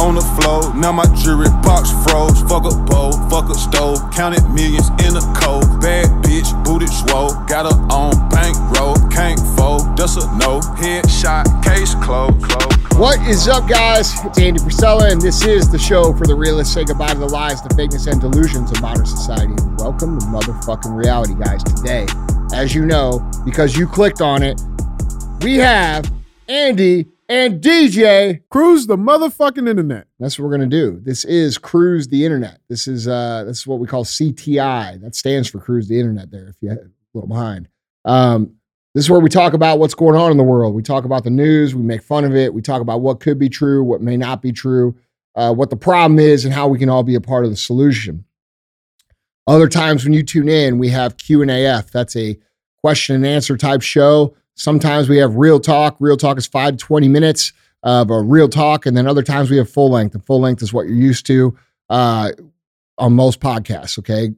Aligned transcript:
on 0.00 0.14
the 0.14 0.24
floor. 0.40 0.74
Now 0.74 0.92
my 0.92 1.04
jewelry 1.20 1.52
box 1.60 1.92
froze. 2.02 2.40
Fuck 2.48 2.64
a 2.64 2.74
bowl, 2.88 3.12
fuck 3.28 3.50
a 3.50 3.54
stove. 3.54 4.00
Counted 4.10 4.42
millions 4.48 4.88
in 5.04 5.12
a 5.12 5.24
cold. 5.36 5.68
Bad 5.80 6.08
bitch, 6.24 6.48
booted 6.64 6.88
swole. 6.88 7.36
Got 7.44 7.68
her 7.68 7.76
on 7.92 8.16
bankroll. 8.30 8.96
Can't 9.10 9.38
fold, 9.56 9.96
that's 9.96 10.16
a 10.16 10.24
no. 10.40 10.60
Headshot, 10.80 11.44
case 11.62 11.94
closed. 11.96 12.40
Close. 12.42 12.80
What 12.96 13.20
is 13.28 13.46
up, 13.46 13.68
guys? 13.68 14.12
It's 14.24 14.38
Andy 14.38 14.60
Frisella, 14.60 15.12
and 15.12 15.20
this 15.20 15.44
is 15.44 15.70
the 15.70 15.78
show 15.78 16.14
for 16.16 16.26
the 16.26 16.34
realists. 16.34 16.74
Say 16.74 16.84
goodbye 16.84 17.12
to 17.12 17.18
the 17.18 17.28
lies, 17.28 17.62
the 17.62 17.68
fakeness, 17.70 18.10
and 18.10 18.20
delusions 18.20 18.70
of 18.72 18.80
modern 18.80 19.06
society. 19.06 19.54
Welcome 19.76 20.18
to 20.18 20.26
motherfucking 20.26 20.94
reality, 20.96 21.34
guys. 21.34 21.62
Today, 21.62 22.06
as 22.54 22.74
you 22.74 22.86
know, 22.86 23.20
because 23.44 23.76
you 23.76 23.86
clicked 23.86 24.20
on 24.22 24.42
it, 24.42 24.60
we 25.42 25.56
have 25.56 26.10
Andy 26.48 27.06
and 27.30 27.62
DJ. 27.62 28.42
Cruise 28.50 28.88
the 28.88 28.96
motherfucking 28.96 29.68
internet. 29.68 30.08
That's 30.18 30.36
what 30.36 30.46
we're 30.46 30.50
gonna 30.50 30.66
do. 30.66 31.00
This 31.00 31.24
is 31.24 31.56
Cruise 31.56 32.08
the 32.08 32.24
Internet. 32.24 32.60
This 32.68 32.88
is 32.88 33.06
uh 33.06 33.44
this 33.44 33.60
is 33.60 33.66
what 33.66 33.78
we 33.78 33.86
call 33.86 34.04
CTI. 34.04 35.00
That 35.00 35.14
stands 35.14 35.48
for 35.48 35.60
Cruise 35.60 35.88
the 35.88 35.98
Internet. 35.98 36.32
There, 36.32 36.48
if 36.48 36.56
you're 36.60 36.74
a 36.74 36.90
little 37.14 37.28
behind. 37.28 37.68
Um, 38.04 38.56
this 38.94 39.04
is 39.04 39.10
where 39.10 39.20
we 39.20 39.30
talk 39.30 39.52
about 39.52 39.78
what's 39.78 39.94
going 39.94 40.16
on 40.16 40.32
in 40.32 40.36
the 40.36 40.42
world. 40.42 40.74
We 40.74 40.82
talk 40.82 41.04
about 41.04 41.22
the 41.22 41.30
news. 41.30 41.76
We 41.76 41.82
make 41.82 42.02
fun 42.02 42.24
of 42.24 42.34
it. 42.34 42.52
We 42.52 42.60
talk 42.60 42.82
about 42.82 43.00
what 43.00 43.20
could 43.20 43.38
be 43.38 43.48
true, 43.48 43.84
what 43.84 44.00
may 44.00 44.16
not 44.16 44.42
be 44.42 44.50
true, 44.50 44.96
uh, 45.36 45.54
what 45.54 45.70
the 45.70 45.76
problem 45.76 46.18
is, 46.18 46.44
and 46.44 46.52
how 46.52 46.66
we 46.66 46.78
can 46.80 46.88
all 46.88 47.04
be 47.04 47.14
a 47.14 47.20
part 47.20 47.44
of 47.44 47.50
the 47.50 47.56
solution. 47.56 48.24
Other 49.46 49.68
times 49.68 50.02
when 50.02 50.12
you 50.12 50.24
tune 50.24 50.48
in, 50.48 50.78
we 50.78 50.88
have 50.88 51.16
Q 51.16 51.42
and 51.42 51.50
AF. 51.50 51.92
That's 51.92 52.16
a 52.16 52.36
question 52.82 53.14
and 53.14 53.26
answer 53.26 53.56
type 53.56 53.82
show. 53.82 54.34
Sometimes 54.60 55.08
we 55.08 55.16
have 55.16 55.36
real 55.36 55.58
talk. 55.58 55.96
Real 56.00 56.18
talk 56.18 56.36
is 56.36 56.46
five 56.46 56.76
to 56.76 56.76
20 56.76 57.08
minutes 57.08 57.54
of 57.82 58.10
a 58.10 58.20
real 58.20 58.46
talk. 58.46 58.84
And 58.84 58.94
then 58.94 59.06
other 59.06 59.22
times 59.22 59.50
we 59.50 59.56
have 59.56 59.70
full 59.70 59.90
length. 59.90 60.14
And 60.14 60.22
full 60.22 60.38
length 60.38 60.62
is 60.62 60.70
what 60.70 60.82
you're 60.82 60.96
used 60.96 61.24
to 61.28 61.56
uh, 61.88 62.32
on 62.98 63.14
most 63.14 63.40
podcasts. 63.40 63.98
Okay. 63.98 64.34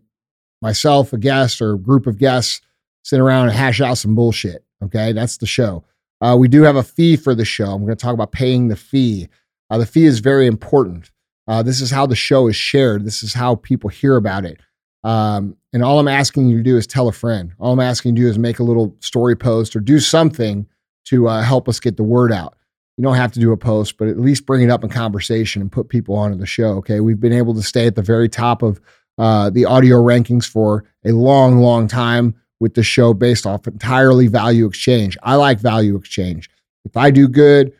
Myself, 0.60 1.12
a 1.12 1.18
guest 1.18 1.60
or 1.60 1.72
a 1.72 1.78
group 1.78 2.06
of 2.06 2.18
guests 2.18 2.60
sit 3.02 3.18
around 3.18 3.48
and 3.48 3.56
hash 3.56 3.80
out 3.80 3.98
some 3.98 4.14
bullshit. 4.14 4.64
Okay. 4.84 5.12
That's 5.12 5.38
the 5.38 5.46
show. 5.46 5.82
Uh, 6.20 6.36
we 6.38 6.46
do 6.46 6.62
have 6.62 6.76
a 6.76 6.84
fee 6.84 7.16
for 7.16 7.34
the 7.34 7.44
show. 7.44 7.72
I'm 7.72 7.84
going 7.84 7.96
to 7.96 8.00
talk 8.00 8.14
about 8.14 8.30
paying 8.30 8.68
the 8.68 8.76
fee. 8.76 9.28
Uh, 9.70 9.78
the 9.78 9.86
fee 9.86 10.04
is 10.04 10.20
very 10.20 10.46
important. 10.46 11.10
Uh, 11.48 11.64
this 11.64 11.80
is 11.80 11.90
how 11.90 12.06
the 12.06 12.14
show 12.14 12.46
is 12.46 12.54
shared. 12.54 13.04
This 13.04 13.24
is 13.24 13.34
how 13.34 13.56
people 13.56 13.90
hear 13.90 14.14
about 14.14 14.44
it. 14.44 14.60
Um, 15.02 15.56
and 15.72 15.82
all 15.82 15.98
I'm 15.98 16.08
asking 16.08 16.48
you 16.48 16.58
to 16.58 16.62
do 16.62 16.76
is 16.76 16.86
tell 16.86 17.08
a 17.08 17.12
friend. 17.12 17.52
All 17.58 17.72
I'm 17.72 17.80
asking 17.80 18.16
you 18.16 18.22
to 18.22 18.26
do 18.26 18.30
is 18.30 18.38
make 18.38 18.58
a 18.58 18.64
little 18.64 18.94
story 19.00 19.36
post 19.36 19.74
or 19.74 19.80
do 19.80 20.00
something 20.00 20.66
to 21.06 21.28
uh, 21.28 21.42
help 21.42 21.68
us 21.68 21.80
get 21.80 21.96
the 21.96 22.02
word 22.02 22.32
out. 22.32 22.56
You 22.96 23.04
don't 23.04 23.16
have 23.16 23.32
to 23.32 23.40
do 23.40 23.52
a 23.52 23.56
post, 23.56 23.96
but 23.96 24.08
at 24.08 24.20
least 24.20 24.44
bring 24.44 24.62
it 24.62 24.70
up 24.70 24.84
in 24.84 24.90
conversation 24.90 25.62
and 25.62 25.72
put 25.72 25.88
people 25.88 26.14
onto 26.14 26.36
the 26.36 26.46
show. 26.46 26.76
Okay. 26.76 27.00
We've 27.00 27.20
been 27.20 27.32
able 27.32 27.54
to 27.54 27.62
stay 27.62 27.86
at 27.86 27.94
the 27.94 28.02
very 28.02 28.28
top 28.28 28.62
of 28.62 28.80
uh, 29.18 29.50
the 29.50 29.64
audio 29.64 29.96
rankings 29.96 30.46
for 30.46 30.84
a 31.04 31.12
long, 31.12 31.58
long 31.58 31.88
time 31.88 32.34
with 32.60 32.74
the 32.74 32.82
show 32.82 33.14
based 33.14 33.46
off 33.46 33.66
entirely 33.66 34.28
value 34.28 34.66
exchange. 34.66 35.16
I 35.22 35.36
like 35.36 35.58
value 35.58 35.96
exchange. 35.96 36.50
If 36.84 36.96
I 36.96 37.10
do 37.10 37.28
good, 37.28 37.72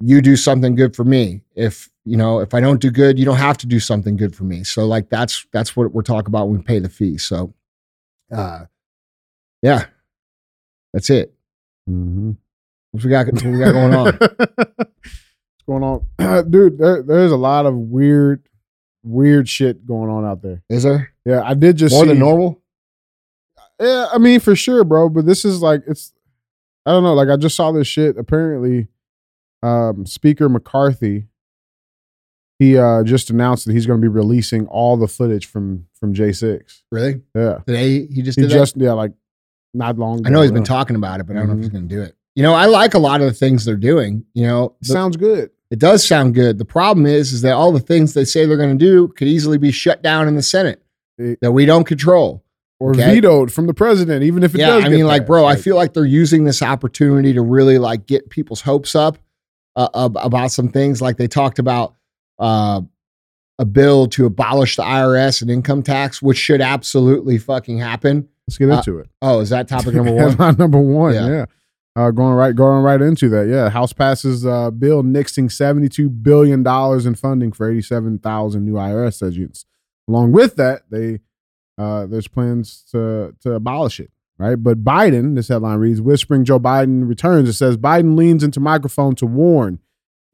you 0.00 0.20
do 0.20 0.36
something 0.36 0.74
good 0.74 0.94
for 0.94 1.04
me. 1.04 1.40
If 1.54 1.90
you 2.04 2.16
know, 2.16 2.40
if 2.40 2.54
I 2.54 2.60
don't 2.60 2.80
do 2.80 2.90
good, 2.90 3.18
you 3.18 3.24
don't 3.24 3.36
have 3.36 3.56
to 3.58 3.66
do 3.66 3.80
something 3.80 4.16
good 4.16 4.36
for 4.36 4.44
me. 4.44 4.64
So 4.64 4.86
like 4.86 5.08
that's 5.08 5.46
that's 5.52 5.74
what 5.74 5.92
we're 5.92 6.02
talking 6.02 6.28
about 6.28 6.48
when 6.48 6.58
we 6.58 6.62
pay 6.64 6.78
the 6.78 6.88
fee. 6.88 7.18
So 7.18 7.54
uh 8.30 8.66
yeah. 9.62 9.86
That's 10.92 11.10
it. 11.10 11.34
Mm-hmm. 11.90 12.32
What 12.92 13.04
we 13.04 13.10
got 13.10 13.26
what 13.26 13.42
we 13.42 13.58
got 13.58 13.72
going 13.72 13.94
on? 13.94 14.18
What's 14.18 15.64
going 15.66 15.82
on? 15.82 16.50
Dude, 16.50 16.78
there, 16.78 17.02
there's 17.02 17.32
a 17.32 17.36
lot 17.36 17.66
of 17.66 17.74
weird, 17.74 18.46
weird 19.02 19.48
shit 19.48 19.84
going 19.86 20.08
on 20.08 20.24
out 20.24 20.42
there. 20.42 20.62
Is 20.68 20.84
there? 20.84 21.12
Yeah, 21.24 21.42
I 21.44 21.54
did 21.54 21.76
just 21.76 21.94
More 21.94 22.04
see, 22.04 22.10
than 22.10 22.20
normal? 22.20 22.62
Yeah, 23.80 24.08
I 24.12 24.18
mean 24.18 24.38
for 24.38 24.54
sure, 24.54 24.84
bro. 24.84 25.08
But 25.08 25.26
this 25.26 25.44
is 25.44 25.60
like 25.60 25.82
it's 25.88 26.12
I 26.86 26.92
don't 26.92 27.02
know, 27.02 27.14
like 27.14 27.28
I 27.28 27.36
just 27.36 27.56
saw 27.56 27.72
this 27.72 27.88
shit. 27.88 28.16
Apparently, 28.16 28.86
um, 29.62 30.06
Speaker 30.06 30.48
McCarthy, 30.48 31.26
he 32.58 32.76
uh 32.78 33.02
just 33.04 33.30
announced 33.30 33.66
that 33.66 33.72
he's 33.72 33.86
gonna 33.86 34.00
be 34.00 34.08
releasing 34.08 34.66
all 34.66 34.96
the 34.96 35.08
footage 35.08 35.46
from 35.46 35.86
from 35.98 36.14
J6. 36.14 36.82
Really? 36.92 37.20
Yeah. 37.34 37.58
Today 37.66 38.06
he 38.06 38.22
just 38.22 38.36
He 38.36 38.42
did 38.42 38.50
that? 38.50 38.54
just 38.54 38.76
yeah, 38.76 38.92
like 38.92 39.12
not 39.72 39.98
long 39.98 40.20
ago. 40.20 40.28
I 40.28 40.32
know 40.32 40.42
he's 40.42 40.52
been 40.52 40.62
talking 40.64 40.96
about 40.96 41.20
it, 41.20 41.26
but 41.26 41.36
I 41.36 41.40
don't 41.40 41.48
know 41.48 41.54
if 41.54 41.58
he's 41.60 41.68
Mhm. 41.68 41.72
going 41.72 41.88
to 41.88 41.94
do 41.96 42.02
it. 42.02 42.14
You 42.36 42.42
know, 42.44 42.54
I 42.54 42.66
like 42.66 42.94
a 42.94 42.98
lot 42.98 43.20
of 43.20 43.26
the 43.26 43.32
things 43.32 43.64
they're 43.64 43.76
doing. 43.76 44.24
You 44.34 44.46
know, 44.46 44.74
the- 44.80 44.86
Sounds 44.92 45.16
good. 45.16 45.50
it 45.70 45.78
does 45.80 46.04
sound 46.06 46.34
good. 46.34 46.58
The 46.58 46.64
problem 46.64 47.06
is, 47.06 47.32
is 47.32 47.42
that 47.42 47.54
all 47.54 47.72
the 47.72 47.80
things 47.80 48.14
they 48.14 48.24
say 48.24 48.46
they're 48.46 48.56
going 48.56 48.76
to 48.78 48.84
do 48.84 49.08
could 49.16 49.26
easily 49.28 49.58
be 49.58 49.72
shut 49.72 50.00
down 50.02 50.28
in 50.28 50.36
the 50.36 50.42
Senate 50.42 50.80
It- 51.18 51.40
that 51.42 51.50
we 51.52 51.66
don't 51.66 51.84
control. 51.84 52.42
Or 52.80 52.90
Okay. 52.90 53.14
vetoed 53.14 53.52
from 53.52 53.66
the 53.66 53.74
president, 53.74 54.24
even 54.24 54.42
if 54.42 54.54
it 54.54 54.58
yeah, 54.58 54.66
does. 54.66 54.84
I 54.84 54.88
mean, 54.88 55.06
like, 55.06 55.22
passed. 55.22 55.26
bro, 55.28 55.44
I 55.46 55.56
feel 55.56 55.74
like 55.76 55.94
they're 55.94 56.04
using 56.04 56.44
this 56.44 56.60
opportunity 56.60 57.32
to 57.32 57.40
really 57.40 57.78
like 57.78 58.06
get 58.06 58.30
people's 58.30 58.60
hopes 58.60 58.94
up 58.94 59.16
uh, 59.76 59.88
ab- 59.94 60.18
about 60.20 60.50
some 60.52 60.68
things. 60.68 61.00
Like 61.00 61.16
they 61.16 61.26
talked 61.28 61.58
about 61.58 61.94
uh, 62.38 62.80
a 63.58 63.64
bill 63.64 64.06
to 64.08 64.26
abolish 64.26 64.76
the 64.76 64.82
IRS 64.82 65.42
and 65.42 65.50
income 65.50 65.82
tax, 65.82 66.20
which 66.20 66.38
should 66.38 66.60
absolutely 66.60 67.38
fucking 67.38 67.78
happen. 67.78 68.28
let's 68.48 68.58
get 68.58 68.70
uh, 68.70 68.78
into 68.78 68.98
it. 68.98 69.08
Oh, 69.22 69.40
is 69.40 69.50
that 69.50 69.68
topic 69.68 69.94
number 69.94 70.12
one? 70.36 70.56
Number 70.56 70.80
one. 70.80 71.14
Yeah. 71.14 71.28
Yeah. 71.28 71.44
Uh, 71.96 72.10
going 72.10 72.34
right, 72.34 72.56
going 72.56 72.82
right 72.82 73.00
into 73.00 73.28
that. 73.28 73.46
Yeah, 73.46 73.70
House 73.70 73.92
passes 73.92 74.44
uh, 74.44 74.72
bill 74.72 75.04
nixing 75.04 75.50
seventy-two 75.52 76.10
billion 76.10 76.64
dollars 76.64 77.06
in 77.06 77.14
funding 77.14 77.52
for 77.52 77.70
eighty-seven 77.70 78.18
thousand 78.18 78.64
new 78.64 78.72
IRS 78.72 79.24
agents. 79.24 79.64
Along 80.08 80.32
with 80.32 80.56
that, 80.56 80.82
they 80.90 81.20
uh, 81.78 82.06
there's 82.06 82.26
plans 82.26 82.82
to 82.90 83.36
to 83.42 83.52
abolish 83.52 84.00
it. 84.00 84.10
Right, 84.36 84.56
but 84.56 84.82
Biden, 84.82 85.36
this 85.36 85.46
headline 85.46 85.78
reads, 85.78 86.00
whispering 86.00 86.44
Joe 86.44 86.58
Biden 86.58 87.08
returns. 87.08 87.48
It 87.48 87.52
says 87.52 87.76
Biden 87.76 88.16
leans 88.16 88.42
into 88.42 88.58
microphone 88.58 89.14
to 89.14 89.26
warn 89.26 89.78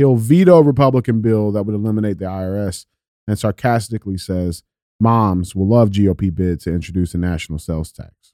he'll 0.00 0.16
veto 0.16 0.56
a 0.56 0.62
Republican 0.62 1.20
bill 1.20 1.52
that 1.52 1.64
would 1.64 1.74
eliminate 1.74 2.16
the 2.16 2.24
IRS, 2.24 2.86
and 3.28 3.38
sarcastically 3.38 4.16
says 4.16 4.62
moms 4.98 5.54
will 5.54 5.68
love 5.68 5.90
GOP 5.90 6.34
bid 6.34 6.58
to 6.60 6.72
introduce 6.72 7.12
a 7.12 7.18
national 7.18 7.58
sales 7.58 7.92
tax. 7.92 8.32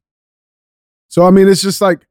So 1.09 1.27
I 1.27 1.33
mean, 1.33 1.49
it's 1.49 1.63
just 1.63 1.81
like, 1.81 2.07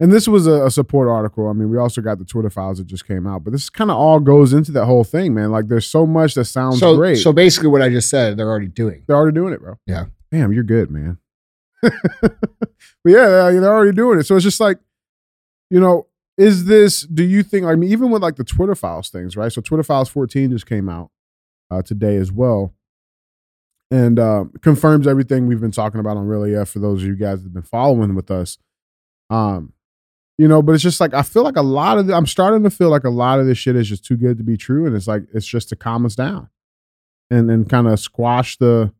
and 0.00 0.10
this 0.10 0.26
was 0.26 0.46
a, 0.46 0.64
a 0.64 0.70
support 0.70 1.06
article. 1.06 1.48
I 1.48 1.52
mean, 1.52 1.70
we 1.70 1.76
also 1.76 2.00
got 2.00 2.18
the 2.18 2.24
Twitter 2.24 2.48
files 2.48 2.78
that 2.78 2.86
just 2.86 3.06
came 3.06 3.26
out, 3.26 3.44
but 3.44 3.52
this 3.52 3.68
kind 3.68 3.90
of 3.90 3.98
all 3.98 4.20
goes 4.20 4.54
into 4.54 4.72
that 4.72 4.86
whole 4.86 5.04
thing, 5.04 5.34
man. 5.34 5.50
Like, 5.50 5.68
there's 5.68 5.86
so 5.86 6.06
much 6.06 6.32
that 6.36 6.46
sounds 6.46 6.80
so, 6.80 6.96
great. 6.96 7.16
so 7.16 7.30
basically, 7.30 7.68
what 7.68 7.82
I 7.82 7.90
just 7.90 8.08
said, 8.08 8.38
they're 8.38 8.48
already 8.48 8.68
doing. 8.68 9.02
they're 9.06 9.16
already 9.16 9.34
doing 9.34 9.52
it, 9.52 9.60
bro. 9.60 9.78
Yeah. 9.86 10.06
Damn, 10.30 10.50
you're 10.50 10.64
good, 10.64 10.90
man. 10.90 11.18
but 11.82 11.92
yeah, 13.04 13.28
they're, 13.28 13.60
they're 13.60 13.74
already 13.74 13.94
doing 13.94 14.18
it. 14.18 14.24
So 14.24 14.34
it's 14.34 14.44
just 14.44 14.60
like, 14.60 14.78
you 15.68 15.78
know, 15.78 16.06
is 16.38 16.64
this? 16.64 17.02
Do 17.02 17.24
you 17.24 17.42
think? 17.42 17.66
I 17.66 17.74
mean, 17.74 17.90
even 17.90 18.10
with 18.10 18.22
like 18.22 18.36
the 18.36 18.44
Twitter 18.44 18.74
files 18.74 19.10
things, 19.10 19.36
right? 19.36 19.52
So 19.52 19.60
Twitter 19.60 19.82
files 19.82 20.08
14 20.08 20.50
just 20.50 20.66
came 20.66 20.88
out 20.88 21.10
uh, 21.70 21.82
today 21.82 22.16
as 22.16 22.32
well, 22.32 22.74
and 23.90 24.18
uh, 24.18 24.44
confirms 24.62 25.06
everything 25.06 25.46
we've 25.46 25.60
been 25.60 25.70
talking 25.70 26.00
about 26.00 26.16
on 26.16 26.26
Real 26.26 26.60
AF 26.60 26.70
for 26.70 26.78
those 26.78 27.02
of 27.02 27.08
you 27.08 27.16
guys 27.16 27.38
that 27.38 27.46
have 27.46 27.54
been 27.54 27.62
following 27.62 28.14
with 28.14 28.30
us. 28.30 28.58
Um, 29.30 29.74
you 30.38 30.48
know, 30.48 30.62
but 30.62 30.72
it's 30.72 30.82
just 30.82 31.00
like 31.00 31.14
I 31.14 31.22
feel 31.22 31.44
like 31.44 31.56
a 31.56 31.62
lot 31.62 31.98
of 31.98 32.06
the, 32.06 32.14
I'm 32.14 32.26
starting 32.26 32.62
to 32.64 32.70
feel 32.70 32.88
like 32.88 33.04
a 33.04 33.10
lot 33.10 33.38
of 33.38 33.46
this 33.46 33.58
shit 33.58 33.76
is 33.76 33.88
just 33.88 34.04
too 34.04 34.16
good 34.16 34.38
to 34.38 34.44
be 34.44 34.56
true, 34.56 34.86
and 34.86 34.96
it's 34.96 35.06
like 35.06 35.24
it's 35.34 35.46
just 35.46 35.68
to 35.68 35.76
calm 35.76 36.06
us 36.06 36.14
down, 36.14 36.48
and 37.30 37.48
then 37.48 37.64
kind 37.66 37.86
of 37.86 38.00
squash 38.00 38.56
the 38.56 38.92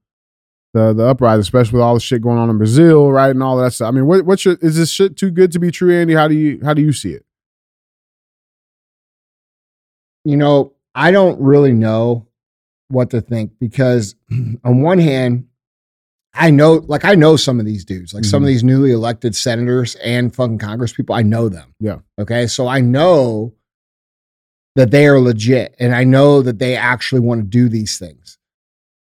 the 0.74 0.92
the 0.92 1.06
uprising, 1.06 1.40
especially 1.40 1.74
with 1.74 1.82
all 1.82 1.94
the 1.94 2.00
shit 2.00 2.22
going 2.22 2.38
on 2.38 2.48
in 2.50 2.56
Brazil, 2.58 3.10
right, 3.12 3.30
and 3.30 3.42
all 3.42 3.56
that 3.58 3.72
stuff. 3.72 3.88
I 3.88 3.90
mean, 3.90 4.06
what 4.06 4.24
what's 4.24 4.44
your 4.44 4.56
is 4.62 4.76
this 4.76 4.90
shit 4.90 5.16
too 5.16 5.30
good 5.30 5.52
to 5.52 5.58
be 5.58 5.70
true, 5.70 5.94
Andy? 5.94 6.14
How 6.14 6.28
do 6.28 6.34
you 6.34 6.60
how 6.64 6.74
do 6.74 6.82
you 6.82 6.92
see 6.92 7.12
it? 7.12 7.24
you 10.24 10.36
know, 10.36 10.72
I 10.94 11.10
don't 11.10 11.40
really 11.40 11.72
know 11.72 12.28
what 12.88 13.10
to 13.10 13.20
think 13.20 13.52
because 13.58 14.14
on 14.64 14.82
one 14.82 14.98
hand, 14.98 15.46
I 16.34 16.50
know, 16.50 16.74
like, 16.86 17.04
I 17.04 17.14
know 17.14 17.36
some 17.36 17.58
of 17.60 17.66
these 17.66 17.84
dudes, 17.84 18.14
like 18.14 18.24
some 18.24 18.42
of 18.42 18.46
Mhm. 18.46 18.52
these 18.52 18.64
newly 18.64 18.92
elected 18.92 19.34
senators 19.34 19.96
and 19.96 20.34
fucking 20.34 20.58
Congress 20.58 20.92
people. 20.92 21.14
I 21.14 21.22
know 21.22 21.48
them. 21.48 21.74
Yeah. 21.80 21.98
Okay. 22.18 22.46
So 22.46 22.68
I 22.68 22.80
know 22.80 23.52
that 24.76 24.90
they 24.92 25.06
are 25.08 25.18
legit 25.20 25.74
and 25.78 25.94
I 25.94 26.04
know 26.04 26.40
that 26.40 26.58
they 26.58 26.76
actually 26.76 27.20
want 27.20 27.40
to 27.42 27.46
do 27.46 27.68
these 27.68 27.98
things. 27.98 28.38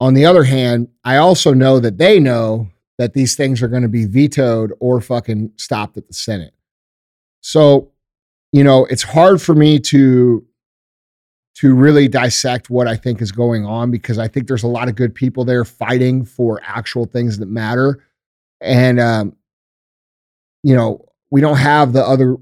On 0.00 0.14
the 0.14 0.24
other 0.24 0.44
hand, 0.44 0.88
I 1.04 1.16
also 1.16 1.52
know 1.52 1.80
that 1.80 1.98
they 1.98 2.20
know 2.20 2.68
that 2.98 3.14
these 3.14 3.34
things 3.34 3.62
are 3.62 3.68
going 3.68 3.82
to 3.82 3.88
be 3.88 4.04
vetoed 4.04 4.72
or 4.80 5.00
fucking 5.00 5.52
stopped 5.56 5.96
at 5.96 6.06
the 6.06 6.14
Senate. 6.14 6.54
So, 7.40 7.90
you 8.52 8.64
know, 8.64 8.84
it's 8.86 9.02
hard 9.02 9.40
for 9.40 9.54
me 9.54 9.78
to 9.80 10.44
to 11.56 11.74
really 11.74 12.06
dissect 12.06 12.70
what 12.70 12.86
I 12.86 12.94
think 12.94 13.20
is 13.20 13.32
going 13.32 13.66
on 13.66 13.90
because 13.90 14.16
I 14.16 14.28
think 14.28 14.46
there's 14.46 14.62
a 14.62 14.68
lot 14.68 14.88
of 14.88 14.94
good 14.94 15.12
people 15.12 15.44
there 15.44 15.64
fighting 15.64 16.24
for 16.24 16.60
actual 16.62 17.04
things 17.04 17.38
that 17.38 17.48
matter. 17.48 18.04
And 18.60 19.00
um, 19.00 19.36
you 20.62 20.76
know, 20.76 21.04
we 21.30 21.40
don't 21.40 21.56
have 21.56 21.92
the 21.92 22.04
other 22.04 22.36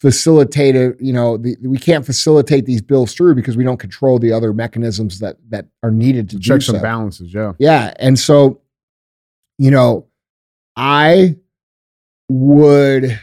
facilitate 0.00 0.74
it. 0.74 1.00
You 1.00 1.12
know, 1.12 1.36
the, 1.36 1.56
we 1.62 1.78
can't 1.78 2.04
facilitate 2.04 2.66
these 2.66 2.82
bills 2.82 3.14
through 3.14 3.34
because 3.34 3.56
we 3.56 3.64
don't 3.64 3.78
control 3.78 4.18
the 4.18 4.32
other 4.32 4.52
mechanisms 4.52 5.20
that 5.20 5.36
that 5.50 5.66
are 5.82 5.90
needed 5.90 6.30
to 6.30 6.36
do 6.36 6.42
Checks 6.42 6.68
and 6.68 6.82
balances. 6.82 7.32
Yeah. 7.32 7.52
Yeah. 7.58 7.92
And 7.98 8.18
so, 8.18 8.60
you 9.58 9.70
know, 9.70 10.06
I 10.76 11.36
would 12.28 13.20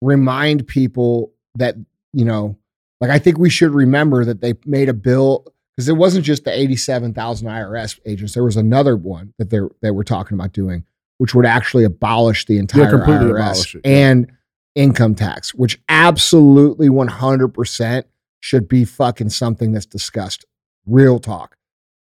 remind 0.00 0.66
people 0.66 1.32
that, 1.54 1.76
you 2.12 2.24
know, 2.24 2.56
like 3.00 3.10
I 3.10 3.18
think 3.18 3.38
we 3.38 3.50
should 3.50 3.70
remember 3.70 4.24
that 4.24 4.40
they 4.40 4.54
made 4.64 4.88
a 4.88 4.94
bill 4.94 5.46
because 5.76 5.88
it 5.88 5.96
wasn't 5.96 6.24
just 6.24 6.44
the 6.44 6.58
87,000 6.58 7.46
IRS 7.46 8.00
agents. 8.06 8.34
There 8.34 8.44
was 8.44 8.56
another 8.56 8.96
one 8.96 9.34
that 9.38 9.50
they 9.50 9.60
they 9.82 9.90
were 9.90 10.04
talking 10.04 10.36
about 10.36 10.52
doing, 10.52 10.84
which 11.18 11.34
would 11.34 11.46
actually 11.46 11.84
abolish 11.84 12.46
the 12.46 12.58
entire 12.58 12.90
completely 12.90 13.26
IRS 13.26 13.40
abolish 13.40 13.74
it, 13.74 13.80
yeah. 13.84 14.10
and 14.10 14.32
income 14.76 15.14
tax, 15.16 15.54
which 15.54 15.80
absolutely 15.88 16.88
100% 16.88 18.04
should 18.38 18.68
be 18.68 18.84
fucking 18.84 19.30
something 19.30 19.72
that's 19.72 19.86
discussed. 19.86 20.44
Real 20.86 21.18
talk. 21.18 21.56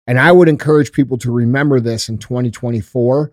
And 0.08 0.19
I 0.19 0.32
would 0.32 0.49
encourage 0.49 0.93
people 0.93 1.19
to 1.19 1.31
remember 1.31 1.79
this 1.79 2.08
in 2.08 2.19
2024 2.19 3.32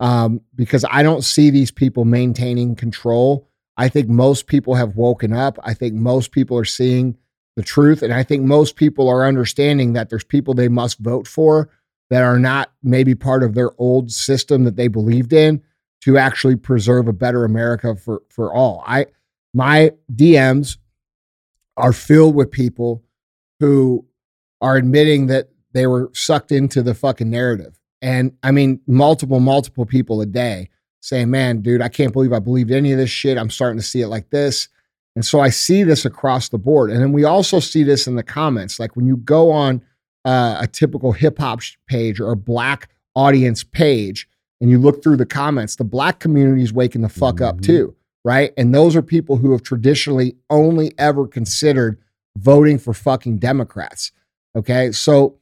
um, 0.00 0.40
because 0.54 0.84
I 0.90 1.02
don't 1.02 1.22
see 1.22 1.50
these 1.50 1.70
people 1.70 2.04
maintaining 2.04 2.74
control. 2.74 3.48
I 3.76 3.88
think 3.88 4.08
most 4.08 4.46
people 4.46 4.74
have 4.74 4.96
woken 4.96 5.32
up. 5.32 5.58
I 5.62 5.72
think 5.74 5.94
most 5.94 6.32
people 6.32 6.58
are 6.58 6.64
seeing 6.64 7.16
the 7.56 7.62
truth. 7.62 8.02
And 8.02 8.12
I 8.12 8.22
think 8.24 8.42
most 8.42 8.76
people 8.76 9.08
are 9.08 9.26
understanding 9.26 9.92
that 9.92 10.10
there's 10.10 10.24
people 10.24 10.54
they 10.54 10.68
must 10.68 10.98
vote 10.98 11.28
for 11.28 11.70
that 12.10 12.22
are 12.22 12.38
not 12.38 12.72
maybe 12.82 13.14
part 13.14 13.42
of 13.42 13.54
their 13.54 13.70
old 13.78 14.10
system 14.10 14.64
that 14.64 14.76
they 14.76 14.88
believed 14.88 15.32
in 15.32 15.62
to 16.04 16.18
actually 16.18 16.56
preserve 16.56 17.08
a 17.08 17.12
better 17.12 17.44
America 17.44 17.96
for, 17.96 18.22
for 18.28 18.52
all. 18.52 18.82
I 18.86 19.06
my 19.54 19.92
DMs 20.12 20.76
are 21.76 21.92
filled 21.92 22.34
with 22.34 22.50
people 22.50 23.02
who 23.60 24.04
are 24.60 24.76
admitting 24.76 25.26
that 25.26 25.48
they 25.72 25.86
were 25.86 26.10
sucked 26.12 26.52
into 26.52 26.82
the 26.82 26.94
fucking 26.94 27.30
narrative. 27.30 27.78
And 28.02 28.32
I 28.42 28.50
mean, 28.50 28.80
multiple, 28.86 29.40
multiple 29.40 29.86
people 29.86 30.20
a 30.20 30.26
day 30.26 30.68
saying, 31.00 31.30
man, 31.30 31.62
dude, 31.62 31.80
I 31.80 31.88
can't 31.88 32.12
believe 32.12 32.32
I 32.32 32.38
believed 32.38 32.70
any 32.70 32.92
of 32.92 32.98
this 32.98 33.10
shit. 33.10 33.38
I'm 33.38 33.50
starting 33.50 33.78
to 33.78 33.84
see 33.84 34.02
it 34.02 34.08
like 34.08 34.30
this. 34.30 34.68
And 35.16 35.24
so 35.24 35.40
I 35.40 35.48
see 35.48 35.84
this 35.84 36.04
across 36.04 36.48
the 36.48 36.58
board. 36.58 36.90
And 36.90 37.00
then 37.00 37.12
we 37.12 37.24
also 37.24 37.60
see 37.60 37.82
this 37.82 38.06
in 38.06 38.16
the 38.16 38.22
comments. 38.22 38.80
Like 38.80 38.96
when 38.96 39.06
you 39.06 39.16
go 39.18 39.52
on 39.52 39.80
uh, 40.24 40.58
a 40.60 40.66
typical 40.66 41.12
hip 41.12 41.38
hop 41.38 41.60
page 41.86 42.20
or 42.20 42.32
a 42.32 42.36
black 42.36 42.90
audience 43.14 43.62
page 43.62 44.28
and 44.64 44.70
you 44.70 44.78
look 44.78 45.02
through 45.02 45.18
the 45.18 45.26
comments, 45.26 45.76
the 45.76 45.84
black 45.84 46.20
community 46.20 46.62
is 46.62 46.72
waking 46.72 47.02
the 47.02 47.08
fuck 47.10 47.42
up 47.42 47.58
Mhm. 47.58 47.62
too. 47.64 47.94
Right. 48.24 48.50
And 48.56 48.74
those 48.74 48.96
are 48.96 49.02
people 49.02 49.36
who 49.36 49.52
have 49.52 49.62
traditionally 49.62 50.36
only 50.48 50.94
ever 50.96 51.26
considered 51.26 51.98
voting 52.38 52.78
for 52.78 52.94
fucking 52.94 53.36
Democrats. 53.40 54.10
Okay. 54.56 54.90
So 54.92 55.36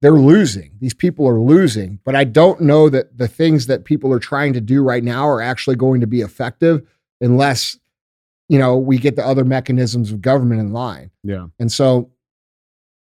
they're 0.00 0.12
losing. 0.12 0.70
These 0.80 0.94
people 0.94 1.28
are 1.28 1.38
losing. 1.38 1.98
But 2.02 2.16
I 2.16 2.24
don't 2.24 2.62
know 2.62 2.88
that 2.88 3.18
the 3.18 3.28
things 3.28 3.66
that 3.66 3.84
people 3.84 4.10
are 4.10 4.18
trying 4.18 4.54
to 4.54 4.60
do 4.62 4.82
right 4.82 5.04
now 5.04 5.28
are 5.28 5.42
actually 5.42 5.76
going 5.76 6.00
to 6.00 6.06
be 6.06 6.22
effective 6.22 6.80
unless, 7.20 7.78
you 8.48 8.58
know, 8.58 8.78
we 8.78 8.96
get 8.96 9.16
the 9.16 9.26
other 9.26 9.44
mechanisms 9.44 10.10
of 10.10 10.22
government 10.22 10.62
in 10.62 10.72
line. 10.72 11.10
Yeah. 11.22 11.48
And 11.58 11.70
so 11.70 12.08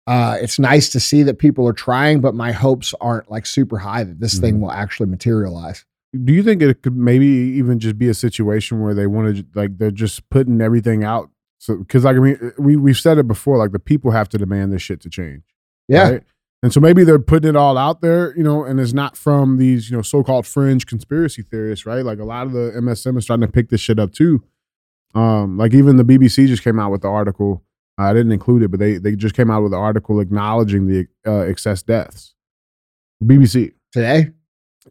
uh, 0.06 0.36
it's 0.40 0.58
nice 0.58 0.90
to 0.90 1.00
see 1.00 1.22
that 1.22 1.38
people 1.38 1.66
are 1.66 1.72
trying, 1.72 2.20
but 2.20 2.34
my 2.34 2.52
hopes 2.52 2.92
aren't 3.00 3.30
like 3.30 3.46
super 3.46 3.78
high 3.78 4.04
that 4.04 4.20
this 4.20 4.38
thing 4.38 4.60
will 4.60 4.70
actually 4.70 5.08
materialize. 5.08 5.84
Do 6.24 6.32
you 6.32 6.42
think 6.42 6.62
it 6.62 6.82
could 6.82 6.96
maybe 6.96 7.26
even 7.26 7.78
just 7.78 7.98
be 7.98 8.08
a 8.08 8.14
situation 8.14 8.80
where 8.80 8.94
they 8.94 9.06
want 9.06 9.36
to 9.36 9.46
like 9.54 9.78
they're 9.78 9.90
just 9.90 10.28
putting 10.28 10.60
everything 10.60 11.04
out? 11.04 11.30
So 11.58 11.78
because 11.78 12.04
like 12.04 12.16
I 12.16 12.20
mean 12.20 12.52
we 12.58 12.76
we've 12.76 12.98
said 12.98 13.18
it 13.18 13.26
before, 13.26 13.56
like 13.56 13.72
the 13.72 13.78
people 13.78 14.10
have 14.10 14.28
to 14.30 14.38
demand 14.38 14.72
this 14.72 14.82
shit 14.82 15.00
to 15.00 15.08
change. 15.08 15.42
Yeah. 15.88 16.10
right? 16.10 16.22
And 16.62 16.72
so 16.72 16.80
maybe 16.80 17.04
they're 17.04 17.18
putting 17.18 17.50
it 17.50 17.56
all 17.56 17.76
out 17.76 18.00
there, 18.00 18.34
you 18.38 18.42
know, 18.42 18.64
and 18.64 18.80
it's 18.80 18.94
not 18.94 19.18
from 19.18 19.58
these, 19.58 19.90
you 19.90 19.96
know, 19.96 20.02
so-called 20.02 20.46
fringe 20.46 20.86
conspiracy 20.86 21.42
theorists, 21.42 21.84
right? 21.84 22.02
Like 22.02 22.18
a 22.18 22.24
lot 22.24 22.46
of 22.46 22.52
the 22.52 22.72
MSM 22.78 23.18
is 23.18 23.24
starting 23.24 23.46
to 23.46 23.52
pick 23.52 23.68
this 23.68 23.82
shit 23.82 23.98
up 23.98 24.12
too. 24.12 24.42
Um, 25.14 25.58
like 25.58 25.74
even 25.74 25.96
the 25.96 26.04
BBC 26.04 26.46
just 26.46 26.64
came 26.64 26.78
out 26.78 26.90
with 26.90 27.02
the 27.02 27.08
article. 27.08 27.63
I 27.98 28.12
didn't 28.12 28.32
include 28.32 28.62
it, 28.62 28.68
but 28.70 28.80
they 28.80 28.98
they 28.98 29.14
just 29.16 29.34
came 29.34 29.50
out 29.50 29.62
with 29.62 29.72
an 29.72 29.78
article 29.78 30.20
acknowledging 30.20 30.86
the 30.86 31.06
uh, 31.26 31.40
excess 31.40 31.82
deaths. 31.82 32.34
BBC 33.22 33.72
Today? 33.92 34.30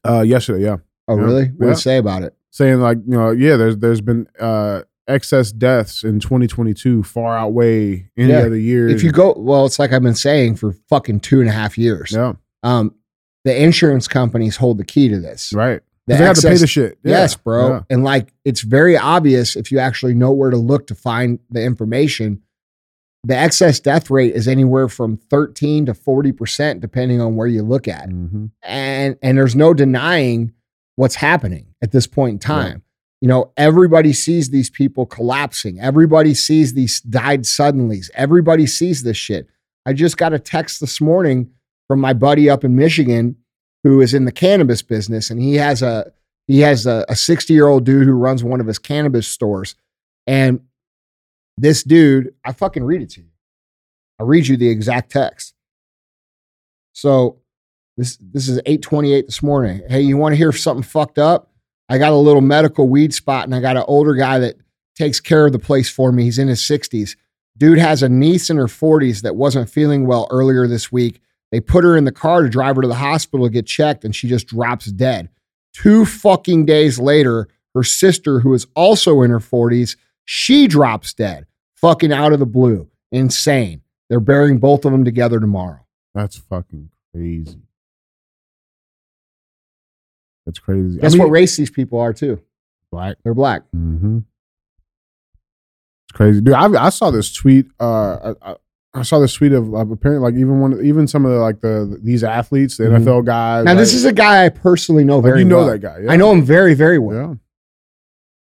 uh, 0.08 0.22
yesterday, 0.22 0.64
yeah, 0.64 0.78
Oh, 1.08 1.18
Yeah. 1.18 1.24
really? 1.24 1.44
What 1.46 1.60
did 1.60 1.66
Yeah. 1.68 1.72
it 1.74 1.78
say 1.78 1.98
about 1.98 2.24
it? 2.24 2.36
saying 2.52 2.80
like 2.80 3.00
you 3.06 3.18
know, 3.18 3.32
yeah, 3.32 3.58
there's 3.58 3.78
there's 3.78 4.00
been 4.02 4.28
uh, 4.40 4.84
excess 5.08 5.52
deaths 5.52 6.04
in 6.04 6.20
2022 6.20 7.02
far 7.04 7.36
outweigh 7.38 8.10
any 8.16 8.30
Yeah. 8.32 8.44
other 8.44 8.56
year. 8.58 8.88
If 8.88 9.04
you 9.04 9.12
go, 9.12 9.34
well, 9.38 9.66
it's 9.66 9.80
like 9.80 9.92
I've 9.92 10.04
been 10.04 10.14
saying 10.16 10.56
for 10.56 10.74
fucking 10.90 11.22
two 11.22 11.42
and 11.42 11.50
a 11.50 11.52
half 11.52 11.78
years. 11.78 12.12
yeah, 12.12 12.34
Um, 12.62 12.94
the 13.44 13.60
insurance 13.62 14.08
companies 14.08 14.56
hold 14.58 14.78
the 14.78 14.86
key 14.86 15.10
to 15.10 15.20
this. 15.20 15.52
right, 15.52 15.82
The 16.08 16.14
they 16.16 16.24
have 16.24 16.38
to 16.38 16.48
pay 16.48 16.56
the 16.58 16.68
shit. 16.68 16.98
Yeah. 17.04 17.12
Yes, 17.22 17.36
bro. 17.36 17.84
And 17.90 18.04
like 18.04 18.34
it's 18.46 18.62
very 18.62 18.96
obvious 18.98 19.56
if 19.58 19.72
you 19.72 19.80
actually 19.80 20.14
know 20.14 20.32
where 20.32 20.52
to 20.52 20.58
look 20.58 20.88
to 20.88 20.96
find 20.96 21.40
the 21.50 21.64
information. 21.64 22.42
The 23.26 23.38
excess 23.38 23.80
death 23.80 24.10
rate 24.10 24.34
is 24.34 24.48
anywhere 24.48 24.90
from 24.90 25.18
13 25.18 25.86
to 25.86 25.94
40%, 25.94 26.82
depending 26.82 27.22
on 27.22 27.36
where 27.36 27.48
you 27.48 27.64
look 27.64 27.88
at. 27.88 28.10
Mhm. 28.10 28.52
And 28.62 29.18
and 29.22 29.38
there's 29.38 29.56
no 29.56 29.74
denying 29.74 30.52
what's 30.96 31.16
happening 31.16 31.68
at 31.82 31.92
this 31.92 32.06
point 32.06 32.34
in 32.34 32.40
time. 32.40 32.84
You 33.22 33.30
know, 33.30 33.52
everybody 33.56 34.12
sees 34.12 34.50
these 34.50 34.70
people 34.70 35.06
collapsing. 35.06 35.80
Everybody 35.80 36.34
sees 36.34 36.74
these 36.74 37.00
died 37.00 37.44
suddenlies. 37.44 38.10
Everybody 38.16 38.68
sees 38.68 39.04
this 39.04 39.16
shit. 39.16 39.48
I 39.86 39.94
just 39.94 40.18
got 40.18 40.34
a 40.34 40.40
text 40.40 40.82
this 40.82 41.00
morning 41.00 41.50
from 41.88 42.02
my 42.02 42.12
buddy 42.14 42.50
up 42.50 42.66
in 42.66 42.76
Michigan 42.76 43.38
who 43.84 44.02
is 44.02 44.14
in 44.14 44.26
the 44.26 44.32
cannabis 44.32 44.82
business 44.82 45.30
and 45.30 45.42
he 45.42 45.56
has 45.56 45.82
a 45.82 46.12
he 46.48 46.60
has 46.60 46.86
a 46.86 47.06
60 47.16 47.54
year 47.54 47.68
old 47.68 47.86
dude 47.86 48.06
who 48.06 48.14
runs 48.14 48.44
one 48.44 48.60
of 48.60 48.68
his 48.68 48.80
cannabis 48.80 49.28
stores 49.28 49.76
and 50.28 50.60
this 51.58 51.84
dude 51.84 52.34
i 52.44 52.52
fucking 52.52 52.84
read 52.84 53.02
it 53.02 53.10
to 53.12 53.22
you. 53.22 53.28
I 54.20 54.24
read 54.24 54.48
you 54.48 54.58
the 54.58 54.70
exact 54.70 55.12
text. 55.12 55.54
So 56.94 57.40
this 57.98 58.18
this 58.18 58.48
is 58.48 58.58
828 58.60 59.26
this 59.26 59.44
morning. 59.44 59.82
Hey 59.88 60.02
you 60.02 60.18
want 60.18 60.34
to 60.34 60.38
hear 60.38 60.52
something 60.52 60.84
fucked 60.84 61.20
up? 61.20 61.52
I 61.90 61.98
got 61.98 62.14
a 62.14 62.18
little 62.18 62.42
medical 62.42 62.88
weed 62.88 63.14
spot 63.14 63.46
and 63.46 63.54
i 63.54 63.60
got 63.60 63.78
an 63.78 63.86
older 63.88 64.14
guy 64.14 64.40
that 64.40 64.56
takes 64.96 65.20
care 65.20 65.46
of 65.46 65.52
the 65.52 65.60
place 65.60 65.90
for 65.90 66.12
me. 66.12 66.24
He's 66.24 66.40
in 66.40 66.48
his 66.48 66.62
60s 66.62 67.16
dude 67.58 67.78
has 67.78 68.04
a 68.04 68.10
niece 68.10 68.50
in 68.50 68.58
her 68.58 68.68
40s 68.68 69.22
that 69.22 69.36
wasn't 69.36 69.70
feeling 69.70 70.06
well 70.06 70.28
earlier 70.32 70.68
this 70.68 70.92
week. 70.92 71.22
They 71.52 71.60
put 71.60 71.84
her 71.84 71.96
in 71.96 72.06
the 72.06 72.12
car 72.12 72.42
to 72.42 72.50
drive 72.50 72.76
her 72.76 72.82
to 72.82 72.88
the 72.88 72.96
hospital 72.96 73.46
to 73.46 73.52
get 73.52 73.68
checked, 73.68 74.04
and 74.04 74.16
she 74.16 74.28
just 74.28 74.48
drops 74.48 74.88
dead. 74.88 75.30
Two 75.74 76.06
fucking 76.06 76.66
days 76.66 77.00
later, 77.00 77.48
her 77.76 77.84
sister, 77.84 78.40
who 78.40 78.54
is 78.54 78.68
also 78.76 79.22
in 79.22 79.30
her 79.30 79.40
40s, 79.40 79.96
she 80.26 80.68
drops 80.68 81.14
dead. 81.14 81.46
Fucking 81.76 82.14
out 82.14 82.34
of 82.34 82.40
the 82.40 82.46
blue. 82.46 82.90
Insane. 83.12 83.82
They're 84.10 84.20
burying 84.20 84.58
both 84.60 84.86
of 84.86 84.92
them 84.92 85.04
together 85.04 85.40
tomorrow. 85.40 85.86
That's 86.14 86.38
fucking 86.38 86.90
crazy. 87.14 87.58
That's 90.46 90.60
crazy. 90.60 91.00
Guess 91.00 91.18
what 91.18 91.30
race 91.30 91.56
these 91.58 91.70
people 91.72 92.00
are, 92.00 92.14
too? 92.14 92.42
Black. 92.92 93.18
They're 93.24 93.34
black. 93.34 93.64
Mm-hmm. 93.76 94.20
It's 96.10 96.18
crazy, 96.18 96.42
dude. 96.42 96.54
I, 96.54 96.86
I 96.86 96.90
saw 96.90 97.12
this 97.12 97.34
tweet. 97.34 97.68
Uh, 97.80 98.34
I, 98.42 98.52
I, 98.52 98.56
I 98.96 99.02
saw 99.04 99.20
this 99.20 99.34
tweet 99.34 99.54
of 99.54 99.74
uh, 99.74 99.78
apparently 99.80 100.20
like 100.20 100.36
even 100.40 100.60
one, 100.60 100.86
even 100.86 101.08
some 101.08 101.26
of 101.26 101.32
the 101.32 101.38
like 101.40 101.62
the 101.62 101.98
these 102.04 102.24
athletes, 102.24 102.78
the 102.78 102.84
Mhm. 102.84 103.04
NFL 103.04 103.26
guys. 103.26 103.66
Now, 103.66 103.74
this 103.74 103.94
is 103.94 104.06
a 104.06 104.14
guy 104.14 104.46
I 104.46 104.50
personally 104.50 105.04
know 105.04 105.16
like, 105.18 105.24
very 105.24 105.40
you 105.40 105.46
know 105.46 105.58
well. 105.60 105.68
that 105.72 105.80
guy. 105.80 106.00
Yeah. 106.04 106.12
I 106.12 106.16
know 106.18 106.32
him 106.32 106.44
very, 106.44 106.76
very 106.76 107.00
well. 107.00 107.40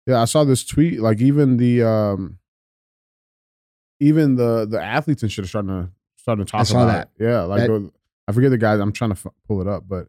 Yeah. 0.09 0.21
I 0.21 0.25
saw 0.25 0.43
this 0.43 0.65
tweet. 0.65 0.99
Like 0.99 1.21
even 1.21 1.57
the 1.57 1.83
um 1.83 2.37
even 3.99 4.35
the 4.35 4.65
the 4.69 4.81
athletes 4.81 5.23
and 5.23 5.31
shit 5.31 5.45
are 5.45 5.47
starting 5.47 5.69
to 5.69 5.89
starting 6.17 6.45
to 6.45 6.51
talk 6.51 6.61
I 6.61 6.63
saw 6.63 6.83
about 6.83 6.91
that. 6.93 7.09
it. 7.23 7.29
Yeah, 7.29 7.41
like 7.43 7.61
That- 7.67 7.91
I 8.27 8.31
forget 8.31 8.51
the 8.51 8.57
guys. 8.57 8.79
I'm 8.79 8.91
trying 8.91 9.09
to 9.11 9.15
f- 9.17 9.33
pull 9.47 9.59
it 9.61 9.67
up, 9.67 9.85
but 9.87 10.07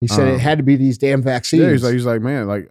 He 0.00 0.06
said 0.08 0.28
Um, 0.28 0.34
it 0.34 0.40
had 0.40 0.58
to 0.58 0.64
be 0.64 0.76
these 0.76 0.98
damn 0.98 1.22
vaccines. 1.22 1.62
yeah, 1.62 1.70
he's 1.70 1.82
like 1.82 1.92
he's 1.94 2.04
like 2.06 2.20
man, 2.20 2.46
like 2.46 2.70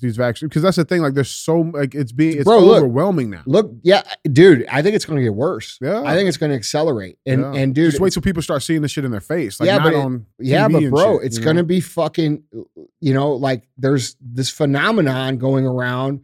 these 0.00 0.16
vaccines 0.16 0.48
because 0.50 0.62
that's 0.62 0.76
the 0.76 0.84
thing. 0.84 1.02
Like 1.02 1.14
there's 1.14 1.30
so 1.30 1.60
like 1.60 1.94
it's 1.94 2.12
being 2.12 2.36
it's 2.36 2.44
Bro, 2.44 2.60
look. 2.60 2.78
overwhelming 2.78 3.30
now. 3.30 3.42
Look, 3.46 3.70
yeah, 3.82 4.02
dude, 4.30 4.66
I 4.70 4.82
think 4.82 4.96
it's 4.96 5.04
going 5.04 5.18
to 5.18 5.22
get 5.22 5.34
worse. 5.34 5.78
Yeah. 5.80 6.02
I 6.02 6.14
think 6.14 6.28
it's 6.28 6.36
going 6.36 6.50
to 6.50 6.56
accelerate. 6.56 7.16
And 7.26 7.40
Yeah. 7.42 7.52
and 7.54 7.74
dude, 7.74 7.90
just 7.90 8.00
wait 8.00 8.12
till 8.12 8.22
people 8.22 8.42
start 8.42 8.62
seeing 8.62 8.82
this 8.82 8.90
shit 8.90 9.04
in 9.04 9.10
their 9.12 9.20
face. 9.20 9.60
Like 9.60 9.68
Yeah, 9.68 9.76
not 9.76 9.84
but 9.84 9.92
it- 9.92 9.96
on 9.98 10.26
Yeah, 10.40 10.68
TV 10.68 10.90
but 10.90 10.96
bro, 10.96 11.18
shit, 11.18 11.26
it's 11.26 11.38
going 11.38 11.56
to 11.56 11.62
be 11.64 11.80
fucking, 11.80 12.42
you 13.00 13.14
know, 13.14 13.32
like 13.32 13.68
there's 13.78 14.16
this 14.20 14.50
phenomenon 14.50 15.38
going 15.38 15.64
around 15.66 16.20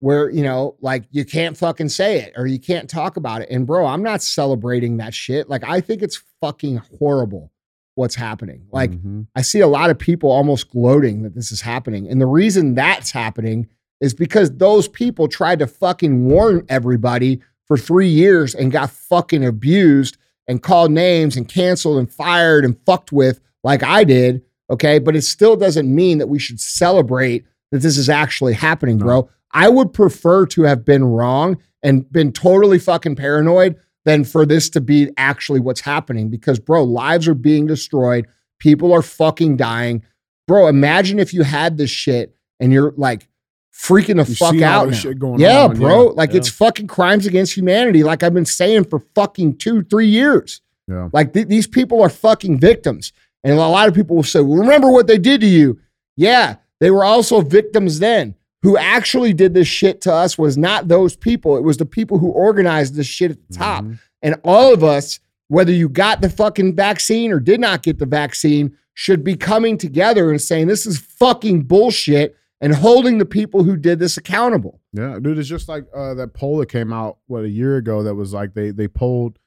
where, 0.00 0.28
you 0.28 0.42
know, 0.42 0.76
like 0.82 1.04
you 1.10 1.24
can't 1.24 1.56
fucking 1.56 1.88
say 1.88 2.18
it 2.20 2.34
or 2.36 2.46
you 2.46 2.58
can't 2.58 2.90
talk 2.90 3.16
about 3.16 3.40
it. 3.40 3.48
And 3.50 3.66
bro, 3.66 3.86
I'm 3.86 4.02
not 4.02 4.20
celebrating 4.22 4.98
that 4.98 5.14
shit. 5.14 5.48
Like 5.48 5.64
I 5.64 5.80
think 5.80 6.02
it's 6.02 6.22
fucking 6.42 6.82
horrible 6.98 7.50
what's 7.94 8.14
happening. 8.14 8.62
Like 8.72 8.90
Mhm. 8.90 9.26
I 9.36 9.42
see 9.42 9.60
a 9.60 9.66
lot 9.68 9.90
of 9.90 9.98
people 9.98 10.30
almost 10.30 10.70
gloating 10.70 11.22
that 11.22 11.34
this 11.34 11.52
is 11.52 11.60
happening. 11.60 12.08
And 12.08 12.20
the 12.20 12.26
reason 12.26 12.74
that's 12.74 13.12
happening 13.12 13.68
is 14.00 14.14
because 14.14 14.50
those 14.56 14.88
people 14.88 15.28
tried 15.28 15.60
to 15.60 15.66
fucking 15.66 16.24
warn 16.26 16.64
everybody 16.68 17.40
for 17.66 17.76
three 17.78 18.08
years 18.08 18.54
and 18.54 18.72
got 18.72 18.90
fucking 18.90 19.44
abused 19.44 20.16
and 20.48 20.62
called 20.62 20.90
names 20.90 21.36
and 21.36 21.48
canceled 21.48 21.98
and 21.98 22.10
fired 22.10 22.64
and 22.64 22.76
fucked 22.84 23.12
with 23.12 23.40
like 23.62 23.82
I 23.82 24.04
did. 24.04 24.42
Okay. 24.70 24.98
But 24.98 25.16
it 25.16 25.22
still 25.22 25.56
doesn't 25.56 25.92
mean 25.92 26.18
that 26.18 26.28
we 26.28 26.38
should 26.38 26.60
celebrate 26.60 27.44
that 27.70 27.78
this 27.82 27.96
is 27.96 28.08
actually 28.10 28.54
happening, 28.54 28.98
bro. 28.98 29.28
I 29.52 29.68
would 29.68 29.92
prefer 29.92 30.46
to 30.46 30.62
have 30.62 30.84
been 30.84 31.04
wrong 31.04 31.58
and 31.82 32.10
been 32.10 32.32
totally 32.32 32.78
fucking 32.78 33.14
paranoid 33.14 33.76
than 34.04 34.24
for 34.24 34.44
this 34.46 34.68
to 34.70 34.80
be 34.80 35.10
actually 35.16 35.60
what's 35.60 35.80
happening 35.80 36.28
because, 36.28 36.58
bro, 36.58 36.84
lives 36.84 37.26
are 37.28 37.34
being 37.34 37.66
destroyed. 37.66 38.26
People 38.58 38.92
are 38.92 39.02
fucking 39.02 39.56
dying. 39.56 40.04
Bro, 40.46 40.68
imagine 40.68 41.18
if 41.18 41.32
you 41.32 41.42
had 41.42 41.76
this 41.78 41.90
shit 41.90 42.34
and 42.60 42.72
you're 42.72 42.92
like 42.96 43.28
freaking 43.72 44.22
the 44.22 44.28
You 44.30 44.36
fuck 44.36 44.60
out. 44.60 44.92
going 45.18 45.40
yeah, 45.40 45.64
on, 45.64 45.76
bro. 45.76 46.04
yeah, 46.04 46.10
Like 46.10 46.30
yeah. 46.30 46.36
it's 46.36 46.48
fucking 46.48 46.86
crimes 46.86 47.26
against 47.26 47.56
humanity, 47.56 48.04
like 48.04 48.22
I've 48.22 48.34
been 48.34 48.44
saying 48.44 48.84
for 48.84 49.00
fucking 49.14 49.56
two, 49.56 49.82
three 49.84 50.06
years. 50.06 50.60
Yeah. 50.86 51.08
Like 51.12 51.32
th- 51.32 51.48
these 51.48 51.66
people 51.66 52.02
are 52.02 52.10
fucking 52.10 52.60
victims. 52.60 53.12
And 53.42 53.54
a 53.54 53.56
lot 53.66 53.88
of 53.88 53.94
people 53.94 54.16
will 54.16 54.22
say, 54.22 54.40
well, 54.40 54.58
remember 54.58 54.90
what 54.90 55.06
they 55.06 55.18
did 55.18 55.40
to 55.42 55.46
you. 55.46 55.78
Yeah, 56.16 56.56
they 56.80 56.90
were 56.90 57.04
also 57.04 57.40
victims 57.40 57.98
then. 57.98 58.34
Who 58.64 58.76
actually 58.76 59.32
did 59.32 59.54
this 59.54 59.68
shit 59.68 60.00
to 60.02 60.12
us 60.12 60.36
was 60.36 60.56
not 60.56 60.88
those 60.88 61.14
people. 61.14 61.56
It 61.56 61.62
was 61.62 61.76
the 61.76 61.86
people 61.86 62.18
who 62.18 62.30
organized 62.30 62.94
this 62.96 63.06
shit 63.06 63.30
at 63.30 63.38
the 63.48 63.54
top. 63.54 63.84
Mhm. 63.84 63.98
And 64.22 64.34
all 64.42 64.72
of 64.72 64.82
us, 64.82 65.20
whether 65.48 65.70
you 65.70 65.88
got 65.88 66.22
the 66.22 66.30
fucking 66.30 66.74
vaccine 66.74 67.30
or 67.30 67.38
did 67.40 67.60
not 67.60 67.82
get 67.82 67.98
the 67.98 68.06
vaccine, 68.06 68.74
should 68.94 69.22
be 69.22 69.36
coming 69.36 69.76
together 69.76 70.30
and 70.30 70.40
saying 70.40 70.66
this 70.66 70.86
is 70.86 70.98
fucking 70.98 71.62
bullshit 71.64 72.36
and 72.60 72.74
holding 72.74 73.18
the 73.18 73.26
people 73.26 73.64
who 73.64 73.76
did 73.76 73.98
this 73.98 74.16
accountable. 74.16 74.80
Yeah, 74.92 75.18
dude, 75.20 75.38
it's 75.38 75.48
just 75.48 75.68
like 75.68 75.84
uh, 75.94 76.14
that 76.14 76.32
poll 76.32 76.58
that 76.58 76.68
came 76.70 76.92
out 76.92 77.18
what 77.26 77.44
a 77.44 77.48
year 77.48 77.76
ago 77.76 78.02
that 78.02 78.14
was 78.14 78.32
like 78.32 78.54
they 78.54 78.70
they 78.70 78.88
polled 78.88 79.38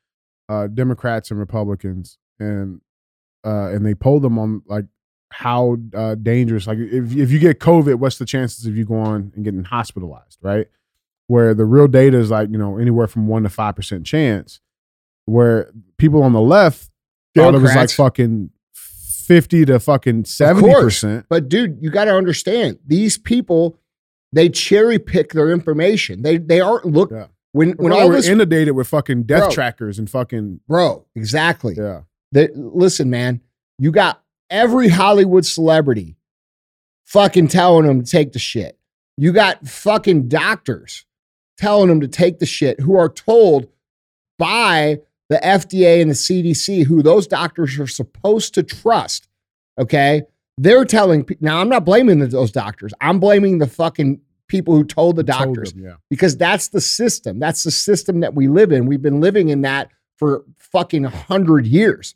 uh, 0.49 0.67
Democrats 0.67 1.31
and 1.31 1.39
Republicans 1.39 2.17
and 2.39 2.81
uh, 3.45 3.69
and 3.69 3.85
they 3.85 3.95
polled 3.95 4.21
them 4.21 4.37
on 4.37 4.61
like 4.67 4.85
how 5.39 5.77
uh, 5.93 6.15
dangerous 6.15 6.65
like 6.65 6.79
if 6.79 7.15
if 7.15 7.29
you 7.31 7.37
get 7.37 7.59
COVID, 7.59 7.95
what's 7.95 8.17
the 8.17 8.25
chances 8.25 8.65
of 8.65 8.75
you 8.75 8.85
going 8.85 9.31
and 9.35 9.43
getting 9.43 9.63
hospitalized, 9.63 10.39
right? 10.41 10.65
Where 11.27 11.53
the 11.53 11.63
real 11.65 11.87
data 11.87 12.17
is 12.17 12.31
like 12.31 12.49
you 12.49 12.57
know 12.57 12.77
anywhere 12.79 13.05
from 13.07 13.27
one 13.27 13.43
to 13.43 13.49
five 13.49 13.75
percent 13.75 14.05
chance. 14.05 14.59
Where 15.25 15.69
people 15.99 16.23
on 16.23 16.33
the 16.33 16.41
left 16.41 16.89
thought 17.35 17.53
it 17.53 17.61
was 17.61 17.75
like 17.75 17.91
fucking 17.91 18.49
fifty 18.73 19.63
to 19.65 19.79
fucking 19.79 20.25
seventy 20.25 20.73
percent. 20.73 21.27
But 21.29 21.49
dude, 21.49 21.77
you 21.81 21.91
got 21.91 22.05
to 22.05 22.15
understand 22.15 22.79
these 22.87 23.17
people, 23.19 23.77
they 24.31 24.49
cherry 24.49 24.97
pick 24.97 25.33
their 25.33 25.51
information. 25.51 26.23
They 26.23 26.37
they 26.37 26.61
aren't 26.61 26.85
look 26.85 27.11
Yeah. 27.11 27.27
when 27.51 27.73
when 27.73 27.91
When 27.91 27.93
all 27.93 28.09
we're 28.09 28.15
this 28.15 28.27
inundated 28.27 28.73
with 28.75 28.87
fucking 28.87 29.23
death 29.23 29.41
Bro. 29.43 29.51
trackers 29.51 29.99
and 29.99 30.09
fucking 30.09 30.61
bro 30.67 31.05
exactly. 31.15 31.75
yeah. 31.77 32.01
They, 32.31 32.49
listen, 32.55 33.09
man, 33.11 33.41
you 33.77 33.91
got 33.91 34.21
every 34.49 34.89
Hollywood 34.89 35.45
celebrity 35.45 36.15
fucking 37.05 37.47
telling 37.47 37.85
them 37.85 38.03
to 38.03 38.09
take 38.09 38.33
the 38.33 38.39
shit. 38.39 38.77
You 39.17 39.31
got 39.31 39.67
fucking 39.67 40.27
doctors 40.27 41.05
telling 41.57 41.89
them 41.89 42.01
to 42.01 42.07
take 42.07 42.39
the 42.39 42.45
shit 42.45 42.79
who 42.79 42.95
are 42.95 43.09
told 43.09 43.67
by 44.37 44.99
the 45.29 45.37
FDA 45.37 46.01
and 46.01 46.11
the 46.11 46.15
CDC, 46.15 46.85
who 46.85 47.01
those 47.01 47.27
doctors 47.27 47.79
are 47.79 47.87
supposed 47.87 48.53
to 48.53 48.63
trust. 48.63 49.27
Okay. 49.79 50.23
They're 50.57 50.85
telling, 50.85 51.27
now 51.39 51.59
I'm 51.61 51.69
not 51.69 51.85
blaming 51.85 52.19
those 52.19 52.51
doctors. 52.51 52.93
I'm 53.01 53.19
blaming 53.19 53.59
the 53.59 53.67
fucking 53.67 54.21
people 54.47 54.75
who 54.75 54.83
told 54.83 55.15
the 55.15 55.23
Told 55.23 55.55
doctors 55.55 55.73
them, 55.73 55.83
yeah. 55.83 55.95
because 56.09 56.37
that's 56.37 56.69
the 56.69 56.81
system. 56.81 57.39
That's 57.39 57.63
the 57.63 57.71
system 57.71 58.21
that 58.21 58.33
we 58.33 58.47
live 58.47 58.71
in. 58.71 58.85
We've 58.85 59.01
been 59.01 59.19
living 59.19 59.49
in 59.49 59.61
that 59.61 59.91
for 60.17 60.43
fucking 60.57 61.03
100 61.03 61.67
years. 61.67 62.15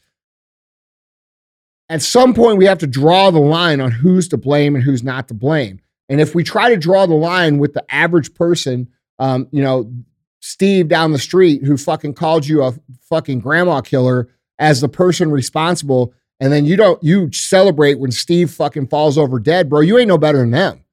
At 1.92 2.02
some 2.02 2.34
point, 2.34 2.58
we 2.58 2.64
have 2.68 2.78
to 2.78 2.88
draw 2.88 3.32
the 3.32 3.40
line 3.40 3.82
on 3.82 3.92
who's 3.92 4.30
to 4.30 4.38
blame 4.38 4.76
and 4.76 4.84
who's 4.84 5.04
not 5.04 5.28
to 5.28 5.34
blame. 5.34 5.82
And 6.08 6.22
if 6.22 6.34
we 6.34 6.42
try 6.42 6.70
to 6.70 6.78
draw 6.78 7.06
the 7.06 7.16
line 7.16 7.58
with 7.58 7.74
the 7.74 7.84
average 7.94 8.34
person, 8.34 8.88
um, 9.20 9.50
you 9.52 9.62
know, 9.62 9.92
Steve 10.40 10.88
down 10.88 11.12
the 11.12 11.20
street 11.20 11.66
who 11.66 11.76
fucking 11.76 12.14
called 12.14 12.48
you 12.48 12.64
a 12.64 12.74
fucking 13.02 13.42
grandma 13.42 13.82
killer 13.82 14.30
as 14.58 14.80
the 14.80 14.88
person 14.88 15.32
responsible, 15.32 16.14
and 16.40 16.54
then 16.54 16.64
you 16.64 16.78
don't 16.78 17.04
you 17.04 17.30
celebrate 17.34 18.00
when 18.00 18.12
Steve 18.12 18.52
fucking 18.52 18.88
falls 18.88 19.18
over 19.18 19.38
dead, 19.38 19.70
bro. 19.70 19.82
You 19.82 19.98
ain't 19.98 20.08
no 20.08 20.18
better 20.18 20.38
than 20.38 20.52
them. 20.52 20.86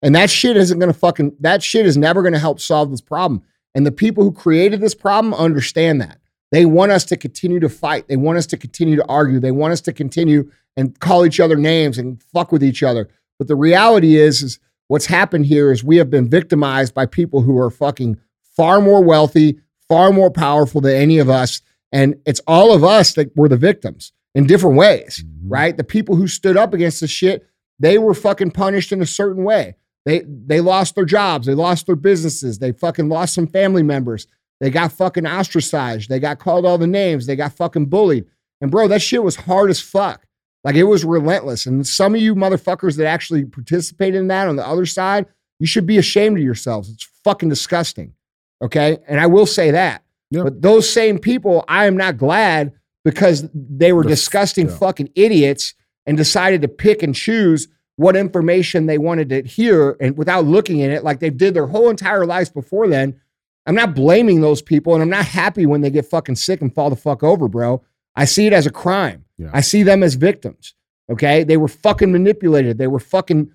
And 0.00 0.14
that 0.14 0.30
shit 0.30 0.56
isn't 0.56 0.78
gonna 0.78 0.92
fucking 0.92 1.34
that 1.40 1.60
shit 1.60 1.86
is 1.86 1.96
never 1.96 2.22
gonna 2.22 2.38
help 2.38 2.60
solve 2.60 2.92
this 2.92 3.00
problem. 3.00 3.42
And 3.74 3.84
the 3.84 3.90
people 3.90 4.22
who 4.22 4.30
created 4.30 4.80
this 4.80 4.94
problem 4.94 5.34
understand 5.34 6.00
that. 6.02 6.20
They 6.52 6.64
want 6.66 6.92
us 6.92 7.04
to 7.06 7.16
continue 7.16 7.60
to 7.60 7.68
fight. 7.68 8.08
They 8.08 8.16
want 8.16 8.38
us 8.38 8.46
to 8.46 8.56
continue 8.56 8.96
to 8.96 9.04
argue. 9.08 9.40
They 9.40 9.50
want 9.50 9.72
us 9.72 9.80
to 9.82 9.92
continue 9.92 10.50
and 10.76 10.98
call 11.00 11.26
each 11.26 11.40
other 11.40 11.56
names 11.56 11.98
and 11.98 12.22
fuck 12.22 12.52
with 12.52 12.62
each 12.62 12.82
other. 12.82 13.08
But 13.38 13.48
the 13.48 13.56
reality 13.56 14.16
is, 14.16 14.42
is 14.42 14.58
what's 14.88 15.06
happened 15.06 15.46
here 15.46 15.72
is 15.72 15.82
we 15.82 15.96
have 15.96 16.10
been 16.10 16.28
victimized 16.30 16.94
by 16.94 17.06
people 17.06 17.42
who 17.42 17.58
are 17.58 17.70
fucking 17.70 18.18
far 18.56 18.80
more 18.80 19.02
wealthy, 19.02 19.58
far 19.88 20.12
more 20.12 20.30
powerful 20.30 20.80
than 20.80 20.94
any 20.96 21.18
of 21.18 21.28
us. 21.28 21.60
And 21.92 22.16
it's 22.26 22.40
all 22.46 22.72
of 22.72 22.84
us 22.84 23.14
that 23.14 23.36
were 23.36 23.48
the 23.48 23.56
victims 23.56 24.12
in 24.34 24.46
different 24.46 24.76
ways, 24.76 25.24
Mhm. 25.24 25.30
right? 25.48 25.76
The 25.76 25.84
people 25.84 26.16
who 26.16 26.28
stood 26.28 26.56
up 26.56 26.74
against 26.74 27.00
the 27.00 27.06
shit, 27.06 27.46
they 27.78 27.98
were 27.98 28.14
fucking 28.14 28.52
punished 28.52 28.92
in 28.92 29.00
a 29.02 29.06
certain 29.06 29.44
way. 29.44 29.76
They 30.04 30.20
they 30.20 30.60
lost 30.60 30.94
their 30.94 31.04
jobs, 31.04 31.46
they 31.46 31.54
lost 31.54 31.86
their 31.86 31.96
businesses, 31.96 32.58
they 32.58 32.72
fucking 32.72 33.08
lost 33.08 33.34
some 33.34 33.46
family 33.48 33.82
members. 33.82 34.26
They 34.60 34.70
got 34.70 34.92
fucking 34.92 35.26
ostracized. 35.26 36.08
They 36.08 36.18
got 36.18 36.38
called 36.38 36.64
all 36.64 36.78
the 36.78 36.86
names. 36.86 37.26
They 37.26 37.36
got 37.36 37.52
fucking 37.52 37.86
bullied. 37.86 38.24
And 38.60 38.70
bro, 38.70 38.88
that 38.88 39.02
shit 39.02 39.22
was 39.22 39.36
hard 39.36 39.70
as 39.70 39.80
fuck. 39.80 40.26
Like 40.64 40.76
it 40.76 40.84
was 40.84 41.04
relentless. 41.04 41.66
And 41.66 41.86
some 41.86 42.14
of 42.14 42.20
you 42.20 42.34
motherfuckers 42.34 42.96
that 42.96 43.06
actually 43.06 43.44
participated 43.44 44.16
in 44.16 44.28
that 44.28 44.48
on 44.48 44.56
the 44.56 44.66
other 44.66 44.86
side, 44.86 45.26
you 45.58 45.66
should 45.66 45.86
be 45.86 45.98
ashamed 45.98 46.38
of 46.38 46.44
yourselves. 46.44 46.90
It's 46.90 47.08
fucking 47.22 47.48
disgusting. 47.48 48.14
Okay. 48.62 48.98
And 49.06 49.20
I 49.20 49.26
will 49.26 49.46
say 49.46 49.70
that. 49.70 50.02
Yeah. 50.30 50.42
But 50.42 50.62
those 50.62 50.90
same 50.90 51.18
people, 51.18 51.64
I 51.68 51.86
am 51.86 51.96
not 51.96 52.16
glad 52.16 52.72
because 53.04 53.48
they 53.54 53.92
were 53.92 54.02
The 54.02 54.08
disgusting 54.08 54.68
yeah. 54.68 54.76
fucking 54.76 55.10
idiots 55.14 55.74
and 56.06 56.16
decided 56.16 56.62
to 56.62 56.68
pick 56.68 57.02
and 57.02 57.14
choose 57.14 57.68
what 57.96 58.16
information 58.16 58.86
they 58.86 58.98
wanted 58.98 59.28
to 59.28 59.42
hear 59.42 59.96
and 60.00 60.16
without 60.18 60.44
looking 60.44 60.82
at 60.82 60.90
it 60.90 61.04
like 61.04 61.20
they 61.20 61.30
did 61.30 61.54
their 61.54 61.66
whole 61.66 61.90
entire 61.90 62.26
lives 62.26 62.50
before 62.50 62.88
then. 62.88 63.20
I'm 63.66 63.74
not 63.74 63.94
blaming 63.94 64.40
those 64.40 64.62
people 64.62 64.94
and 64.94 65.02
I'm 65.02 65.08
not 65.10 65.24
happy 65.24 65.66
when 65.66 65.80
they 65.80 65.90
get 65.90 66.06
fucking 66.06 66.36
sick 66.36 66.60
and 66.60 66.74
fall 66.74 66.88
the 66.90 66.96
fuck 66.96 67.22
over, 67.22 67.48
bro. 67.48 67.82
I 68.14 68.24
see 68.24 68.46
it 68.46 68.52
as 68.52 68.66
a 68.66 68.70
crime. 68.70 69.24
Yeah. 69.38 69.50
I 69.52 69.60
see 69.60 69.82
them 69.82 70.02
as 70.02 70.14
victims. 70.14 70.74
Okay. 71.10 71.44
They 71.44 71.56
were 71.56 71.68
fucking 71.68 72.10
manipulated. 72.12 72.78
They 72.78 72.86
were 72.86 72.98
fucking 73.00 73.50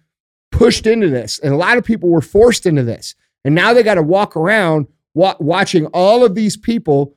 pushed 0.52 0.86
into 0.86 1.10
this. 1.10 1.40
And 1.40 1.54
a 1.54 1.58
lot 1.58 1.78
of 1.78 1.84
people 1.86 2.10
were 2.10 2.22
forced 2.22 2.66
into 2.66 2.84
this. 2.84 3.16
And 3.46 3.56
now 3.56 3.74
they 3.74 3.84
got 3.84 3.96
to 3.96 4.04
walk 4.04 4.36
around 4.36 4.88
wa- 5.14 5.36
watching 5.40 5.86
all 5.88 6.24
of 6.26 6.36
these 6.36 6.58
people 6.58 7.16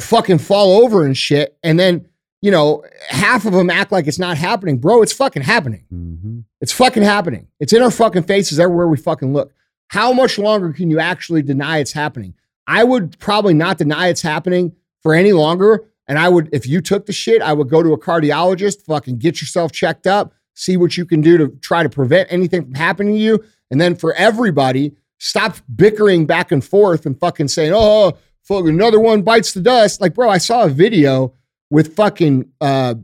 fucking 0.00 0.38
fall 0.38 0.82
over 0.84 1.04
and 1.04 1.16
shit. 1.16 1.56
And 1.62 1.78
then, 1.78 2.06
you 2.42 2.50
know, 2.50 2.84
half 3.08 3.46
of 3.46 3.52
them 3.52 3.70
act 3.70 3.92
like 3.92 4.06
it's 4.06 4.18
not 4.18 4.36
happening. 4.36 4.78
Bro, 4.78 5.02
it's 5.02 5.12
fucking 5.12 5.42
happening. 5.42 5.84
Mhm. 5.92 6.44
It's 6.60 6.72
fucking 6.72 7.02
happening. 7.02 7.48
It's 7.60 7.72
in 7.72 7.82
our 7.82 7.90
fucking 7.90 8.24
faces 8.24 8.58
everywhere 8.60 8.88
we 8.88 8.96
fucking 8.96 9.32
look. 9.32 9.52
How 9.88 10.12
much 10.12 10.38
longer 10.38 10.72
can 10.72 10.90
you 10.90 10.98
actually 10.98 11.42
deny 11.42 11.78
it's 11.78 11.92
happening? 11.92 12.34
I 12.66 12.84
would 12.84 13.18
probably 13.18 13.54
not 13.54 13.78
deny 13.78 14.08
it's 14.08 14.22
happening 14.22 14.74
for 15.02 15.14
any 15.14 15.32
longer. 15.32 15.84
And 16.08 16.18
I 16.18 16.28
would, 16.28 16.48
if 16.52 16.66
you 16.66 16.80
took 16.80 17.06
the 17.06 17.12
shit, 17.12 17.42
I 17.42 17.52
would 17.52 17.68
go 17.68 17.82
to 17.82 17.92
a 17.92 17.98
cardiologist, 17.98 18.84
fucking 18.84 19.18
get 19.18 19.40
yourself 19.40 19.72
checked 19.72 20.06
up, 20.06 20.32
see 20.54 20.76
what 20.76 20.96
you 20.96 21.04
can 21.04 21.20
do 21.20 21.36
to 21.38 21.48
try 21.60 21.82
to 21.82 21.88
prevent 21.88 22.32
anything 22.32 22.62
from 22.62 22.74
happening 22.74 23.14
to 23.14 23.20
you. 23.20 23.44
And 23.70 23.80
then 23.80 23.94
for 23.94 24.14
everybody, 24.14 24.94
stop 25.18 25.56
bickering 25.74 26.26
back 26.26 26.52
and 26.52 26.64
forth 26.64 27.06
and 27.06 27.18
fucking 27.18 27.48
saying, 27.48 27.72
oh, 27.74 28.12
fuck, 28.42 28.66
another 28.66 29.00
one 29.00 29.22
bites 29.22 29.52
the 29.52 29.60
dust. 29.60 30.00
Like, 30.00 30.14
bro, 30.14 30.28
I 30.28 30.38
saw 30.38 30.64
a 30.64 30.68
video 30.68 31.34
with 31.70 31.96
fucking 31.96 32.50
uh, 32.60 32.94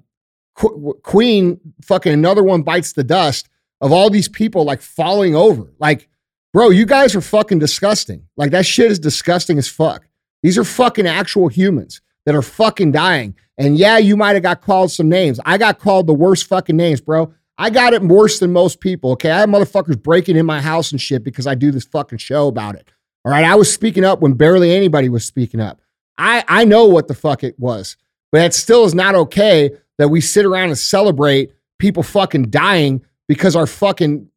Qu- 0.55 1.01
Queen, 1.03 1.61
fucking 1.83 2.13
another 2.13 2.43
one 2.43 2.63
bites 2.63 2.93
the 2.93 3.05
dust 3.05 3.49
of 3.81 3.91
all 3.93 4.11
these 4.11 4.29
people 4.29 4.65
like 4.65 4.81
falling 4.81 5.35
over. 5.35 5.73
Like, 5.79 6.09
bro, 6.53 6.71
you 6.71 6.87
guys 6.87 7.15
are 7.15 7.21
fucking 7.21 7.59
disgusting. 7.59 8.27
Like, 8.37 8.51
that 8.53 8.67
shit 8.67 8.91
is 8.91 8.99
disgusting 8.99 9.59
as 9.59 9.69
fuck. 9.69 10.07
These 10.43 10.59
are 10.59 10.65
fucking 10.65 11.07
actual 11.07 11.49
humans 11.49 12.01
that 12.27 12.35
are 12.35 12.43
fucking 12.43 12.93
dying. 12.93 13.35
And 13.59 13.77
yeah, 13.77 13.99
you 13.99 14.17
might 14.17 14.35
have 14.35 14.43
got 14.43 14.63
called 14.63 14.91
some 14.91 15.09
names. 15.09 15.39
I 15.45 15.59
got 15.59 15.79
called 15.79 16.07
the 16.07 16.15
worst 16.15 16.47
fucking 16.47 16.77
names, 16.77 17.01
bro. 17.01 17.33
I 17.59 17.71
got 17.71 17.93
it 17.93 18.03
worse 18.03 18.39
than 18.39 18.53
most 18.53 18.81
people. 18.81 19.13
Okay. 19.13 19.31
I 19.31 19.41
had 19.41 19.49
motherfuckers 19.49 20.03
breaking 20.03 20.37
in 20.37 20.47
my 20.47 20.61
house 20.61 20.91
and 20.91 21.01
shit 21.01 21.23
because 21.23 21.47
I 21.47 21.55
do 21.55 21.71
this 21.71 21.85
fucking 21.85 22.19
show 22.19 22.49
about 22.49 22.75
it. 22.75 22.91
All 23.25 23.31
right. 23.31 23.45
I 23.45 23.55
was 23.55 23.73
speaking 23.73 24.05
up 24.05 24.21
when 24.21 24.33
barely 24.33 24.75
anybody 24.75 25.09
was 25.09 25.25
speaking 25.25 25.61
up. 25.61 25.81
I, 26.19 26.45
I 26.49 26.65
know 26.65 26.87
what 26.87 27.09
the 27.09 27.15
fuck 27.15 27.45
it 27.45 27.59
was, 27.59 27.97
but 28.33 28.43
it 28.43 28.55
still 28.55 28.85
is 28.85 28.95
not 28.95 29.15
okay 29.15 29.71
that 29.99 30.09
we 30.09 30.21
sit 30.21 30.45
around 30.45 30.69
and 30.69 30.79
celebrate 30.79 31.53
people 31.79 32.03
fucking 32.03 32.51
dying 32.51 33.05
because 33.29 33.55
our 33.55 33.67
fucking 33.67 34.29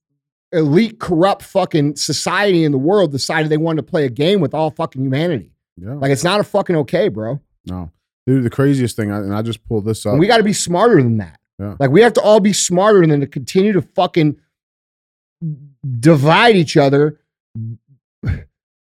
elite, 0.56 1.00
corrupt 1.00 1.44
fucking 1.44 1.96
society 1.96 2.64
in 2.64 2.72
the 2.72 2.78
world 2.78 3.12
decided 3.12 3.50
they 3.50 3.58
wanted 3.58 3.86
to 3.86 3.92
play 3.92 4.06
a 4.06 4.10
game 4.10 4.40
with 4.40 4.54
all 4.54 4.72
fucking 4.72 5.02
humanity. 5.02 5.52
Yeah. 5.78 5.94
Like 5.96 6.12
it's 6.12 6.24
not 6.24 6.40
a 6.40 6.44
fucking 6.44 6.76
okay, 6.78 7.10
bro. 7.10 7.40
no. 7.66 7.92
Dude, 8.28 8.44
the 8.44 8.50
craziest 8.50 8.96
thing, 8.96 9.12
and 9.12 9.36
I 9.36 9.44
just 9.44 9.64
pulled 9.68 9.86
this 9.86 10.04
up. 10.04 10.14
And 10.14 10.20
we 10.20 10.26
got 10.26 10.38
to 10.38 10.44
be 10.44 10.52
smarter 10.52 10.96
than 10.96 11.18
that. 11.18 11.40
Yeah. 11.60 11.76
Like 11.80 11.92
we 11.92 12.02
have 12.02 12.14
to 12.14 12.22
all 12.22 12.40
be 12.40 12.54
smarter 12.54 13.06
than 13.06 13.20
to 13.20 13.28
continue 13.28 13.72
to 13.74 13.84
fucking 13.84 14.38
divide 16.00 16.56
each 16.56 16.76
other. 16.76 17.20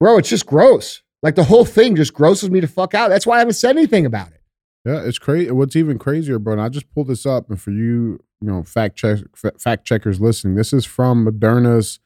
Bro, 0.00 0.18
it's 0.18 0.30
just 0.30 0.46
gross. 0.46 1.02
Like 1.22 1.34
the 1.34 1.44
whole 1.44 1.66
thing 1.66 1.94
just 1.94 2.14
grosses 2.14 2.50
me 2.50 2.60
to 2.60 2.66
fuck 2.66 2.94
out. 2.94 3.08
That's 3.08 3.26
why 3.26 3.36
I 3.36 3.38
haven't 3.40 3.54
said 3.54 3.76
anything 3.76 4.06
about 4.06 4.28
it. 4.28 4.40
Yeah, 4.86 5.02
it's 5.02 5.18
crazy. 5.18 5.50
What's 5.50 5.76
even 5.76 5.98
crazier, 5.98 6.38
bro? 6.38 6.54
And 6.54 6.62
I 6.62 6.70
just 6.70 6.90
pulled 6.94 7.08
this 7.08 7.26
up, 7.26 7.50
and 7.50 7.60
for 7.60 7.70
you, 7.70 8.20
you 8.40 8.48
know, 8.48 8.62
fact 8.62 8.96
check 8.96 9.18
fact 9.58 9.84
checkers 9.84 10.20
listening, 10.20 10.54
this 10.54 10.72
is 10.72 10.84
from 10.84 11.26
Moderna's 11.26 12.00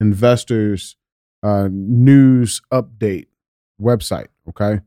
investors 0.00 0.96
uh, 1.42 1.68
news 1.70 2.60
update 2.72 3.26
website. 3.80 4.26
Okay, 4.48 4.80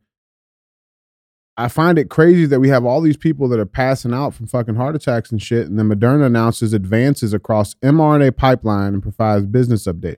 I 1.58 1.68
find 1.68 1.98
it 1.98 2.10
crazy 2.10 2.46
that 2.46 2.60
we 2.60 2.70
have 2.70 2.86
all 2.86 3.02
these 3.02 3.18
people 3.18 3.48
that 3.50 3.60
are 3.60 3.66
passing 3.66 4.14
out 4.14 4.34
from 4.34 4.48
fucking 4.48 4.76
heart 4.76 4.96
attacks 4.96 5.32
and 5.32 5.42
shit, 5.42 5.68
and 5.68 5.78
then 5.78 5.90
Moderna 5.90 6.26
announces 6.26 6.74
advances 6.74 7.34
across 7.34 7.76
mRNA 7.76 8.36
pipeline 8.38 8.94
and 8.94 9.02
provides 9.02 9.46
business 9.46 9.86
update. 9.88 10.18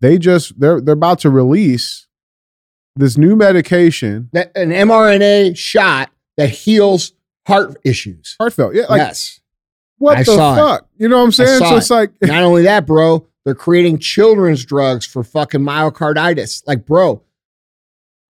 They 0.00 0.18
just 0.18 0.58
they're 0.60 0.80
they're 0.80 0.94
about 0.94 1.20
to 1.20 1.30
release 1.30 2.06
this 2.96 3.16
new 3.18 3.34
medication, 3.36 4.28
That 4.32 4.52
an 4.56 4.70
mRNA 4.70 5.56
shot 5.56 6.10
that 6.36 6.50
heals 6.50 7.12
heart 7.46 7.76
issues. 7.84 8.36
heartfelt. 8.38 8.74
Yeah, 8.74 8.84
like 8.88 8.98
yes. 8.98 9.40
What 9.98 10.18
I 10.18 10.22
the 10.22 10.34
saw 10.34 10.54
it. 10.54 10.56
fuck? 10.58 10.88
You 10.96 11.08
know 11.08 11.18
what 11.18 11.24
I'm 11.24 11.32
saying? 11.32 11.58
So 11.60 11.76
it's 11.76 11.90
like, 11.90 12.12
Not 12.22 12.42
only 12.42 12.62
that, 12.62 12.86
bro, 12.86 13.26
they're 13.44 13.54
creating 13.54 13.98
children's 13.98 14.64
drugs 14.64 15.06
for 15.06 15.22
fucking 15.22 15.60
myocarditis. 15.60 16.62
Like, 16.66 16.84
bro, 16.84 17.22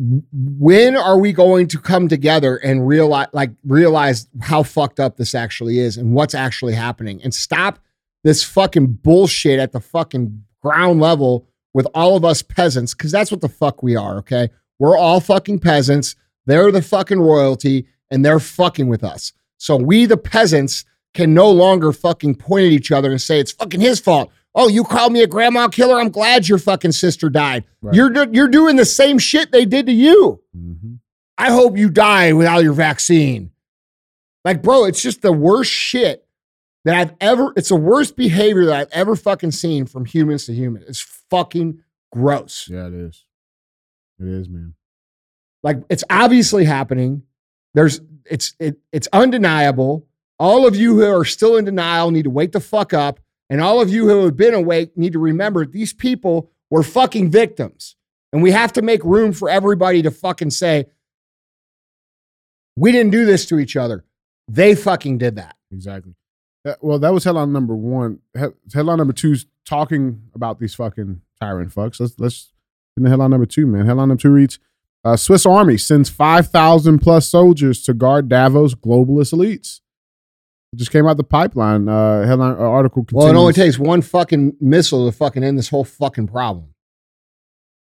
when 0.01 0.97
are 0.97 1.19
we 1.19 1.33
going 1.33 1.69
to 1.69 1.79
come 1.79 2.09
together 2.09 2.57
and 2.57 2.87
realize 2.87 3.29
like 3.33 3.51
realize 3.65 4.27
how 4.43 4.63
fucked 4.63 4.99
up 4.99 5.17
this 5.17 5.35
actually 5.35 5.79
is 5.79 5.97
and 5.97 6.15
what's 6.15 6.35
actually 6.35 6.75
happening 6.75 7.23
and 7.23 7.33
stop 7.33 7.79
this 8.25 8.43
fucking 8.43 8.87
bullshit 8.87 9.61
at 9.61 9.73
the 9.73 9.81
fucking 9.81 10.43
ground 10.61 11.01
level 11.01 11.47
with 11.75 11.87
all 11.95 12.17
of 12.17 12.25
us 12.25 12.43
peasants 12.43 12.93
because 12.95 13.13
that's 13.13 13.31
what 13.31 13.41
the 13.41 13.49
fuck 13.49 13.83
we 13.83 13.95
are, 13.95 14.19
okay? 14.19 14.49
We're 14.79 14.97
all 14.97 15.21
fucking 15.21 15.61
peasants. 15.61 16.17
They're 16.47 16.73
the 16.73 16.83
fucking 16.83 17.21
royalty 17.21 17.87
and 18.11 18.25
they're 18.25 18.41
fucking 18.41 18.89
with 18.89 19.05
us. 19.05 19.33
So 19.59 19.77
we 19.77 20.07
the 20.07 20.17
peasants 20.17 20.85
can 21.15 21.33
no 21.33 21.51
longer 21.51 21.93
fucking 21.93 22.35
point 22.35 22.67
at 22.67 22.73
each 22.73 22.93
other 22.93 23.11
and 23.11 23.21
say 23.21 23.41
it's 23.41 23.53
fucking 23.53 23.81
his 23.81 24.01
fault. 24.01 24.31
Oh, 24.55 24.69
you 24.69 24.85
called 24.85 25.13
me 25.13 25.23
a 25.23 25.27
grandma 25.27 25.69
killer. 25.69 25.99
I'm 25.99 26.11
glad 26.11 26.49
your 26.49 26.59
fucking 26.59 26.93
sister 26.93 27.29
died. 27.29 27.65
Right. 27.83 27.95
You're 27.95 28.11
do- 28.11 28.31
you're 28.33 28.49
doing 28.49 28.77
the 28.77 28.85
same 28.85 29.19
shit 29.19 29.51
they 29.51 29.65
did 29.65 29.87
to 29.87 29.93
you. 29.93 30.41
Mhm. 30.57 30.99
I 31.39 31.51
hope 31.51 31.77
you 31.77 31.91
die 31.91 32.33
without 32.33 32.63
your 32.63 32.73
vaccine. 32.75 33.51
Like, 34.45 34.63
bro, 34.63 34.85
it's 34.85 35.03
just 35.03 35.23
the 35.23 35.33
worst 35.33 35.71
shit 35.73 36.27
that 36.85 36.95
I've 36.95 37.15
ever. 37.21 37.53
It's 37.57 37.71
the 37.71 37.77
worst 37.77 38.15
behavior 38.15 38.67
that 38.67 38.75
I've 38.77 38.93
ever 38.93 39.17
fucking 39.17 39.51
seen 39.53 39.87
from 39.87 40.05
humans 40.05 40.47
to 40.47 40.53
humans. 40.53 40.85
It's 40.89 41.01
fucking 41.31 41.81
gross. 42.13 42.69
yeah, 42.71 42.87
it 42.87 42.95
is. 42.95 43.25
It 44.21 44.29
is, 44.29 44.49
man. 44.49 44.75
Like, 45.65 45.79
it's 45.89 46.05
obviously 46.11 46.65
happening. 46.65 47.23
There's 47.73 48.01
it's 48.31 48.55
it, 48.61 48.77
it's 48.93 49.09
undeniable. 49.13 50.07
All 50.39 50.67
of 50.67 50.75
you 50.75 50.97
who 50.97 51.05
are 51.05 51.25
still 51.25 51.57
in 51.57 51.65
denial 51.65 52.11
need 52.11 52.25
to 52.25 52.31
wake 52.31 52.53
the 52.53 52.61
fuck 52.61 52.93
up. 52.93 53.21
And 53.51 53.61
all 53.61 53.81
of 53.81 53.91
you 53.91 54.09
who 54.09 54.25
have 54.25 54.37
been 54.37 54.55
awake 54.55 54.97
need 54.97 55.13
to 55.13 55.19
remember 55.19 55.65
these 55.65 55.93
people 55.93 56.51
were 56.71 56.83
fucking 56.83 57.31
victims. 57.31 57.97
And 58.33 58.43
we 58.43 58.51
have 58.51 58.73
to 58.73 58.83
make 58.83 59.05
room 59.05 59.33
for 59.33 59.49
everybody 59.49 60.03
to 60.03 60.11
fucking 60.11 60.51
say, 60.51 60.87
we 62.77 62.91
didn't 62.91 63.13
do 63.13 63.25
this 63.25 63.47
to 63.47 63.59
each 63.59 63.77
other. 63.77 64.05
They 64.49 64.75
fucking 64.75 65.19
did 65.19 65.37
that. 65.37 65.57
Exactly. 65.71 66.15
Well, 66.81 66.99
that 66.99 67.13
was 67.13 67.25
headline 67.25 67.53
number 67.53 67.77
one. 67.77 68.21
Headline 68.35 68.99
number 68.99 69.13
two 69.13 69.33
is 69.33 69.47
talking 69.67 70.23
about 70.35 70.59
these 70.59 70.75
fucking 70.75 71.21
tyrant 71.41 71.75
fucks. 71.75 72.01
Let's 72.01 72.19
let's 72.19 72.53
get 72.97 73.03
into 73.03 73.11
headline 73.11 73.31
number 73.31 73.47
two, 73.47 73.67
man. 73.67 73.87
Headline 73.87 74.09
number 74.09 74.21
two 74.21 74.31
reads: 74.31 74.59
uh, 75.05 75.17
Swiss 75.17 75.45
Army 75.45 75.77
sends 75.77 76.09
five 76.09 76.49
thousand 76.49 77.01
plus 77.01 77.29
soldiers 77.29 77.83
to 77.85 77.93
guard 77.93 78.29
Davos 78.29 78.75
globalist 78.75 79.35
elites. 79.35 79.81
Just 80.77 80.91
came 80.91 81.07
out 81.07 81.17
the 81.17 81.25
pipeline. 81.25 81.89
Uh, 81.89 82.27
headline 82.27 82.53
uh, 82.53 82.59
article 82.59 83.05
continues. 83.05 83.25
Well, 83.25 83.35
it 83.35 83.39
only 83.39 83.53
takes 83.53 83.79
one 83.79 84.03
fucking 84.03 84.57
missile 84.61 85.11
to 85.11 85.17
fucking 85.17 85.43
end 85.43 85.59
this 85.59 85.69
whole 85.69 85.85
fucking 85.85 86.29
problem. 86.29 86.75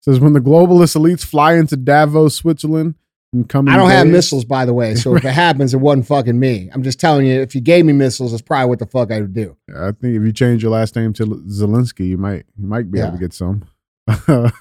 says 0.00 0.20
when 0.20 0.32
the 0.32 0.40
globalist 0.40 0.96
elites 0.96 1.24
fly 1.24 1.54
into 1.54 1.76
Davos, 1.76 2.36
Switzerland, 2.36 2.94
and 3.32 3.48
come. 3.48 3.68
I 3.68 3.76
don't 3.76 3.90
have 3.90 4.06
missiles, 4.06 4.44
by 4.44 4.64
the 4.64 4.74
way. 4.74 4.94
So 4.94 5.16
if 5.16 5.24
it 5.24 5.32
happens, 5.32 5.74
it 5.74 5.78
wasn't 5.78 6.06
fucking 6.06 6.38
me. 6.38 6.70
I'm 6.72 6.82
just 6.82 7.00
telling 7.00 7.26
you, 7.26 7.40
if 7.40 7.54
you 7.54 7.60
gave 7.60 7.84
me 7.84 7.92
missiles, 7.92 8.32
that's 8.32 8.42
probably 8.42 8.68
what 8.68 8.78
the 8.78 8.86
fuck 8.86 9.10
I 9.10 9.20
would 9.20 9.34
do. 9.34 9.56
I 9.74 9.92
think 9.92 10.16
if 10.16 10.22
you 10.22 10.32
change 10.32 10.62
your 10.62 10.72
last 10.72 10.96
name 10.96 11.12
to 11.14 11.26
Zelensky, 11.26 12.06
you 12.08 12.18
might 12.18 12.44
you 12.56 12.66
might 12.66 12.90
be 12.90 13.00
able 13.00 13.12
to 13.12 13.18
get 13.18 13.32
some. 13.32 13.64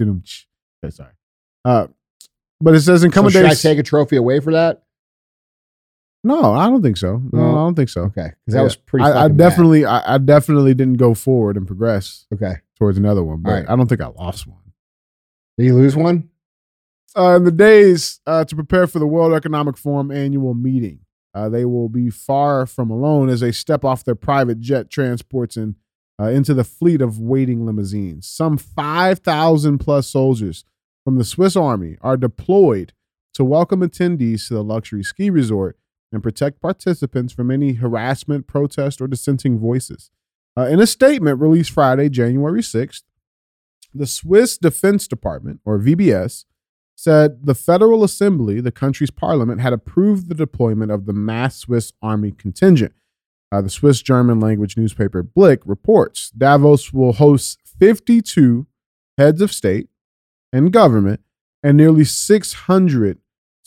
Okay, 0.00 0.90
Sorry. 0.90 1.10
Uh, 1.64 1.88
but 2.60 2.74
it 2.74 2.82
says 2.82 3.02
in 3.02 3.10
So 3.10 3.14
coming 3.14 3.32
should 3.32 3.44
I 3.44 3.54
take 3.54 3.78
a 3.78 3.82
trophy 3.82 4.14
away 4.14 4.38
for 4.38 4.52
that? 4.52 4.84
No, 6.24 6.52
I 6.54 6.66
don't 6.68 6.82
think 6.82 6.96
so. 6.96 7.22
No. 7.32 7.50
I 7.50 7.54
don't 7.54 7.74
think 7.74 7.88
so. 7.88 8.02
Okay, 8.02 8.32
because 8.44 8.54
that 8.54 8.58
Yeah. 8.58 8.62
was 8.64 8.76
pretty. 8.76 9.04
I, 9.04 9.10
I 9.10 9.12
fucking 9.14 9.36
bad. 9.36 9.48
definitely, 9.50 9.84
I, 9.84 10.14
I 10.14 10.18
definitely 10.18 10.74
didn't 10.74 10.96
go 10.98 11.14
forward 11.14 11.56
and 11.56 11.66
progress 11.66 12.26
Okay. 12.34 12.54
towards 12.76 12.98
another 12.98 13.22
one, 13.22 13.40
but. 13.42 13.68
I 13.68 13.76
don't 13.76 13.86
think 13.88 14.00
I 14.00 14.08
lost 14.08 14.46
one. 14.46 14.58
Did 15.56 15.66
you 15.66 15.74
lose 15.74 15.96
one? 15.96 16.28
uh, 17.16 17.34
in 17.36 17.44
the 17.44 17.50
days 17.50 18.20
uh, 18.26 18.44
to 18.44 18.54
prepare 18.54 18.86
for 18.86 18.98
the 18.98 19.06
World 19.06 19.32
Economic 19.32 19.76
Forum 19.76 20.10
annual 20.10 20.54
meeting. 20.54 21.00
Uh, 21.34 21.48
they 21.48 21.64
will 21.64 21.88
be 21.88 22.10
far 22.10 22.64
from 22.66 22.90
alone 22.90 23.28
as 23.28 23.40
they 23.40 23.50
step 23.52 23.84
off 23.84 24.04
their 24.04 24.14
private 24.14 24.60
jet 24.60 24.88
transports 24.90 25.56
and 25.56 25.74
uh, 26.20 26.24
into 26.26 26.52
the 26.54 26.64
fleet 26.64 27.00
of 27.00 27.18
waiting 27.20 27.64
limousines. 27.66 28.26
Some 28.26 28.56
5,000 28.58 29.78
plus 29.78 30.06
soldiers 30.06 30.64
from 31.04 31.16
the 31.16 31.24
Swiss 31.24 31.56
Army 31.56 31.96
are 32.02 32.16
deployed 32.16 32.92
to 33.34 33.44
welcome 33.44 33.80
attendees 33.80 34.46
to 34.48 34.54
the 34.54 34.64
luxury 34.64 35.02
ski 35.02 35.30
resort 35.30 35.76
and 36.12 36.22
protect 36.22 36.60
participants 36.60 37.32
from 37.32 37.50
any 37.50 37.74
harassment, 37.74 38.46
protest, 38.46 39.00
or 39.00 39.06
dissenting 39.06 39.58
voices. 39.58 40.10
Uh, 40.56 40.66
in 40.66 40.80
a 40.80 40.86
statement 40.86 41.40
released 41.40 41.70
Friday, 41.70 42.08
January 42.08 42.62
6th, 42.62 43.02
the 43.94 44.06
Swiss 44.06 44.58
Defense 44.58 45.06
Department, 45.06 45.60
or 45.64 45.78
VBS, 45.78 46.44
said 46.94 47.46
the 47.46 47.54
Federal 47.54 48.02
Assembly, 48.02 48.60
the 48.60 48.72
country's 48.72 49.10
parliament, 49.10 49.60
had 49.60 49.72
approved 49.72 50.28
the 50.28 50.34
deployment 50.34 50.90
of 50.90 51.06
the 51.06 51.12
mass 51.12 51.58
Swiss 51.58 51.92
army 52.02 52.32
contingent. 52.32 52.92
Uh, 53.52 53.62
the 53.62 53.70
Swiss 53.70 54.02
German 54.02 54.40
language 54.40 54.76
newspaper 54.76 55.22
Blick 55.22 55.60
reports 55.64 56.30
Davos 56.30 56.92
will 56.92 57.12
host 57.12 57.60
52 57.78 58.66
heads 59.16 59.40
of 59.40 59.52
state 59.52 59.88
and 60.52 60.72
government 60.72 61.20
and 61.62 61.76
nearly 61.76 62.04
600 62.04 63.18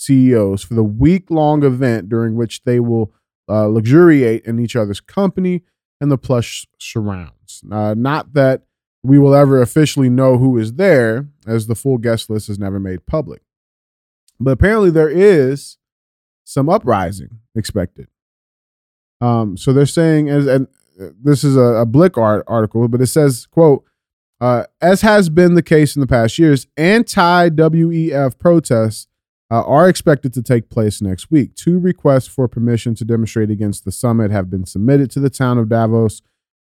CEOs 0.02 0.64
for 0.64 0.74
the 0.74 0.84
week 0.84 1.30
long 1.30 1.64
event 1.64 2.10
during 2.10 2.36
which 2.36 2.64
they 2.64 2.80
will 2.80 3.14
uh, 3.48 3.68
luxuriate 3.68 4.44
in 4.46 4.60
each 4.60 4.76
other's 4.76 5.00
company 5.00 5.64
and 6.00 6.12
the 6.12 6.18
plush 6.18 6.66
surrounds. 6.80 7.64
Uh, 7.72 7.94
not 7.96 8.34
that 8.34 8.64
we 9.04 9.20
will 9.20 9.36
ever 9.36 9.62
officially 9.62 10.10
know 10.10 10.38
who 10.38 10.58
is 10.58 10.74
there, 10.74 11.28
as 11.46 11.68
the 11.68 11.76
full 11.76 11.98
guest 11.98 12.30
list 12.30 12.50
is 12.50 12.60
never 12.60 12.80
made 12.80 13.06
public. 13.06 13.42
But 14.40 14.52
apparently, 14.52 14.90
there 14.90 15.10
is 15.10 15.78
some 16.44 16.70
uprising 16.70 17.40
expected. 17.56 18.08
Um, 19.20 19.58
so 19.58 19.74
they're 19.74 19.86
saying, 19.86 20.30
as 20.30 20.48
and 20.48 20.68
uh, 21.00 21.10
this 21.22 21.44
is 21.44 21.56
a, 21.56 21.62
a 21.62 21.86
Blick 21.86 22.18
art 22.18 22.44
article, 22.48 22.88
but 22.88 23.02
it 23.02 23.08
says, 23.08 23.46
"quote 23.46 23.84
uh, 24.40 24.66
As 24.82 25.02
has 25.02 25.30
been 25.30 25.54
the 25.54 25.64
case 25.64 25.96
in 25.96 26.00
the 26.00 26.08
past 26.08 26.40
years, 26.40 26.68
anti-WEF 26.78 28.40
protests 28.40 29.08
uh, 29.52 29.64
are 29.64 29.90
expected 29.90 30.34
to 30.34 30.42
take 30.42 30.70
place 30.70 31.02
next 31.02 31.30
week. 31.30 31.54
Two 31.56 31.78
requests 31.78 32.28
for 32.28 32.48
permission 32.48 32.96
to 32.96 33.06
demonstrate 33.06 33.52
against 33.52 33.84
the 33.84 33.92
summit 33.92 34.32
have 34.32 34.50
been 34.50 34.66
submitted 34.66 35.12
to 35.12 35.20
the 35.20 35.30
town 35.30 35.58
of 35.58 35.70
Davos." 35.70 36.22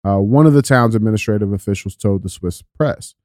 Uh, 0.05 0.19
one 0.19 0.45
of 0.45 0.53
the 0.53 0.61
town's 0.61 0.93
administrative 0.93 1.51
officials 1.51 1.95
told 1.95 2.21
the 2.21 2.29
Swiss 2.29 2.61
press. 2.61 3.15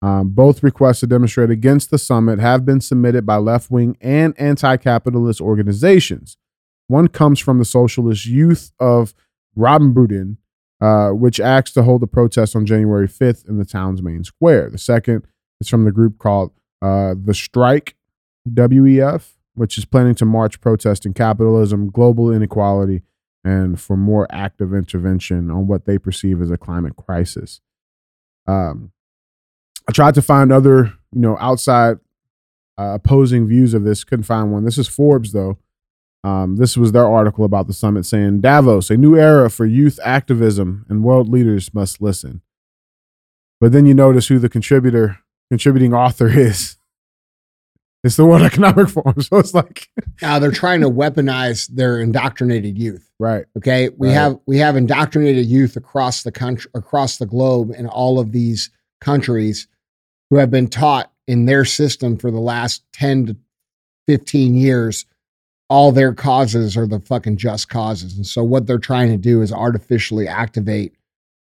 Um, 0.00 0.30
both 0.30 0.62
requests 0.62 1.00
to 1.00 1.06
demonstrate 1.06 1.50
against 1.50 1.90
the 1.90 1.98
summit 1.98 2.38
have 2.38 2.64
been 2.64 2.80
submitted 2.80 3.24
by 3.24 3.36
left 3.36 3.70
wing 3.70 3.96
and 4.00 4.34
anti 4.38 4.76
capitalist 4.78 5.40
organizations. 5.40 6.36
One 6.88 7.08
comes 7.08 7.40
from 7.40 7.58
the 7.58 7.64
Socialist 7.64 8.26
Youth 8.26 8.72
of 8.78 9.14
Graubünden, 9.56 10.36
uh, 10.80 11.10
which 11.10 11.40
acts 11.40 11.72
to 11.72 11.82
hold 11.82 12.02
a 12.02 12.06
protest 12.06 12.54
on 12.54 12.66
January 12.66 13.08
5th 13.08 13.48
in 13.48 13.56
the 13.56 13.64
town's 13.64 14.02
main 14.02 14.24
square. 14.24 14.68
The 14.68 14.78
second 14.78 15.26
is 15.60 15.68
from 15.68 15.84
the 15.84 15.92
group 15.92 16.18
called 16.18 16.52
uh, 16.82 17.14
the 17.22 17.34
Strike 17.34 17.96
WEF, 18.48 19.32
which 19.54 19.78
is 19.78 19.84
planning 19.84 20.14
to 20.16 20.24
march 20.24 20.60
protesting 20.60 21.14
capitalism, 21.14 21.90
global 21.90 22.32
inequality, 22.32 23.02
and 23.44 23.80
for 23.80 23.96
more 23.96 24.26
active 24.30 24.74
intervention 24.74 25.50
on 25.50 25.66
what 25.66 25.84
they 25.84 25.98
perceive 25.98 26.40
as 26.40 26.50
a 26.50 26.56
climate 26.56 26.96
crisis. 26.96 27.60
Um, 28.46 28.92
I 29.88 29.92
tried 29.92 30.14
to 30.14 30.22
find 30.22 30.50
other, 30.50 30.94
you 31.12 31.20
know, 31.20 31.36
outside 31.38 31.98
uh, 32.78 32.94
opposing 32.94 33.46
views 33.46 33.74
of 33.74 33.84
this. 33.84 34.04
Couldn't 34.04 34.24
find 34.24 34.50
one. 34.50 34.64
This 34.64 34.78
is 34.78 34.88
Forbes, 34.88 35.32
though. 35.32 35.58
Um, 36.24 36.56
this 36.56 36.76
was 36.76 36.92
their 36.92 37.06
article 37.06 37.44
about 37.44 37.66
the 37.66 37.74
summit 37.74 38.06
saying 38.06 38.40
Davos, 38.40 38.88
a 38.88 38.96
new 38.96 39.14
era 39.14 39.50
for 39.50 39.66
youth 39.66 40.00
activism, 40.02 40.86
and 40.88 41.04
world 41.04 41.28
leaders 41.28 41.74
must 41.74 42.00
listen. 42.00 42.40
But 43.60 43.72
then 43.72 43.84
you 43.84 43.92
notice 43.92 44.28
who 44.28 44.38
the 44.38 44.48
contributor, 44.48 45.18
contributing 45.50 45.92
author 45.92 46.28
is. 46.38 46.78
It's 48.04 48.16
the 48.16 48.24
World 48.26 48.42
Economic 48.52 48.88
Forum. 48.90 49.20
So 49.20 49.38
it's 49.38 49.54
like, 49.54 49.88
Now 50.22 50.38
they're 50.38 50.50
trying 50.52 50.82
to 50.82 50.90
weaponize 50.90 51.66
their 51.68 51.98
indoctrinated 51.98 52.78
youth. 52.78 53.10
right. 53.18 53.46
Okay, 53.56 53.88
we 53.96 54.08
Right. 54.08 54.14
have 54.14 54.38
we 54.46 54.58
have 54.58 54.76
indoctrinated 54.76 55.46
youth 55.46 55.76
across 55.76 56.22
the 56.22 56.30
country, 56.32 56.70
across 56.74 57.16
the 57.16 57.26
globe, 57.26 57.72
in 57.76 57.86
all 57.86 58.18
of 58.20 58.30
these 58.32 58.70
countries, 59.00 59.66
who 60.30 60.36
have 60.36 60.50
been 60.50 60.68
taught 60.68 61.10
in 61.26 61.46
their 61.46 61.64
system 61.64 62.16
for 62.18 62.30
the 62.30 62.40
last 62.40 62.82
ten 62.92 63.26
to 63.26 63.36
fifteen 64.06 64.54
years. 64.54 65.06
All 65.70 65.90
their 65.92 66.12
causes 66.12 66.76
are 66.76 66.86
the 66.86 67.00
fucking 67.00 67.38
just 67.38 67.70
causes, 67.70 68.16
and 68.16 68.26
so 68.26 68.44
what 68.44 68.66
they're 68.66 68.78
trying 68.78 69.08
to 69.10 69.16
do 69.16 69.40
is 69.40 69.50
artificially 69.50 70.28
activate 70.28 70.92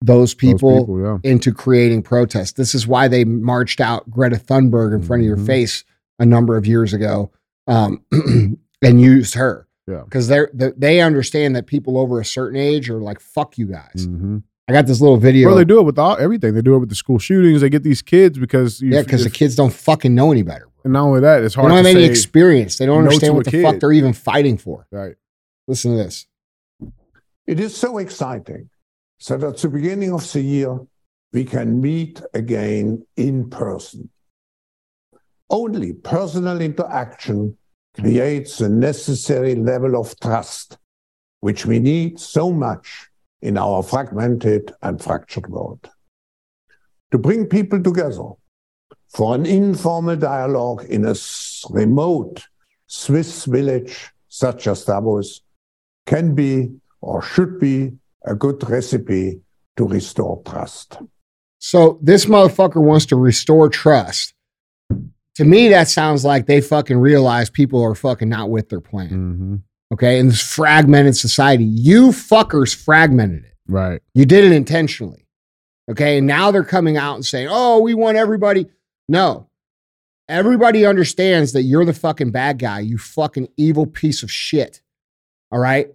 those 0.02 0.32
Those 0.32 0.34
people, 0.36 0.80
people, 0.82 1.02
yeah. 1.02 1.18
into 1.24 1.52
creating 1.52 2.04
protests. 2.04 2.52
This 2.52 2.76
is 2.76 2.86
why 2.86 3.08
they 3.08 3.24
marched 3.26 3.82
out 3.82 4.10
Greta 4.12 4.36
Thunberg 4.36 4.94
in 4.94 5.02
front 5.02 5.22
of 5.22 5.26
your 5.26 5.38
Mhm. 5.38 5.46
face 5.48 5.84
a 6.19 6.26
number 6.26 6.58
of 6.58 6.65
years 6.65 6.93
ago, 6.93 7.32
um, 7.67 8.04
and 8.82 9.02
used 9.02 9.34
her 9.36 9.67
Yeah. 9.88 10.02
because 10.06 10.28
they're 10.28 10.49
they, 10.54 10.71
they 10.78 11.02
understand 11.02 11.56
that 11.56 11.65
people 11.67 11.97
over 11.97 12.19
a 12.19 12.26
certain 12.26 12.60
age 12.60 12.89
are 12.89 12.99
like 13.02 13.19
fuck 13.19 13.58
you 13.58 13.67
guys. 13.67 14.06
hmm 14.06 14.38
I 14.65 14.71
got 14.71 14.88
this 14.88 15.02
little 15.02 15.17
video. 15.17 15.49
Well, 15.49 15.58
they 15.58 15.65
do 15.65 15.80
it 15.80 15.84
with 15.84 15.99
all 15.99 16.15
everything. 16.17 16.54
They 16.54 16.62
do 16.62 16.73
it 16.76 16.80
with 16.80 16.88
the 16.88 16.95
school 16.95 17.19
shootings. 17.19 17.60
They 17.60 17.69
get 17.69 17.84
these 17.84 18.02
kids 18.02 18.39
because 18.39 18.80
you, 18.80 18.91
yeah, 18.91 19.02
because 19.02 19.26
the 19.26 19.30
kids 19.30 19.58
don't 19.58 19.73
fucking 19.73 20.15
know 20.15 20.32
any 20.32 20.41
better. 20.41 20.69
and 20.86 20.93
not 20.93 21.04
only 21.04 21.19
that, 21.19 21.43
it's 21.43 21.54
hard. 21.54 21.65
They 21.65 21.73
hard 21.73 21.84
don't 21.84 21.84
to 21.84 21.89
have 21.99 22.04
any 22.06 22.10
experience. 22.10 22.78
They 22.78 22.86
don't 22.86 23.04
no 23.04 23.10
understand 23.10 23.36
what 23.36 23.45
a 23.45 23.52
the 23.52 23.62
fuck 23.62 23.80
they're 23.82 23.91
even 23.91 24.13
fighting 24.13 24.58
for. 24.58 24.88
right. 24.89 25.15
Listen 25.67 25.91
to 25.91 25.97
this. 25.97 26.28
It 27.45 27.60
is 27.60 27.76
so 27.76 27.97
exciting 27.97 28.69
that 29.28 29.43
at 29.43 29.58
the 29.58 29.67
beginning 29.67 30.13
of 30.13 30.32
the 30.32 30.39
year, 30.41 30.80
we 31.34 31.43
can 31.43 31.82
meet 31.82 32.21
again 32.34 33.06
in 33.17 33.49
person. 33.49 34.10
Only 35.54 35.94
personal 35.94 36.62
interaction 36.62 37.56
creates 37.94 38.58
the 38.58 38.70
necessary 38.70 39.54
level 39.54 39.96
of 39.96 40.20
trust, 40.20 40.80
which 41.42 41.68
we 41.68 41.78
need 41.78 42.20
so 42.20 42.52
much 42.52 43.08
in 43.39 43.60
our 43.60 43.84
fragmented 43.84 44.74
and 44.82 45.00
fractured 45.00 45.48
world. 45.48 45.88
To 47.12 47.20
bring 47.20 47.46
people 47.46 47.84
together 47.84 48.30
for 49.10 49.36
an 49.36 49.46
informal 49.46 50.16
dialogue 50.16 50.86
in 50.86 51.06
a 51.06 51.13
remote 51.70 52.48
Swiss 52.88 53.46
village 53.46 54.10
such 54.28 54.66
as 54.66 54.86
Davos 54.86 55.42
can 56.08 56.34
be 56.34 56.72
or 57.00 57.22
should 57.22 57.60
be 57.60 57.92
a 58.26 58.34
good 58.34 58.68
recipe 58.68 59.39
to 59.78 59.86
restore 59.86 60.42
trust. 60.48 60.98
So 61.60 62.00
this 62.02 62.26
motherfucker 62.26 62.82
wants 62.82 63.06
to 63.08 63.18
restore 63.18 63.70
trust. 63.70 64.34
To 65.36 65.46
me, 65.46 65.67
that 65.69 65.88
sounds 65.88 66.24
like 66.24 66.46
they 66.46 66.62
fucking 66.62 66.98
realize 66.98 67.50
people 67.50 67.82
are 67.82 67.96
fucking 67.96 68.30
not 68.30 68.50
with 68.50 68.69
their 68.69 68.82
plan. 68.82 69.10
hmm 69.10 69.56
Okay. 69.93 70.17
In 70.17 70.28
this 70.30 70.41
fragmented 70.41 71.15
society, 71.15 71.65
you 71.65 72.08
fuckers 72.08 72.74
fragmented 72.76 73.46
it. 73.46 73.54
Right. 73.67 74.02
You 74.15 74.26
did 74.26 74.43
it 74.43 74.52
intentionally. 74.52 75.28
Okay. 75.89 76.17
And 76.17 76.26
now 76.26 76.50
they're 76.50 76.63
coming 76.63 76.98
out 76.98 77.13
and 77.13 77.24
saying, 77.26 77.48
oh, 77.52 77.80
we 77.80 77.93
want 77.93 78.17
everybody. 78.17 78.65
No. 79.08 79.50
Everybody 80.28 80.84
understands 80.86 81.54
that 81.54 81.63
you're 81.63 81.86
the 81.86 81.93
fucking 81.93 82.32
bad 82.32 82.58
guy, 82.58 82.80
you 82.80 82.98
fucking 82.98 83.50
evil 83.56 83.86
piece 83.86 84.24
of 84.24 84.32
shit. 84.32 84.82
All 85.52 85.60
right. 85.60 85.89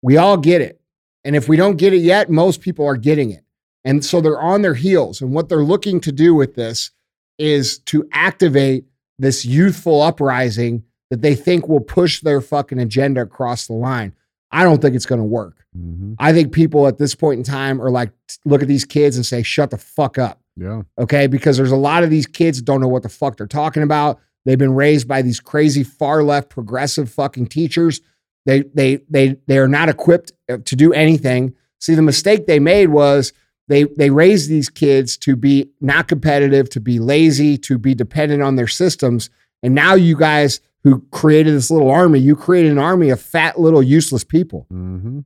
We 0.00 0.16
all 0.16 0.38
get 0.38 0.62
it. 0.62 0.80
And 1.24 1.36
if 1.36 1.46
we 1.46 1.56
don't 1.56 1.76
get 1.76 1.92
it 1.92 1.98
yet, 1.98 2.30
most 2.30 2.60
people 2.62 2.86
are 2.86 2.96
getting 2.96 3.30
it. 3.30 3.44
And 3.84 4.02
so 4.04 4.20
they're 4.22 4.40
on 4.40 4.62
their 4.62 4.74
heels. 4.74 5.20
And 5.20 5.32
what 5.32 5.50
they're 5.50 5.64
looking 5.64 6.00
to 6.00 6.12
do 6.12 6.34
with 6.34 6.54
this 6.54 6.92
is 7.38 7.78
to 7.78 8.08
activate 8.12 8.84
this 9.18 9.44
youthful 9.44 10.02
uprising 10.02 10.84
that 11.10 11.22
they 11.22 11.34
think 11.34 11.68
will 11.68 11.80
push 11.80 12.20
their 12.20 12.40
fucking 12.40 12.78
agenda 12.78 13.20
across 13.20 13.66
the 13.66 13.72
line. 13.72 14.14
I 14.50 14.64
don't 14.64 14.80
think 14.80 14.94
it's 14.94 15.06
going 15.06 15.20
to 15.20 15.24
work. 15.24 15.64
hmm 15.74 16.14
I 16.18 16.32
think 16.32 16.52
people 16.52 16.86
at 16.86 16.98
this 16.98 17.14
point 17.14 17.38
in 17.38 17.44
time 17.44 17.80
are 17.82 17.90
like, 17.90 18.10
look 18.44 18.62
at 18.62 18.68
these 18.68 18.84
kids 18.84 19.16
and 19.16 19.26
say, 19.26 19.42
shut 19.42 19.70
the 19.70 19.78
fuck 19.78 20.18
up. 20.18 20.40
Yeah. 20.56 20.82
Okay. 20.98 21.26
Because 21.26 21.56
there's 21.56 21.72
a 21.72 21.76
lot 21.76 22.04
of 22.04 22.10
these 22.10 22.26
kids 22.26 22.58
that 22.58 22.64
don't 22.64 22.80
know 22.80 22.88
what 22.88 23.02
the 23.02 23.08
fuck 23.08 23.36
they're 23.36 23.46
talking 23.46 23.82
about. 23.82 24.20
They've 24.44 24.58
been 24.58 24.74
raised 24.74 25.08
by 25.08 25.22
these 25.22 25.40
crazy 25.40 25.82
far 25.82 26.22
left 26.22 26.50
progressive 26.50 27.10
fucking 27.10 27.46
teachers. 27.46 28.00
They 28.46 28.62
they 28.74 29.00
they 29.08 29.36
they 29.46 29.58
are 29.58 29.68
not 29.68 29.88
equipped 29.88 30.32
uh, 30.50 30.58
to 30.64 30.76
do 30.76 30.92
anything. 30.92 31.54
See, 31.80 31.94
the 31.94 32.02
mistake 32.02 32.46
they 32.46 32.60
made 32.60 32.90
was 32.90 33.32
they 33.68 33.84
they 33.84 34.10
raised 34.10 34.48
these 34.48 34.68
kids 34.68 35.16
to 35.18 35.36
be 35.36 35.70
not 35.80 36.08
competitive, 36.08 36.68
to 36.70 36.80
be 36.80 36.98
lazy, 36.98 37.56
to 37.58 37.78
be 37.78 37.94
dependent 37.94 38.42
on 38.42 38.56
their 38.56 38.68
systems. 38.68 39.30
And 39.62 39.74
now 39.74 39.94
you 39.94 40.16
guys 40.16 40.60
who 40.82 41.00
created 41.10 41.54
this 41.54 41.70
little 41.70 41.90
army, 41.90 42.18
you 42.18 42.36
created 42.36 42.72
an 42.72 42.78
army 42.78 43.10
of 43.10 43.20
fat 43.20 43.58
little 43.58 43.82
useless 43.82 44.24
people 44.24 44.66
hmm 44.70 45.20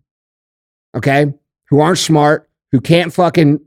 okay, 0.96 1.32
who 1.68 1.80
aren't 1.80 1.98
smart, 1.98 2.48
who 2.72 2.80
can't 2.80 3.12
fucking 3.12 3.60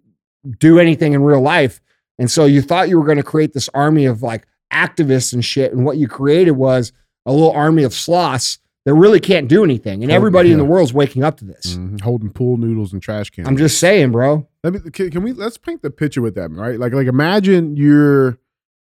do 0.60 0.80
anything 0.80 1.14
in 1.14 1.22
real 1.22 1.42
life. 1.42 1.82
And 2.18 2.30
so 2.30 2.46
you 2.46 2.62
thought 2.62 2.90
you 2.90 2.98
were 2.98 3.06
going 3.06 3.18
to 3.18 3.24
create 3.24 3.54
this 3.54 3.70
army 3.74 4.06
of 4.06 4.22
like 4.22 4.48
activists 4.74 5.34
and 5.34 5.44
shit. 5.44 5.72
And 5.72 5.86
what 5.86 5.98
you 5.98 6.08
created 6.08 6.52
was 6.52 6.92
a 7.26 7.32
little 7.32 7.52
army 7.52 7.84
of 7.84 7.94
sloths 7.94 8.60
that 8.86 8.94
really 8.94 9.20
can't 9.20 9.48
do 9.48 9.64
anything. 9.64 10.04
And 10.04 10.12
everybody 10.12 10.52
in 10.52 10.58
the 10.58 10.64
yeah. 10.64 10.70
world's 10.70 10.94
waking 10.94 11.24
up 11.24 11.38
to 11.38 11.46
this. 11.46 11.76
hmm 11.76 11.98
Holding 12.04 12.32
pool 12.32 12.58
noodles 12.58 12.94
and 12.94 13.02
trash 13.02 13.30
cans. 13.30 13.48
I'm 13.48 13.58
just 13.58 13.80
saying, 13.80 14.12
bro. 14.12 14.48
Let 14.64 14.74
me. 14.74 14.92
Can, 14.92 15.10
can 15.10 15.24
we? 15.24 15.34
Let's 15.34 15.58
paint 15.58 15.82
the 15.82 15.90
picture 15.90 16.22
with 16.22 16.36
them, 16.36 16.60
right? 16.60 16.80
Like, 16.80 16.94
like 16.94 17.08
imagine 17.08 17.76
you're 17.76 18.38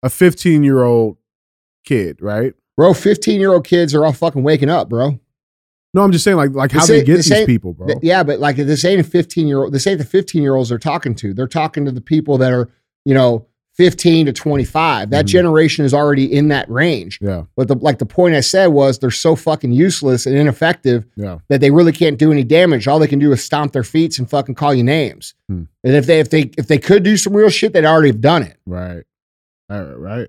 a 0.03 0.11
15 0.11 0.63
year 0.63 0.83
old 0.83 1.17
kid, 1.85 2.19
right? 2.21 2.55
Bro, 2.77 2.95
15 2.95 3.41
year 3.41 3.53
old 3.53 3.67
kids 3.67 3.95
are 3.95 4.05
all 4.05 4.13
fucking 4.13 4.43
waking 4.43 4.71
up, 4.71 4.89
bro. 4.89 5.19
No, 5.95 6.03
I'm 6.03 6.13
just 6.13 6.25
saying, 6.25 6.37
like, 6.37 6.51
like 6.51 6.73
how 6.73 6.85
they 6.85 7.03
get 7.05 7.17
these 7.17 7.47
people, 7.47 7.73
bro. 7.73 7.87
Th- 7.87 7.99
Yeah, 8.03 8.23
but 8.23 8.39
like 8.39 8.57
this 8.57 8.85
ain't 8.85 9.01
a 9.01 9.05
15 9.05 9.49
year 9.49 9.63
old, 9.63 9.73
this 9.73 9.87
ain't 9.87 9.99
the 9.99 10.05
15 10.05 10.43
year 10.43 10.55
olds 10.55 10.69
they're 10.69 10.79
talking 10.79 11.15
to. 11.17 11.33
They're 11.33 11.47
talking 11.49 11.85
to 11.87 11.91
the 11.91 12.03
people 12.03 12.37
that 12.39 12.53
are, 12.53 12.71
you 13.07 13.15
know, 13.15 13.47
15 13.77 14.27
to 14.27 14.33
25. 14.33 15.11
That 15.11 15.27
Mhm. 15.27 15.29
generation 15.29 15.85
is 15.85 15.93
already 15.93 16.25
in 16.33 16.49
that 16.49 16.69
range. 16.71 17.19
Yeah, 17.21 17.45
But 17.57 17.69
the 17.69 17.75
like 17.77 17.99
the 17.99 18.07
point 18.07 18.35
I 18.35 18.41
said 18.41 18.69
was 18.69 18.99
they're 18.99 19.11
so 19.11 19.37
fucking 19.37 19.73
useless 19.73 20.25
and 20.27 20.35
ineffective 20.37 21.05
yeah, 21.17 21.39
that 21.49 21.61
they 21.61 21.71
really 21.71 21.93
can't 21.93 22.19
do 22.19 22.33
any 22.33 22.43
damage. 22.45 22.89
All 22.89 22.99
they 22.99 23.07
can 23.07 23.19
do 23.19 23.33
is 23.33 23.45
stomp 23.45 23.73
their 23.73 23.85
feet 23.85 24.19
and 24.19 24.29
fucking 24.29 24.55
call 24.55 24.73
you 24.75 24.83
names. 24.83 25.35
Hmm. 25.49 25.65
And 25.85 25.95
if 25.95 26.07
they 26.07 26.21
if 26.21 26.31
they 26.31 26.51
if 26.57 26.67
they 26.69 26.79
could 26.79 27.03
do 27.03 27.17
some 27.17 27.35
real 27.37 27.51
shit, 27.51 27.73
they'd 27.75 27.85
already 27.85 28.09
have 28.09 28.21
done 28.21 28.43
it. 28.43 28.57
right, 28.67 29.03
all 29.71 29.83
right, 29.83 29.99
right, 29.99 30.29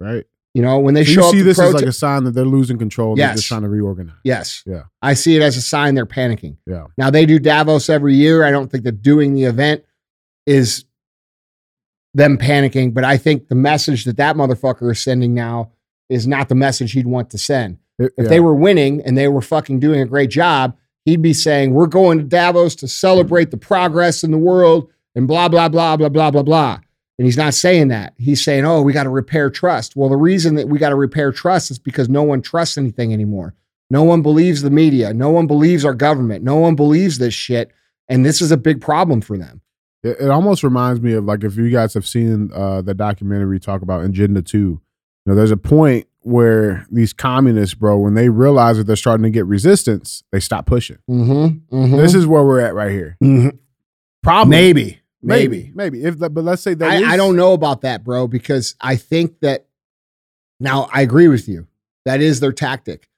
right. 0.00 0.24
You 0.54 0.62
know, 0.62 0.78
when 0.78 0.94
they 0.94 1.04
So 1.04 1.12
show 1.12 1.26
you 1.26 1.32
see 1.32 1.42
this 1.42 1.58
as 1.60 1.74
like 1.74 1.84
a 1.84 1.92
sign 1.92 2.24
that 2.24 2.30
they're 2.30 2.46
losing 2.46 2.78
control. 2.78 3.14
They're 3.14 3.26
Yes. 3.26 3.36
just 3.36 3.48
trying 3.48 3.60
to 3.62 3.68
reorganize. 3.68 4.14
yes, 4.24 4.62
Yeah. 4.66 4.84
I 5.02 5.12
see 5.12 5.36
it 5.36 5.42
as 5.42 5.58
a 5.58 5.60
sign 5.60 5.94
they're 5.94 6.06
panicking. 6.06 6.56
Yeah, 6.66 6.86
Now 6.96 7.10
they 7.10 7.26
do 7.26 7.38
Davos 7.38 7.90
every 7.90 8.14
year. 8.14 8.42
I 8.42 8.50
don't 8.50 8.70
think 8.72 8.84
that 8.84 9.02
doing 9.02 9.34
the 9.34 9.44
event 9.44 9.82
is 10.46 10.86
them 12.16 12.38
panicking, 12.38 12.94
but 12.94 13.04
I 13.04 13.16
think 13.16 13.48
the 13.48 13.54
message 13.54 14.04
that 14.04 14.16
that 14.16 14.36
motherfucker 14.36 14.90
is 14.90 15.00
sending 15.00 15.34
now 15.34 15.70
is 16.08 16.26
not 16.26 16.48
the 16.48 16.54
message 16.54 16.92
he'd 16.92 17.06
want 17.06 17.30
to 17.30 17.38
send. 17.38 17.78
It- 17.98 18.12
If 18.16 18.24
yeah. 18.24 18.28
they 18.28 18.40
were 18.40 18.54
winning 18.54 19.02
and 19.02 19.16
they 19.18 19.28
were 19.28 19.42
fucking 19.42 19.80
doing 19.80 20.00
a 20.00 20.06
great 20.06 20.30
job, 20.30 20.76
he'd 21.04 21.22
be 21.22 21.32
saying, 21.32 21.74
We're 21.74 21.86
going 21.86 22.18
to 22.18 22.24
Davos 22.24 22.74
to 22.76 22.88
celebrate 22.88 23.50
the 23.50 23.56
progress 23.56 24.24
in 24.24 24.30
the 24.30 24.38
world 24.38 24.88
and 25.14 25.28
blah, 25.28 25.48
blah, 25.48 25.68
blah, 25.68 25.96
blah, 25.96 26.08
blah, 26.08 26.30
blah, 26.30 26.42
blah. 26.42 26.78
And 27.18 27.24
he's 27.26 27.36
not 27.36 27.54
saying 27.54 27.88
that. 27.88 28.12
He's 28.18 28.42
saying, 28.42 28.64
Oh, 28.64 28.82
we 28.82 28.92
got 28.92 29.04
to 29.04 29.10
repair 29.10 29.50
trust. 29.50 29.94
Well, 29.96 30.08
the 30.08 30.16
reason 30.16 30.54
that 30.56 30.68
we 30.68 30.78
got 30.78 30.90
to 30.90 30.96
repair 30.96 31.32
trust 31.32 31.70
is 31.70 31.78
because 31.78 32.08
no 32.08 32.22
one 32.22 32.40
trusts 32.42 32.78
anything 32.78 33.12
anymore. 33.12 33.54
No 33.90 34.02
one 34.04 34.22
believes 34.22 34.62
the 34.62 34.70
media. 34.70 35.12
No 35.14 35.30
one 35.30 35.46
believes 35.46 35.84
our 35.84 35.94
government. 35.94 36.44
No 36.44 36.56
one 36.56 36.74
believes 36.76 37.18
this 37.18 37.34
shit. 37.34 37.72
And 38.08 38.24
this 38.24 38.40
is 38.40 38.50
a 38.52 38.56
big 38.56 38.80
problem 38.80 39.20
for 39.20 39.36
them. 39.38 39.60
It, 40.06 40.16
it 40.20 40.30
almost 40.30 40.62
reminds 40.62 41.00
me 41.00 41.12
of 41.14 41.24
like 41.24 41.44
if 41.44 41.56
you 41.56 41.70
guys 41.70 41.94
have 41.94 42.06
seen 42.06 42.50
uh, 42.54 42.82
the 42.82 42.94
documentary 42.94 43.58
talk 43.60 43.82
about 43.82 44.04
Agenda 44.04 44.42
Two. 44.42 44.80
You 45.24 45.32
know, 45.32 45.34
there's 45.34 45.50
a 45.50 45.56
point 45.56 46.06
where 46.20 46.86
these 46.90 47.12
communists, 47.12 47.74
bro, 47.74 47.98
when 47.98 48.14
they 48.14 48.28
realize 48.28 48.76
that 48.78 48.84
they're 48.84 48.96
starting 48.96 49.24
to 49.24 49.30
get 49.30 49.46
resistance, 49.46 50.22
they 50.32 50.40
stop 50.40 50.66
pushing. 50.66 50.98
Mm-hmm. 51.10 51.96
This 51.96 52.14
is 52.14 52.26
where 52.26 52.44
we're 52.44 52.60
at 52.60 52.74
right 52.74 52.90
here. 52.92 53.16
Mhm. 53.22 53.58
Probably, 54.22 54.50
maybe, 54.50 55.00
maybe, 55.22 55.72
maybe. 55.74 56.02
If 56.04 56.18
that, 56.18 56.30
but 56.30 56.42
let's 56.44 56.62
say 56.62 56.74
that 56.74 56.90
I, 56.90 56.96
is- 56.96 57.04
I 57.08 57.16
don't 57.16 57.36
know 57.36 57.52
about 57.52 57.82
that, 57.82 58.02
bro, 58.04 58.26
because 58.28 58.74
I 58.80 58.96
think 58.96 59.38
that 59.40 59.66
now 60.60 60.88
I 60.92 61.02
agree 61.02 61.28
with 61.28 61.48
you. 61.48 61.66
That 62.06 62.20
is 62.20 62.40
their 62.40 62.52
tactic. 62.52 63.08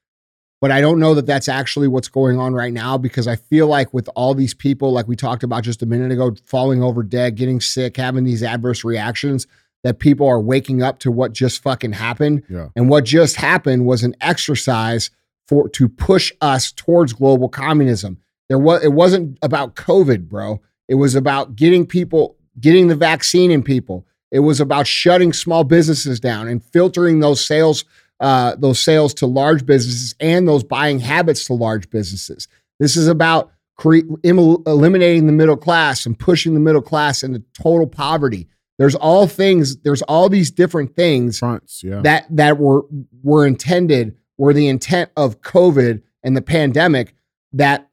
But 0.61 0.71
I 0.71 0.81
don't 0.81 0.99
know 0.99 1.13
that 1.15 1.25
that's 1.25 1.47
actually 1.47 1.87
what's 1.87 2.09
going 2.09 2.37
on 2.37 2.53
right 2.53 2.73
now 2.73 2.97
because 2.97 3.27
I 3.27 3.37
feel 3.37 3.67
like 3.67 3.93
with 3.93 4.09
all 4.15 4.33
these 4.33 4.53
people, 4.53 4.91
like 4.91 5.07
we 5.07 5.15
talked 5.15 5.43
about 5.43 5.63
just 5.63 5.81
a 5.81 5.85
minute 5.85 6.11
ago, 6.11 6.35
falling 6.45 6.83
over 6.83 7.01
dead, 7.01 7.35
getting 7.35 7.61
sick, 7.61 7.95
having 7.95 8.25
these 8.25 8.43
adverse 8.43 8.83
reactions, 8.83 9.47
that 9.83 9.99
people 9.99 10.27
are 10.27 10.41
waking 10.41 10.83
up 10.83 10.99
to 10.99 11.11
what 11.11 11.31
just 11.31 11.61
fucking 11.61 11.93
happened. 11.93 12.43
Yeah. 12.49 12.67
And 12.75 12.89
what 12.89 13.05
just 13.05 13.37
happened 13.37 13.85
was 13.85 14.03
an 14.03 14.15
exercise 14.19 15.09
for 15.47 15.69
to 15.69 15.87
push 15.87 16.31
us 16.41 16.71
towards 16.71 17.13
global 17.13 17.49
communism. 17.49 18.17
There 18.49 18.59
was 18.59 18.83
it 18.83 18.93
wasn't 18.93 19.37
about 19.41 19.75
COVID, 19.75 20.27
bro. 20.27 20.61
It 20.87 20.95
was 20.95 21.15
about 21.15 21.55
getting 21.55 21.85
people 21.85 22.35
getting 22.59 22.87
the 22.87 22.95
vaccine 22.95 23.51
in 23.51 23.63
people. 23.63 24.05
It 24.31 24.39
was 24.39 24.59
about 24.59 24.85
shutting 24.85 25.33
small 25.33 25.63
businesses 25.63 26.19
down 26.19 26.47
and 26.47 26.63
filtering 26.63 27.19
those 27.19 27.43
sales 27.43 27.85
uh, 28.19 28.55
those 28.57 28.79
sales 28.79 29.13
to 29.15 29.25
large 29.25 29.65
businesses 29.65 30.15
and 30.19 30.47
those 30.47 30.63
buying 30.63 30.99
habits 30.99 31.45
to 31.45 31.53
large 31.53 31.89
businesses. 31.89 32.47
This 32.79 32.97
is 32.97 33.07
about 33.07 33.51
cre- 33.75 33.99
eliminating 34.23 35.25
the 35.25 35.33
middle 35.33 35.57
class 35.57 36.05
and 36.05 36.17
pushing 36.17 36.53
the 36.53 36.59
middle 36.59 36.81
class 36.81 37.23
into 37.23 37.43
total 37.53 37.87
poverty. 37.87 38.47
There's 38.77 38.95
all 38.95 39.27
things. 39.27 39.77
There's 39.77 40.01
all 40.03 40.29
these 40.29 40.51
different 40.51 40.95
things 40.95 41.39
Fronts. 41.39 41.83
Yeah. 41.83 42.01
that 42.01 42.25
that 42.29 42.57
were 42.57 42.83
were 43.23 43.45
intended 43.45 44.15
were 44.37 44.53
the 44.53 44.67
intent 44.67 45.11
of 45.17 45.41
COVID 45.41 46.01
and 46.23 46.35
the 46.35 46.41
pandemic 46.41 47.13
that 47.53 47.89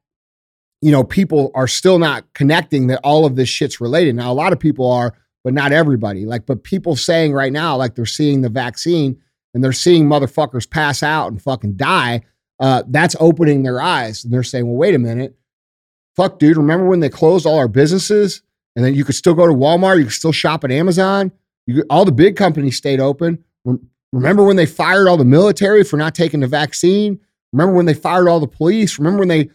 you 0.80 0.92
know 0.92 1.02
people 1.02 1.50
are 1.54 1.66
still 1.66 1.98
not 1.98 2.32
connecting 2.34 2.86
that 2.88 3.00
all 3.02 3.26
of 3.26 3.34
this 3.34 3.48
shit's 3.48 3.80
related. 3.80 4.14
Now 4.14 4.30
a 4.30 4.34
lot 4.34 4.52
of 4.52 4.60
people 4.60 4.88
are, 4.90 5.14
but 5.42 5.54
not 5.54 5.72
everybody. 5.72 6.24
Like, 6.24 6.46
but 6.46 6.62
people 6.62 6.94
saying 6.94 7.32
right 7.32 7.52
now, 7.52 7.76
like 7.76 7.96
they're 7.96 8.06
seeing 8.06 8.42
the 8.42 8.48
vaccine 8.48 9.20
and 9.56 9.64
they're 9.64 9.72
seeing 9.72 10.06
motherfuckers 10.06 10.68
pass 10.68 11.02
out 11.02 11.28
and 11.28 11.40
fucking 11.40 11.76
die. 11.76 12.20
Uh, 12.60 12.82
that's 12.88 13.16
opening 13.18 13.62
their 13.62 13.80
eyes. 13.80 14.22
And 14.22 14.30
they're 14.30 14.42
saying, 14.42 14.66
well, 14.66 14.76
wait 14.76 14.94
a 14.94 14.98
minute. 14.98 15.34
Fuck, 16.14 16.38
dude. 16.38 16.58
Remember 16.58 16.84
when 16.84 17.00
they 17.00 17.08
closed 17.08 17.46
all 17.46 17.56
our 17.56 17.66
businesses 17.66 18.42
and 18.76 18.84
then 18.84 18.94
you 18.94 19.02
could 19.02 19.14
still 19.14 19.32
go 19.32 19.46
to 19.46 19.54
Walmart, 19.54 19.96
you 19.96 20.04
could 20.04 20.12
still 20.12 20.30
shop 20.30 20.62
at 20.62 20.70
Amazon? 20.70 21.32
You 21.66 21.76
could, 21.76 21.86
all 21.88 22.04
the 22.04 22.12
big 22.12 22.36
companies 22.36 22.76
stayed 22.76 23.00
open. 23.00 23.42
Remember 24.12 24.44
when 24.44 24.56
they 24.56 24.66
fired 24.66 25.08
all 25.08 25.16
the 25.16 25.24
military 25.24 25.84
for 25.84 25.96
not 25.96 26.14
taking 26.14 26.40
the 26.40 26.46
vaccine? 26.46 27.18
Remember 27.54 27.74
when 27.74 27.86
they 27.86 27.94
fired 27.94 28.28
all 28.28 28.40
the 28.40 28.46
police? 28.46 28.98
Remember 28.98 29.20
when 29.20 29.28
they 29.28 29.48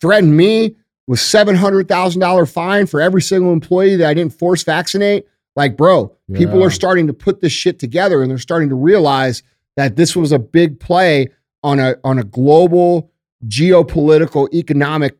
threatened 0.00 0.36
me 0.36 0.74
with 1.06 1.20
$700,000 1.20 2.52
fine 2.52 2.86
for 2.86 3.00
every 3.00 3.22
single 3.22 3.52
employee 3.52 3.94
that 3.94 4.08
I 4.08 4.14
didn't 4.14 4.32
force 4.32 4.64
vaccinate? 4.64 5.24
Like, 5.56 5.76
bro, 5.76 6.14
people 6.34 6.62
are 6.62 6.70
starting 6.70 7.06
to 7.06 7.14
put 7.14 7.40
this 7.40 7.52
shit 7.52 7.78
together 7.78 8.22
and 8.22 8.30
they're 8.30 8.38
starting 8.38 8.68
to 8.68 8.74
realize 8.74 9.42
that 9.76 9.96
this 9.96 10.14
was 10.14 10.30
a 10.30 10.38
big 10.38 10.78
play 10.78 11.28
on 11.62 11.80
a 11.80 11.96
on 12.04 12.18
a 12.18 12.24
global 12.24 13.10
geopolitical 13.48 14.52
economic 14.52 15.16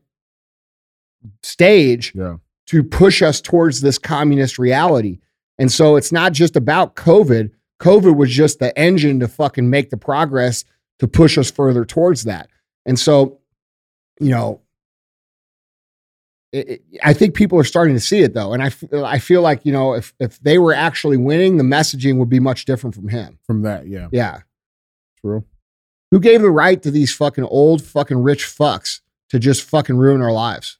stage 1.43 2.13
yeah. 2.15 2.37
to 2.67 2.83
push 2.83 3.21
us 3.21 3.41
towards 3.41 3.81
this 3.81 3.97
communist 3.97 4.59
reality. 4.59 5.19
And 5.59 5.71
so 5.71 5.95
it's 5.95 6.11
not 6.11 6.33
just 6.33 6.55
about 6.55 6.95
COVID. 6.95 7.51
COVID 7.79 8.15
was 8.15 8.29
just 8.29 8.59
the 8.59 8.77
engine 8.77 9.19
to 9.19 9.27
fucking 9.27 9.69
make 9.69 9.89
the 9.89 9.97
progress 9.97 10.63
to 10.99 11.07
push 11.07 11.37
us 11.37 11.49
further 11.49 11.85
towards 11.85 12.23
that. 12.23 12.49
And 12.85 12.99
so, 12.99 13.39
you 14.19 14.29
know, 14.29 14.61
it, 16.57 16.69
it- 16.69 16.81
I 17.03 17.13
think 17.13 17.35
people 17.35 17.57
are 17.59 17.63
starting 17.63 17.95
to 17.95 17.99
see 17.99 18.19
it 18.21 18.33
though, 18.33 18.53
and 18.53 18.61
I 18.63 18.67
f- 18.67 18.93
I 18.93 19.19
feel 19.19 19.41
like 19.41 19.65
you 19.65 19.71
know 19.71 19.93
if 19.93 20.13
if 20.19 20.39
they 20.41 20.57
were 20.57 20.73
actually 20.73 21.17
winning, 21.17 21.57
the 21.57 21.63
messaging 21.63 22.17
would 22.17 22.29
be 22.29 22.39
much 22.39 22.65
different 22.65 22.95
from 22.95 23.07
him. 23.09 23.39
From 23.45 23.61
that. 23.63 23.87
Yeah. 23.87 24.07
Yeah, 24.11 24.39
True. 25.21 25.43
who 26.11 26.19
gave 26.19 26.41
the 26.41 26.51
right 26.51 26.81
to 26.83 26.91
these 26.91 27.13
fucking 27.13 27.43
old 27.45 27.81
fucking 27.83 28.17
rich 28.23 28.43
fucks 28.45 29.01
to 29.29 29.39
just 29.39 29.63
fucking 29.63 29.97
ruin 29.97 30.21
our 30.21 30.31
lives? 30.31 30.77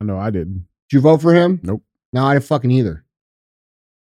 I 0.00 0.04
know 0.04 0.18
I 0.18 0.30
didn't. 0.30 0.66
Did 0.90 0.96
you 0.96 1.00
vote 1.00 1.22
for 1.22 1.34
him? 1.34 1.60
Nope. 1.62 1.82
No, 2.12 2.24
I 2.26 2.34
didn't 2.34 2.44
fucking 2.46 2.70
either. 2.70 3.04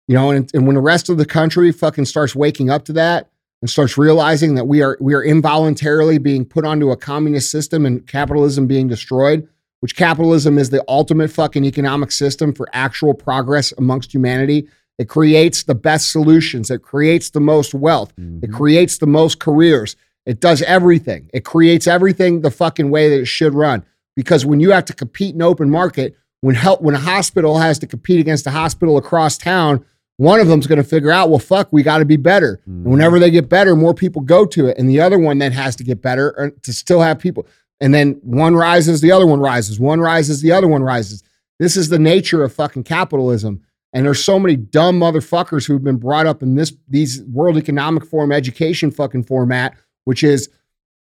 You 0.08 0.14
know, 0.14 0.30
and, 0.30 0.50
and 0.54 0.66
when 0.66 0.74
the 0.74 0.80
rest 0.82 1.08
of 1.08 1.18
the 1.18 1.24
country 1.26 1.70
fucking 1.72 2.04
starts 2.06 2.34
waking 2.34 2.68
up 2.70 2.84
to 2.86 2.92
that 2.94 3.30
and 3.62 3.70
starts 3.70 3.96
realizing 3.96 4.54
that 4.56 4.66
we 4.66 4.82
are 4.82 4.96
we 5.00 5.14
are 5.14 5.22
involuntarily 5.22 6.18
being 6.18 6.44
put 6.44 6.64
onto 6.64 6.90
a 6.90 6.96
communist 6.96 7.50
system 7.50 7.86
and 7.86 8.06
capitalism 8.06 8.66
being 8.66 8.88
destroyed, 8.88 9.46
which 9.80 9.96
capitalism 9.96 10.58
is 10.58 10.70
the 10.70 10.84
ultimate 10.88 11.30
fucking 11.30 11.64
economic 11.64 12.12
system 12.12 12.52
for 12.52 12.68
actual 12.72 13.14
progress 13.14 13.72
amongst 13.78 14.14
humanity. 14.14 14.68
It 14.98 15.08
creates 15.08 15.62
the 15.62 15.74
best 15.74 16.12
solutions. 16.12 16.70
It 16.70 16.82
creates 16.82 17.30
the 17.30 17.40
most 17.40 17.74
wealth. 17.74 18.12
It 18.18 18.50
Mhm. 18.50 18.52
creates 18.52 18.98
the 18.98 19.06
most 19.06 19.40
careers. 19.40 19.96
It 20.26 20.40
does 20.40 20.60
everything. 20.62 21.30
It 21.32 21.44
creates 21.44 21.86
everything 21.86 22.42
the 22.42 22.50
fucking 22.50 22.90
way 22.90 23.08
that 23.08 23.20
it 23.20 23.26
should 23.26 23.54
run. 23.54 23.82
Because 24.14 24.44
when 24.44 24.60
you 24.60 24.70
have 24.72 24.84
to 24.84 24.92
compete 24.92 25.34
in 25.34 25.40
open 25.40 25.70
market, 25.70 26.14
when 26.42 26.54
help 26.54 26.82
when 26.82 26.94
a 26.94 26.98
hospital 26.98 27.58
has 27.58 27.78
to 27.78 27.86
compete 27.86 28.20
against 28.20 28.46
a 28.46 28.50
hospital 28.50 28.98
across 28.98 29.38
town, 29.38 29.82
one 30.18 30.38
of 30.38 30.48
them's 30.48 30.66
going 30.66 30.76
to 30.76 30.84
figure 30.84 31.10
out, 31.10 31.30
well, 31.30 31.38
fuck, 31.38 31.68
we 31.72 31.82
got 31.82 31.98
to 31.98 32.04
be 32.04 32.16
better. 32.18 32.60
And 32.66 32.84
whenever 32.84 33.18
they 33.18 33.30
get 33.30 33.48
better, 33.48 33.74
more 33.74 33.94
people 33.94 34.20
go 34.20 34.44
to 34.44 34.66
it, 34.66 34.76
and 34.76 34.86
the 34.90 35.00
other 35.00 35.18
one 35.18 35.38
then 35.38 35.52
has 35.52 35.74
to 35.76 35.84
get 35.84 36.02
better 36.02 36.34
or 36.36 36.50
to 36.50 36.72
still 36.74 37.00
have 37.00 37.18
people. 37.18 37.46
And 37.80 37.94
then 37.94 38.20
one 38.22 38.54
rises, 38.54 39.00
the 39.00 39.12
other 39.12 39.26
one 39.26 39.40
rises. 39.40 39.80
One 39.80 40.00
rises, 40.00 40.42
the 40.42 40.52
other 40.52 40.68
one 40.68 40.82
rises. 40.82 41.22
This 41.58 41.76
is 41.76 41.88
the 41.88 41.98
nature 41.98 42.42
of 42.42 42.52
fucking 42.52 42.84
capitalism. 42.84 43.62
And 43.92 44.06
there's 44.06 44.22
so 44.22 44.38
many 44.38 44.56
dumb 44.56 45.00
motherfuckers 45.00 45.66
who've 45.66 45.82
been 45.82 45.96
brought 45.96 46.26
up 46.26 46.42
in 46.42 46.54
this 46.54 46.72
these 46.88 47.22
World 47.24 47.56
Economic 47.56 48.04
Forum 48.06 48.32
education 48.32 48.90
fucking 48.90 49.24
format, 49.24 49.76
which 50.04 50.22
is 50.22 50.48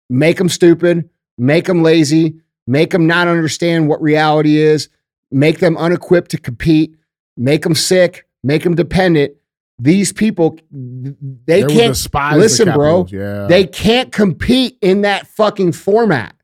make 0.10 0.38
them 0.38 0.50
stupid, 0.50 1.10
make 1.38 1.66
them 1.66 1.82
lazy, 1.82 2.42
make 2.68 2.92
them 2.92 3.08
not 3.08 3.28
understand 3.28 3.88
what 3.88 4.02
reality 4.02 4.58
is, 4.58 4.90
make 5.32 5.60
them 5.60 5.78
unequipped 5.78 6.32
to 6.32 6.38
compete, 6.38 6.96
make 7.38 7.64
them 7.64 7.76
sick, 7.76 8.28
make 8.44 8.64
them 8.64 8.76
dependent. 8.76 9.34
These 9.80 10.14
people, 10.14 10.60
they, 10.72 11.64
will 11.64 11.70
can't 11.70 12.38
listen, 12.38 12.72
bro. 12.74 13.08
Yeah. 13.10 13.48
They 13.48 13.66
can't 13.66 14.12
compete 14.12 14.78
in 14.82 15.02
that 15.02 15.26
fucking 15.28 15.72
format. 15.72 16.36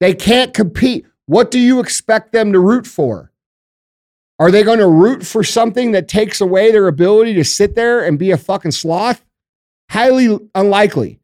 They 0.00 0.14
can't 0.14 0.52
compete. 0.52 1.06
What 1.26 1.50
do 1.50 1.58
you 1.58 1.80
expect 1.80 2.32
them 2.32 2.52
to 2.52 2.60
root 2.60 2.86
for? 2.86 3.32
Are 4.38 4.50
they 4.50 4.62
going 4.62 4.80
to 4.80 4.88
root 4.88 5.24
for 5.24 5.44
something 5.44 5.92
that 5.92 6.08
takes 6.08 6.40
away 6.40 6.72
their 6.72 6.88
ability 6.88 7.34
to 7.34 7.44
sit 7.44 7.74
there 7.74 8.04
and 8.04 8.18
be 8.18 8.30
a 8.30 8.36
fucking 8.36 8.72
sloth? 8.72 9.24
Highly 9.90 10.38
unlikely. 10.54 11.20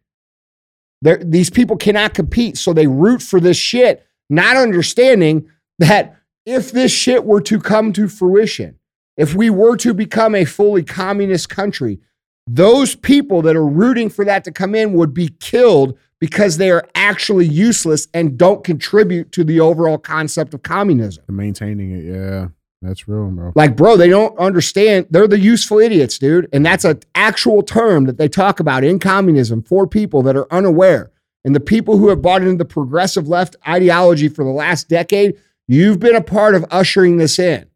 They're, 1.02 1.22
these 1.22 1.50
people 1.50 1.76
cannot 1.76 2.14
compete, 2.14 2.56
so 2.56 2.72
they 2.72 2.86
root 2.86 3.22
for 3.22 3.40
this 3.40 3.56
shit, 3.56 4.06
not 4.28 4.56
understanding 4.56 5.48
that 5.78 6.16
if 6.46 6.70
this 6.72 6.92
shit 6.92 7.24
were 7.24 7.40
to 7.42 7.58
come 7.58 7.92
to 7.94 8.06
fruition, 8.06 8.78
if 9.16 9.34
we 9.34 9.50
were 9.50 9.76
to 9.78 9.92
become 9.92 10.34
a 10.34 10.44
fully 10.44 10.82
communist 10.82 11.48
country, 11.48 12.00
those 12.46 12.94
people 12.94 13.42
that 13.42 13.56
are 13.56 13.66
rooting 13.66 14.08
for 14.08 14.24
that 14.24 14.44
to 14.44 14.52
come 14.52 14.74
in 14.74 14.92
would 14.92 15.14
be 15.14 15.28
killed 15.40 15.98
because 16.20 16.58
they 16.58 16.70
are 16.70 16.86
actually 16.94 17.46
useless 17.46 18.06
and 18.12 18.36
don't 18.38 18.62
contribute 18.62 19.32
to 19.32 19.42
the 19.42 19.58
overall 19.60 19.98
concept 19.98 20.54
of 20.54 20.62
communism. 20.62 21.24
maintaining 21.28 21.92
it. 21.92 22.04
Yeah. 22.04 22.48
That's 22.82 23.06
real, 23.06 23.28
bro. 23.30 23.52
Like, 23.54 23.76
bro, 23.76 23.96
they 23.96 24.08
don't 24.08 24.38
understand. 24.38 25.06
They're 25.10 25.28
the 25.28 25.38
useful 25.38 25.80
idiots, 25.80 26.18
dude. 26.18 26.48
And 26.52 26.64
that's 26.64 26.84
an 26.84 27.00
actual 27.14 27.62
term 27.62 28.06
that 28.06 28.16
they 28.16 28.28
talk 28.28 28.58
about 28.58 28.84
in 28.84 28.98
communism 28.98 29.62
for 29.62 29.86
people 29.86 30.22
that 30.22 30.36
are 30.36 30.50
unaware. 30.50 31.10
And 31.44 31.54
the 31.54 31.60
people 31.60 31.98
who 31.98 32.08
have 32.08 32.22
bought 32.22 32.42
into 32.42 32.56
the 32.56 32.64
progressive 32.64 33.28
left 33.28 33.56
ideology 33.68 34.28
for 34.28 34.44
the 34.44 34.50
last 34.50 34.88
decade, 34.88 35.38
you've 35.68 36.00
been 36.00 36.16
a 36.16 36.22
part 36.22 36.54
of 36.54 36.64
ushering 36.70 37.18
this 37.18 37.38
in. 37.38 37.66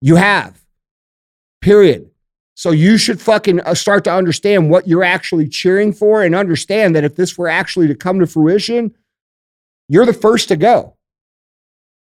You 0.00 0.16
have. 0.16 0.60
Period. 1.60 2.09
So 2.60 2.72
you 2.72 2.98
should 2.98 3.22
fucking 3.22 3.60
uh, 3.62 3.72
start 3.74 4.04
to 4.04 4.12
understand 4.12 4.68
what 4.68 4.86
you're 4.86 5.02
actually 5.02 5.48
cheering 5.48 5.94
for 5.94 6.22
and 6.22 6.34
understand 6.34 6.94
that 6.94 7.04
if 7.04 7.16
this 7.16 7.38
were 7.38 7.48
actually 7.48 7.86
to 7.88 7.94
come 7.94 8.20
to 8.20 8.26
fruition, 8.26 8.94
you're 9.88 10.04
the 10.04 10.12
first 10.12 10.48
to 10.48 10.56
go. 10.56 10.94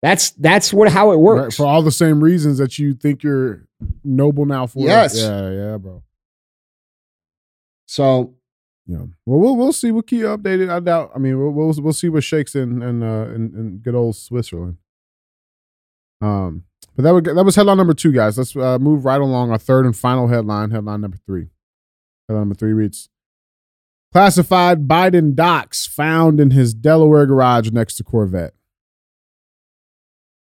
That's 0.03 0.31
that's 0.31 0.73
what 0.73 0.93
how 0.93 1.11
it 1.11 1.15
Right, 1.17 1.21
works. 1.21 1.57
for 1.57 1.67
all 1.67 1.83
the 1.83 1.91
same 1.91 2.23
reasons 2.23 2.59
that 2.59 2.79
you 2.79 2.95
think 2.95 3.25
you're 3.25 3.67
noble 4.05 4.47
now 4.47 4.69
for. 4.69 4.87
Yes. 4.87 5.19
Yeah, 5.19 5.51
yeah, 5.51 5.79
bro. 5.79 6.05
So 7.87 8.37
Yeah. 8.87 8.99
Well, 9.25 9.41
we'll 9.41 9.57
we'll 9.57 9.73
see. 9.73 9.91
We'll 9.91 10.03
keep 10.03 10.21
you 10.21 10.27
updated. 10.27 10.71
I 10.71 10.79
doubt. 10.79 11.11
I 11.13 11.19
mean, 11.19 11.41
we'll 11.41 11.51
we'll, 11.51 11.75
we'll 11.83 11.93
see 11.93 12.09
what 12.09 12.23
shakes 12.23 12.55
in 12.55 12.83
in, 12.83 13.03
uh, 13.03 13.25
in 13.35 13.53
in 13.57 13.79
good 13.83 13.97
old 13.97 14.15
Switzerland. 14.15 14.77
Um, 16.21 16.66
but 16.97 17.03
that 17.03 17.13
was 17.13 17.23
that 17.25 17.45
was 17.45 17.57
headline 17.57 17.77
number 17.77 17.93
two, 17.93 18.11
guys. 18.11 18.39
Let's 18.39 18.57
uh, 18.57 18.79
move 18.79 19.05
right 19.05 19.21
along. 19.21 19.51
Our 19.51 19.59
third 19.59 19.85
and 19.85 19.95
final 19.95 20.29
headline. 20.29 20.71
Headline 20.71 21.03
number 21.03 21.19
three. 21.27 21.49
Headline 22.27 22.43
number 22.43 22.55
three 22.55 22.73
reads: 22.73 23.11
Classified 24.13 24.89
Biden 24.89 25.35
docs 25.35 25.87
found 25.87 26.41
in 26.41 26.53
his 26.53 26.73
Delaware 26.73 27.27
garage 27.27 27.71
next 27.71 27.97
to 27.97 28.05
Corvette. 28.05 28.55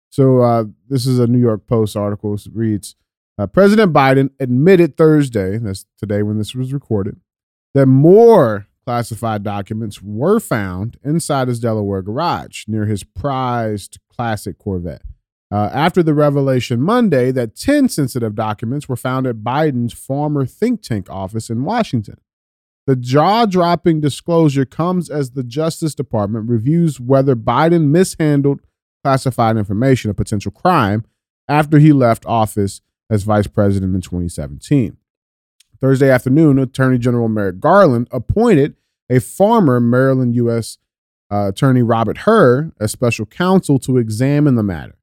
So 0.10 0.39
uh, 0.39 0.63
this 0.88 1.05
is 1.05 1.19
a 1.19 1.27
New 1.27 1.39
York 1.39 1.67
Post 1.67 1.97
article. 1.97 2.33
It 2.33 2.47
reads: 2.53 2.95
uh, 3.38 3.47
President 3.47 3.91
Biden 3.91 4.29
admitted 4.39 4.95
Thursday, 4.95 5.57
that's 5.57 5.86
today 5.99 6.23
when 6.23 6.38
this 6.38 6.55
was 6.55 6.71
recorded, 6.71 7.19
that 7.73 7.88
more 7.88 8.67
classified 8.86 9.43
documents 9.43 10.01
were 10.01 10.39
found 10.39 10.97
inside 11.03 11.49
his 11.49 11.60
Delaware 11.60 12.01
garage 12.01 12.63
near 12.69 12.86
his 12.86 13.03
prized 13.03 13.99
classic 14.10 14.57
Corvette. 14.57 15.01
Uh, 15.49 15.69
after 15.73 16.03
the 16.03 16.13
revelation 16.13 16.81
Monday 16.81 17.31
that 17.31 17.55
10 17.55 17.88
sensitive 17.88 18.36
documents 18.36 18.89
were 18.89 18.97
found 18.97 19.25
at 19.25 19.38
Biden's 19.38 19.93
former 19.93 20.45
think 20.45 20.81
tank 20.81 21.10
office 21.10 21.49
in 21.49 21.63
Washington. 21.63 22.17
The 22.86 22.97
jaw 22.97 23.45
dropping 23.45 24.01
disclosure 24.01 24.65
comes 24.65 25.10
as 25.10 25.31
the 25.31 25.43
Justice 25.43 25.95
Department 25.95 26.49
reviews 26.49 26.99
whether 26.99 27.36
Biden 27.36 27.88
mishandled 27.89 28.62
classified 29.03 29.57
information, 29.57 30.12
a 30.12 30.13
potential 30.13 30.51
crime, 30.51 31.05
after 31.47 31.79
he 31.79 31.93
left 31.93 32.25
office 32.25 32.81
as 33.10 33.23
vice 33.23 33.47
president 33.47 33.95
in 33.95 34.01
2017. 34.01 34.97
Thursday 35.79 36.10
afternoon, 36.10 36.60
Attorney 36.60 36.97
General 36.97 37.29
Merrick 37.29 37.60
Garland 37.60 38.07
appointed 38.12 38.75
a 39.10 39.19
former 39.19 39.79
Maryland 39.79 40.36
U.S. 40.36 40.77
Uh, 41.31 41.49
Attorney 41.49 41.83
Robert 41.83 42.19
Hur 42.19 42.71
as 42.79 42.91
special 42.91 43.25
counsel 43.25 43.79
to 43.79 43.97
examine 43.97 44.55
the 44.55 44.63
matter. 44.63 44.96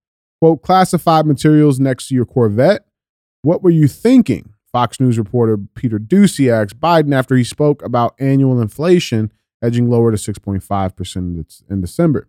Quote, 0.44 0.60
classified 0.60 1.24
materials 1.24 1.80
next 1.80 2.08
to 2.08 2.14
your 2.14 2.26
Corvette? 2.26 2.84
What 3.40 3.62
were 3.62 3.70
you 3.70 3.88
thinking? 3.88 4.52
Fox 4.70 5.00
News 5.00 5.16
reporter 5.16 5.56
Peter 5.56 5.98
Doocy 5.98 6.52
asked 6.52 6.78
Biden 6.78 7.14
after 7.14 7.34
he 7.34 7.44
spoke 7.44 7.82
about 7.82 8.14
annual 8.18 8.60
inflation 8.60 9.32
edging 9.62 9.88
lower 9.88 10.10
to 10.10 10.18
6.5% 10.18 11.62
in 11.70 11.80
December. 11.80 12.28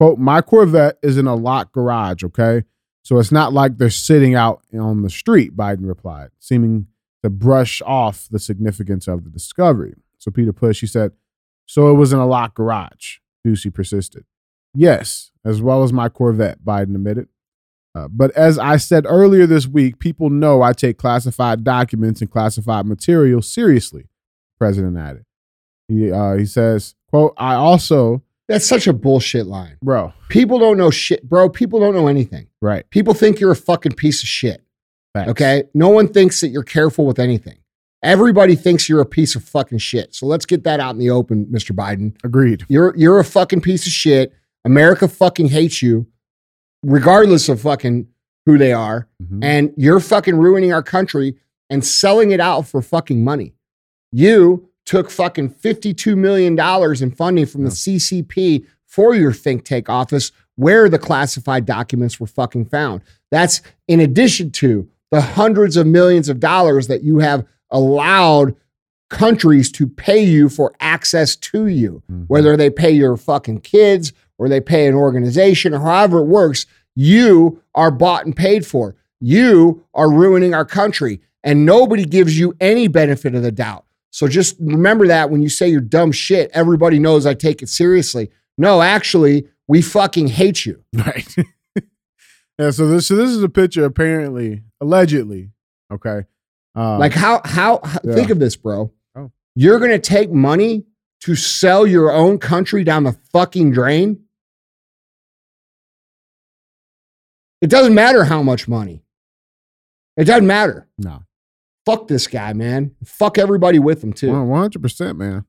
Quote, 0.00 0.18
my 0.18 0.40
Corvette 0.40 0.96
is 1.02 1.18
in 1.18 1.26
a 1.26 1.34
locked 1.34 1.74
garage, 1.74 2.24
okay? 2.24 2.62
So 3.02 3.18
it's 3.18 3.30
not 3.30 3.52
like 3.52 3.76
they're 3.76 3.90
sitting 3.90 4.34
out 4.34 4.62
on 4.72 5.02
the 5.02 5.10
street, 5.10 5.54
Biden 5.54 5.86
replied, 5.86 6.30
seeming 6.38 6.86
to 7.22 7.28
brush 7.28 7.82
off 7.84 8.26
the 8.30 8.38
significance 8.38 9.06
of 9.06 9.22
the 9.22 9.28
discovery. 9.28 9.92
So 10.16 10.30
Peter 10.30 10.54
pushed, 10.54 10.80
he 10.80 10.86
said, 10.86 11.12
So 11.66 11.90
it 11.90 11.98
was 11.98 12.10
in 12.10 12.18
a 12.18 12.26
locked 12.26 12.54
garage. 12.54 13.18
Doocy 13.46 13.70
persisted. 13.70 14.24
Yes, 14.74 15.30
as 15.44 15.60
well 15.60 15.82
as 15.82 15.92
my 15.92 16.08
Corvette, 16.08 16.64
Biden 16.64 16.94
admitted. 16.94 17.28
Uh, 17.94 18.08
but 18.08 18.30
as 18.32 18.58
I 18.58 18.76
said 18.76 19.06
earlier 19.08 19.46
this 19.46 19.66
week, 19.66 19.98
people 19.98 20.30
know 20.30 20.62
I 20.62 20.72
take 20.72 20.98
classified 20.98 21.62
documents 21.62 22.20
and 22.20 22.30
classified 22.30 22.86
material 22.86 23.40
seriously, 23.40 24.08
president 24.58 24.98
added. 24.98 25.24
He, 25.86 26.10
uh, 26.10 26.34
he 26.34 26.46
says, 26.46 26.94
quote, 27.08 27.34
I 27.36 27.54
also. 27.54 28.22
That's 28.48 28.66
such 28.66 28.86
a 28.86 28.92
bullshit 28.92 29.46
line. 29.46 29.78
Bro. 29.82 30.12
People 30.28 30.58
don't 30.58 30.76
know 30.76 30.90
shit, 30.90 31.26
bro. 31.26 31.48
People 31.48 31.80
don't 31.80 31.94
know 31.94 32.08
anything. 32.08 32.48
Right. 32.60 32.88
People 32.90 33.14
think 33.14 33.40
you're 33.40 33.52
a 33.52 33.56
fucking 33.56 33.92
piece 33.92 34.22
of 34.22 34.28
shit. 34.28 34.62
Facts. 35.14 35.30
Okay. 35.30 35.64
No 35.72 35.88
one 35.88 36.08
thinks 36.08 36.40
that 36.40 36.48
you're 36.48 36.62
careful 36.64 37.06
with 37.06 37.18
anything. 37.18 37.58
Everybody 38.02 38.54
thinks 38.54 38.86
you're 38.86 39.00
a 39.00 39.06
piece 39.06 39.34
of 39.34 39.42
fucking 39.44 39.78
shit. 39.78 40.14
So 40.14 40.26
let's 40.26 40.44
get 40.44 40.64
that 40.64 40.78
out 40.78 40.90
in 40.90 40.98
the 40.98 41.08
open, 41.08 41.46
Mr. 41.46 41.74
Biden. 41.74 42.14
Agreed. 42.22 42.66
You're 42.68 42.94
you're 42.96 43.18
a 43.18 43.24
fucking 43.24 43.62
piece 43.62 43.86
of 43.86 43.92
shit. 43.92 44.34
America 44.66 45.08
fucking 45.08 45.48
hates 45.48 45.80
you, 45.80 46.06
regardless 46.84 47.48
of 47.48 47.60
fucking 47.60 48.06
who 48.46 48.58
they 48.58 48.72
are. 48.72 49.08
Mhm. 49.22 49.42
And 49.42 49.72
you're 49.76 50.00
fucking 50.00 50.36
ruining 50.36 50.72
our 50.72 50.82
country 50.82 51.36
and 51.70 51.84
selling 51.84 52.30
it 52.30 52.40
out 52.40 52.66
for 52.68 52.82
fucking 52.82 53.24
money. 53.24 53.54
You 54.12 54.68
took 54.84 55.10
fucking 55.10 55.48
$52 55.50 56.14
million 56.16 56.58
in 57.02 57.10
funding 57.12 57.46
from 57.46 57.64
the 57.64 57.70
CCP 57.70 58.66
for 58.86 59.14
your 59.14 59.32
think 59.32 59.64
tank 59.64 59.88
office 59.88 60.30
where 60.56 60.88
the 60.88 60.98
classified 60.98 61.64
documents 61.64 62.20
were 62.20 62.26
fucking 62.26 62.66
found. 62.66 63.00
That's 63.30 63.62
in 63.88 63.98
addition 64.00 64.50
to 64.52 64.86
the 65.10 65.20
hundreds 65.22 65.76
of 65.76 65.86
millions 65.86 66.28
of 66.28 66.38
dollars 66.38 66.86
that 66.88 67.02
you 67.02 67.18
have 67.18 67.44
allowed 67.70 68.54
countries 69.10 69.70
to 69.72 69.86
pay 69.86 70.22
you 70.22 70.48
for 70.48 70.74
access 70.80 71.34
to 71.36 71.66
you, 71.66 72.02
Mhm. 72.10 72.24
whether 72.28 72.56
they 72.56 72.70
pay 72.70 72.90
your 72.90 73.16
fucking 73.16 73.60
kids 73.60 74.12
or 74.38 74.48
they 74.48 74.60
pay 74.60 74.86
an 74.86 74.94
organization 74.94 75.74
or 75.74 75.80
however 75.80 76.18
it 76.20 76.24
works, 76.26 76.66
you 76.96 77.62
are 77.74 77.90
bought 77.90 78.24
and 78.26 78.36
paid 78.36 78.66
for. 78.66 78.94
You 79.20 79.84
are 79.94 80.10
ruining 80.10 80.54
our 80.54 80.64
country 80.64 81.20
and 81.42 81.64
nobody 81.66 82.04
gives 82.04 82.38
you 82.38 82.54
any 82.60 82.88
benefit 82.88 83.34
of 83.34 83.42
the 83.42 83.52
doubt. 83.52 83.84
So 84.10 84.28
just 84.28 84.56
remember 84.60 85.06
that 85.08 85.30
when 85.30 85.42
you 85.42 85.48
say 85.48 85.68
you're 85.68 85.80
dumb 85.80 86.12
shit, 86.12 86.50
everybody 86.54 86.98
knows 86.98 87.26
I 87.26 87.34
take 87.34 87.62
it 87.62 87.68
seriously. 87.68 88.30
No, 88.56 88.80
actually, 88.82 89.48
we 89.66 89.82
fucking 89.82 90.28
hate 90.28 90.64
you. 90.66 90.84
Right. 90.94 91.34
yeah. 92.58 92.70
So 92.70 92.86
this 92.86 93.06
so 93.08 93.16
this 93.16 93.30
is 93.30 93.42
a 93.42 93.48
picture 93.48 93.84
apparently, 93.84 94.62
allegedly. 94.80 95.50
Okay. 95.92 96.22
Um, 96.74 96.98
Like 96.98 97.12
how 97.12 97.40
how, 97.44 97.80
how- 97.82 98.00
yeah. 98.04 98.14
think 98.14 98.30
of 98.30 98.38
this, 98.38 98.56
bro. 98.56 98.92
Oh. 99.16 99.30
You're 99.54 99.78
going 99.78 99.90
to 99.90 99.98
take 99.98 100.30
money 100.30 100.84
to 101.22 101.34
sell 101.34 101.86
your 101.86 102.12
own 102.12 102.38
country 102.38 102.84
down 102.84 103.04
the 103.04 103.16
fucking 103.32 103.72
drain? 103.72 104.23
It 107.64 107.70
doesn't 107.70 107.94
matter 107.94 108.24
how 108.24 108.42
much 108.42 108.68
money. 108.68 109.02
It 110.18 110.24
doesn't 110.24 110.46
matter. 110.46 110.86
no. 110.98 111.22
Fuck 111.86 112.08
this 112.08 112.26
guy, 112.26 112.52
man. 112.52 112.94
Fuck 113.04 113.38
everybody 113.38 113.78
with 113.78 114.04
him 114.04 114.12
too. 114.12 114.30
One 114.32 114.60
hundred 114.60 114.82
percent, 114.82 115.16
man. 115.18 115.46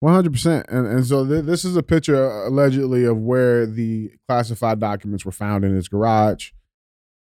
One 0.00 0.14
hundred 0.14 0.32
percent. 0.32 0.64
And 0.70 0.86
and 0.86 1.06
so 1.06 1.26
th- 1.26 1.44
this 1.44 1.66
is 1.66 1.76
a 1.76 1.82
picture 1.82 2.16
uh, 2.16 2.48
allegedly 2.48 3.04
of 3.04 3.18
where 3.18 3.66
the 3.66 4.10
classified 4.26 4.80
documents 4.80 5.24
were 5.26 5.32
found 5.32 5.64
in 5.66 5.74
his 5.74 5.88
garage. 5.88 6.52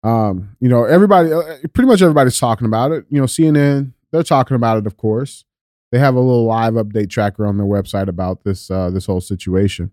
Um, 0.02 0.56
you 0.60 0.68
know, 0.70 0.84
everybody, 0.84 1.32
uh, 1.32 1.42
pretty 1.74 1.88
much 1.88 2.00
everybody's 2.02 2.38
talking 2.38 2.66
about 2.66 2.92
it. 2.92 3.04
You 3.10 3.18
know, 3.20 3.26
CNN, 3.26 3.92
they're 4.10 4.22
talking 4.22 4.54
about 4.54 4.78
it. 4.78 4.86
Of 4.86 4.96
course, 4.96 5.44
they 5.92 5.98
have 5.98 6.14
a 6.14 6.20
little 6.20 6.44
live 6.44 6.74
update 6.74 7.10
tracker 7.10 7.46
on 7.46 7.56
their 7.58 7.66
website 7.66 8.08
about 8.08 8.42
this 8.44 8.70
uh, 8.70 8.88
this 8.90 9.04
whole 9.06 9.20
situation. 9.20 9.92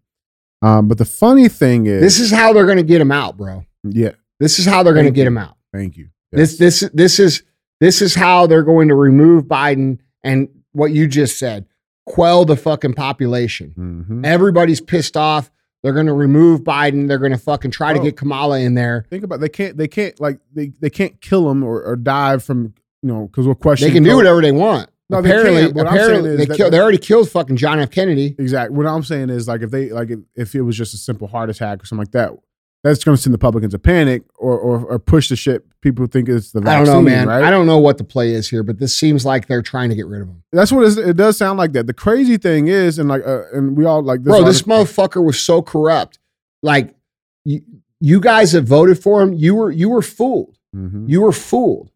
Um, 0.62 0.88
but 0.88 0.98
the 0.98 1.06
funny 1.06 1.48
thing 1.48 1.86
is, 1.86 2.02
This 2.02 2.20
is 2.20 2.32
how 2.32 2.54
they're 2.54 2.66
going 2.66 2.78
to 2.78 2.84
get 2.84 3.00
him 3.02 3.12
out, 3.12 3.38
bro. 3.38 3.66
Yeah, 3.94 4.12
This 4.40 4.60
is 4.60 4.66
how 4.66 4.84
they're 4.84 4.94
going 4.94 5.06
to 5.06 5.12
get 5.12 5.28
him 5.28 5.38
out. 5.38 5.56
thank 5.74 5.98
you. 5.98 6.10
This 6.32 6.58
this 6.58 6.82
this 6.94 7.20
is 7.20 7.44
this 7.80 8.02
is 8.02 8.16
how 8.16 8.48
they're 8.48 8.64
going 8.64 8.88
to 8.90 8.96
remove 8.96 9.46
Biden 9.46 10.00
and 10.24 10.50
what 10.74 10.92
you 10.92 11.08
just 11.08 11.38
said, 11.40 11.66
quell 12.06 12.44
the 12.46 12.56
fucking 12.58 12.94
population. 12.94 13.72
hmm 13.76 14.26
Everybody's 14.26 14.82
pissed 14.82 15.16
off. 15.16 15.50
They're 15.84 15.94
going 15.94 16.08
to 16.08 16.14
remove 16.14 16.62
Biden. 16.62 17.08
They're 17.08 17.20
going 17.20 17.32
to 17.32 17.38
fucking 17.38 17.72
try 17.72 17.94
to 17.94 18.00
get 18.00 18.18
Kamala 18.18 18.60
in 18.60 18.74
there. 18.74 19.06
Think 19.10 19.24
about 19.24 19.40
they 19.40 19.50
can't 19.50 19.78
they 19.78 19.88
can't 19.88 20.20
like 20.20 20.40
they, 20.54 20.72
they 20.80 20.90
can't 20.90 21.22
kill 21.22 21.50
him 21.50 21.64
or, 21.64 21.82
or 21.84 21.96
die 21.96 22.38
from 22.40 22.74
you 23.04 23.10
know 23.14 23.28
because 23.28 23.48
we're 23.48 23.56
questioning. 23.56 23.94
They 23.94 23.98
can 23.98 24.04
do 24.04 24.16
whatever 24.18 24.42
they 24.42 24.52
want. 24.52 24.90
No, 25.08 25.22
they 25.22 25.30
apparently, 25.30 25.62
can't, 25.62 25.74
but 25.76 25.86
what 25.86 25.92
I'm 25.92 25.98
saying 25.98 26.10
apparently 26.10 26.30
is 26.32 26.48
they, 26.48 26.56
kill, 26.58 26.72
they 26.72 26.80
already 26.80 26.98
killed 26.98 27.30
fucking 27.30 27.58
John 27.58 27.80
F. 27.80 27.92
Kennedy. 27.92 28.36
Exactly. 28.40 28.76
What 28.76 28.88
I'm 28.88 29.04
saying 29.04 29.30
is 29.30 29.48
like 29.48 29.62
if 29.62 29.70
they 29.70 29.92
like 29.92 30.10
if, 30.10 30.20
if 30.36 30.56
it 30.56 30.62
was 30.64 30.76
just 30.76 30.96
a 30.96 30.98
simple 30.98 31.28
heart 31.28 31.52
attack 31.52 31.84
or 31.84 31.86
something 31.86 32.02
like 32.02 32.12
that, 32.14 32.32
that's 32.86 33.04
going 33.04 33.16
to 33.16 33.22
send 33.22 33.34
the 33.34 33.38
public 33.40 33.64
into 33.64 33.80
panic 33.80 34.24
or, 34.38 34.58
or 34.58 34.86
or 34.86 35.00
push 35.00 35.30
the 35.30 35.36
shit. 35.36 35.66
People 35.82 36.06
think 36.08 36.30
it's 36.30 36.52
the 36.52 36.60
I 36.62 36.76
don't 36.78 36.86
know, 36.86 37.02
man. 37.02 37.28
Right? 37.28 37.44
I 37.44 37.50
don't 37.52 37.66
know 37.66 37.78
what 37.80 37.98
the 37.98 38.04
play 38.04 38.32
is 38.32 38.48
here, 38.50 38.64
but 38.64 38.80
this 38.80 38.96
seems 38.96 39.26
like 39.26 39.48
they're 39.48 39.62
trying 39.62 39.90
to 39.90 39.96
get 39.96 40.06
rid 40.08 40.22
of 40.22 40.28
him. 40.28 40.44
That's 40.52 40.72
what 40.72 40.98
it 40.98 41.16
does 41.18 41.38
sound 41.38 41.58
like. 41.58 41.74
That 41.74 41.88
the 41.88 41.94
crazy 41.94 42.38
thing 42.38 42.68
is, 42.68 43.00
and 43.00 43.10
like, 43.10 43.26
uh, 43.26 43.44
and 43.54 43.76
we 43.76 43.86
all 43.86 44.02
like 44.04 44.24
this. 44.24 44.32
Bro, 44.32 44.44
this 44.46 44.62
article- 44.68 44.74
motherfucker 45.20 45.26
was 45.26 45.40
so 45.40 45.62
corrupt. 45.62 46.20
Like 46.64 46.96
you, 47.44 47.62
you 48.00 48.20
guys 48.20 48.52
that 48.54 48.62
voted 48.64 49.02
for 49.02 49.22
him, 49.22 49.34
you 49.34 49.56
were 49.56 49.72
you 49.72 49.90
were 49.90 50.02
fooled. 50.02 50.58
Mhm. 50.76 51.10
You 51.10 51.22
were 51.22 51.32
fooled. 51.32 51.90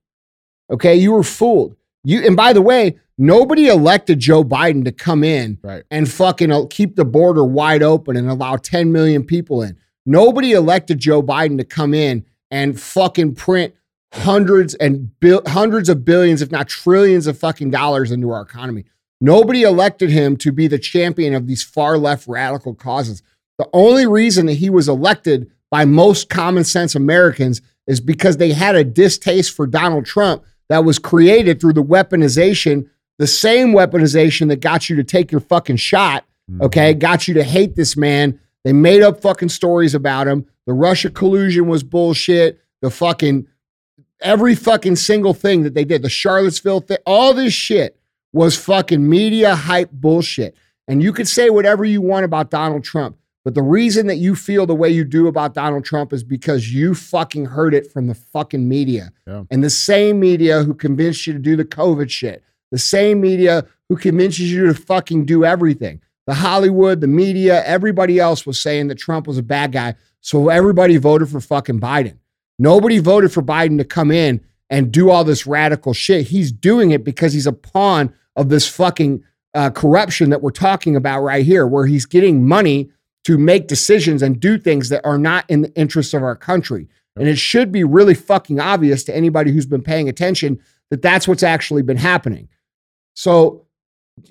Okay, 0.72 0.96
you 0.96 1.12
were 1.12 1.24
fooled. 1.24 1.76
You 2.04 2.26
and 2.26 2.36
by 2.36 2.54
the 2.54 2.62
way, 2.62 2.98
nobody 3.18 3.68
elected 3.68 4.20
Joe 4.20 4.44
Biden 4.44 4.86
to 4.86 4.92
come 4.92 5.24
in 5.24 5.58
Right. 5.64 5.84
and 5.92 6.10
fucking 6.10 6.52
uh, 6.52 6.66
keep 6.70 6.96
the 6.96 7.06
border 7.06 7.44
wide 7.44 7.84
open 7.84 8.16
and 8.16 8.30
allow 8.30 8.56
10 8.56 8.92
million 8.92 9.24
people 9.24 9.62
in. 9.62 9.78
Nobody 10.10 10.54
elected 10.54 10.98
Joe 10.98 11.22
Biden 11.22 11.60
to 11.60 11.64
come 11.64 11.94
in 11.94 12.26
and 12.50 12.82
fucking 12.82 13.36
print 13.36 13.76
hundreds 14.12 14.74
and 14.74 15.20
bil- 15.20 15.44
hundreds 15.46 15.88
of 15.88 16.04
billions, 16.04 16.42
if 16.42 16.50
not 16.50 16.68
trillions 16.68 17.28
of 17.28 17.38
fucking 17.38 17.70
dollars 17.70 18.10
into 18.10 18.32
our 18.32 18.42
economy. 18.42 18.86
Nobody 19.22 19.62
elected 19.62 20.10
him 20.10 20.36
to 20.38 20.52
be 20.52 20.66
the 20.66 20.80
champion 20.80 21.36
of 21.36 21.46
these 21.46 21.62
far 21.62 22.00
left 22.00 22.28
radical 22.28 22.74
causes. 22.74 23.22
The 23.60 23.70
only 23.72 24.08
reason 24.08 24.48
that 24.48 24.54
he 24.54 24.72
was 24.72 24.90
elected 24.90 25.52
by 25.70 25.86
most 25.86 26.28
common 26.28 26.64
sense 26.64 26.96
Americans 26.96 27.62
is 27.86 28.00
because 28.00 28.38
they 28.38 28.52
had 28.52 28.76
a 28.76 28.84
distaste 28.84 29.56
for 29.56 29.68
Donald 29.68 30.08
Trump 30.08 30.44
that 30.70 30.86
was 30.86 30.98
created 30.98 31.62
through 31.62 31.74
the 31.74 31.84
weaponization, 31.84 32.90
the 33.20 33.28
same 33.28 33.74
weaponization 33.74 34.48
that 34.48 34.60
got 34.60 34.90
you 34.90 34.96
to 34.96 35.04
take 35.04 35.32
your 35.32 35.42
fucking 35.42 35.76
shot, 35.76 36.26
okay, 36.62 36.94
mm-hmm. 36.94 37.00
got 37.00 37.28
you 37.28 37.36
to 37.36 37.44
hate 37.44 37.76
this 37.76 37.96
man. 37.96 38.40
They 38.64 38.74
made 38.74 39.02
up 39.02 39.22
fucking 39.22 39.50
stories 39.50 39.96
about 39.96 40.28
him. 40.28 40.46
The 40.66 40.74
Russia 40.74 41.10
collusion 41.10 41.68
was 41.68 41.84
bullshit. 41.84 42.60
The 42.82 42.90
fucking 42.90 43.48
every 44.22 44.56
fucking 44.56 44.96
single 44.98 45.34
thing 45.34 45.64
that 45.64 45.74
they 45.74 45.86
did, 45.86 46.02
the 46.02 46.10
Charlottesville 46.10 46.82
thing, 46.82 46.98
all 47.06 47.34
this 47.34 47.54
shit 47.54 48.00
was 48.34 48.56
fucking 48.58 49.08
media 49.08 49.56
hype 49.56 49.92
bullshit. 49.92 50.56
And 50.88 51.02
you 51.04 51.14
could 51.14 51.28
say 51.28 51.50
whatever 51.50 51.86
you 51.86 52.02
want 52.02 52.26
about 52.26 52.50
Donald 52.50 52.84
Trump, 52.84 53.18
but 53.46 53.54
the 53.54 53.62
reason 53.62 54.08
that 54.08 54.18
you 54.18 54.36
feel 54.36 54.66
the 54.66 54.76
way 54.76 54.90
you 54.90 55.04
do 55.04 55.28
about 55.28 55.54
Donald 55.54 55.86
Trump 55.86 56.14
is 56.14 56.24
because 56.24 56.74
you 56.74 56.96
fucking 56.96 57.46
heard 57.46 57.74
it 57.74 57.92
from 57.92 58.08
the 58.08 58.16
fucking 58.16 58.68
media. 58.68 59.12
Yeah. 59.28 59.44
And 59.50 59.64
the 59.64 59.70
same 59.70 60.20
media 60.20 60.64
who 60.64 60.74
convinced 60.74 61.26
you 61.26 61.34
to 61.34 61.40
do 61.40 61.56
the 61.56 61.66
COVID 61.66 62.10
shit, 62.10 62.44
the 62.72 62.78
same 62.78 63.22
media 63.22 63.66
who 63.88 63.98
convinces 63.98 64.52
you 64.52 64.68
to 64.68 64.74
fucking 64.74 65.26
do 65.26 65.46
everything. 65.46 66.02
The 66.30 66.36
Hollywood, 66.36 67.02
the 67.02 67.08
media, 67.08 67.66
everybody 67.66 68.20
else 68.20 68.46
was 68.46 68.62
saying 68.62 68.90
that 68.90 69.00
Trump 69.00 69.26
was 69.26 69.40
a 69.40 69.42
bad 69.42 69.72
guy. 69.72 69.96
So 70.22 70.50
everybody 70.50 70.98
voted 70.98 71.28
for 71.28 71.42
fucking 71.42 71.80
Biden. 71.80 72.20
Nobody 72.60 73.00
voted 73.00 73.34
for 73.34 73.42
Biden 73.42 73.80
to 73.80 73.84
come 73.84 74.12
in 74.12 74.40
and 74.70 74.92
do 74.92 75.10
all 75.10 75.24
this 75.24 75.48
radical 75.48 75.92
shit. 75.92 76.28
He's 76.28 76.52
doing 76.52 76.92
it 76.92 77.04
because 77.04 77.34
he's 77.34 77.48
a 77.48 77.52
pawn 77.52 78.14
of 78.36 78.50
this 78.50 78.68
fucking 78.68 79.24
uh, 79.56 79.72
corruption 79.72 80.30
that 80.30 80.44
we're 80.44 80.52
talking 80.52 80.96
about 80.96 81.22
right 81.22 81.44
here, 81.44 81.66
where 81.66 81.88
he's 81.88 82.06
getting 82.06 82.48
money 82.48 82.92
to 83.24 83.40
make 83.40 83.68
decisions 83.68 84.22
and 84.22 84.40
do 84.40 84.60
things 84.60 84.90
that 84.90 85.04
are 85.08 85.18
not 85.18 85.46
in 85.50 85.64
the 85.64 85.74
interests 85.74 86.14
of 86.14 86.22
our 86.22 86.36
country. 86.36 86.88
And 87.16 87.28
it 87.28 87.40
should 87.40 87.72
be 87.72 87.84
really 87.84 88.14
fucking 88.14 88.60
obvious 88.60 89.04
to 89.06 89.16
anybody 89.16 89.52
who's 89.52 89.66
been 89.66 89.82
paying 89.82 90.08
attention 90.08 90.62
that 90.92 91.02
that's 91.02 91.28
what's 91.28 91.42
actually 91.42 91.82
been 91.82 91.98
happening. 91.98 92.50
So, 93.16 93.66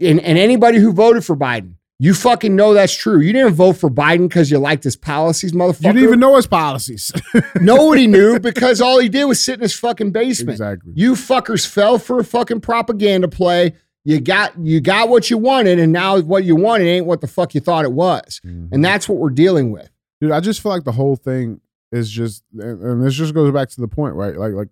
and, 0.01 0.21
and 0.21 0.39
anybody 0.39 0.79
who 0.79 0.93
voted 0.93 1.25
for 1.25 1.37
Biden, 1.37 1.75
you 1.99 2.15
fucking 2.15 2.55
know 2.55 2.75
that's 2.75 2.95
true. 2.95 3.21
You 3.21 3.33
didn't 3.33 3.55
vote 3.55 3.75
for 3.75 3.91
Biden 3.91 4.29
because 4.29 4.51
you 4.51 4.59
liked 4.59 4.85
his 4.85 4.95
policies, 4.97 5.53
motherfucker. 5.53 5.87
You 5.87 5.93
didn't 5.95 6.05
even 6.05 6.21
know 6.21 6.37
his 6.37 6.47
policies. 6.47 7.11
Nobody 7.61 8.07
knew 8.07 8.39
because 8.39 8.81
all 8.81 9.01
he 9.01 9.09
did 9.09 9.25
was 9.25 9.43
sit 9.45 9.55
in 9.55 9.61
his 9.63 9.75
fucking 9.75 10.13
basement. 10.13 10.51
exactly. 10.51 10.93
You 10.95 11.13
fuckers 11.15 11.67
fell 11.67 11.99
for 11.99 12.19
a 12.21 12.25
fucking 12.25 12.61
propaganda 12.61 13.27
play. 13.29 13.75
You 14.05 14.21
got 14.21 14.57
you 14.59 14.81
got 14.81 15.09
what 15.09 15.29
you 15.29 15.39
wanted, 15.39 15.79
and 15.79 15.93
now 15.93 16.19
what 16.21 16.45
you 16.45 16.55
wanted 16.57 16.85
ain't 16.87 17.05
what 17.07 17.21
the 17.21 17.27
fuck 17.27 17.55
you 17.55 17.61
thought 17.61 17.85
it 17.85 17.93
was. 17.93 18.41
Mhm. 18.47 18.69
And 18.73 18.85
that's 18.85 19.09
what 19.09 19.19
we're 19.19 19.31
dealing 19.31 19.71
with. 19.73 19.91
dude 20.21 20.31
i 20.31 20.41
just 20.41 20.61
feel 20.63 20.73
like 20.73 20.85
the 20.85 20.93
whole 20.93 21.17
thing 21.17 21.61
is 21.93 22.11
just 22.11 22.43
and 22.59 23.03
this 23.05 23.15
just 23.15 23.35
goes 23.35 23.53
back 23.53 23.69
to 23.71 23.81
the 23.81 23.89
point 23.89 24.15
right 24.15 24.37
like 24.37 24.53
like 24.53 24.69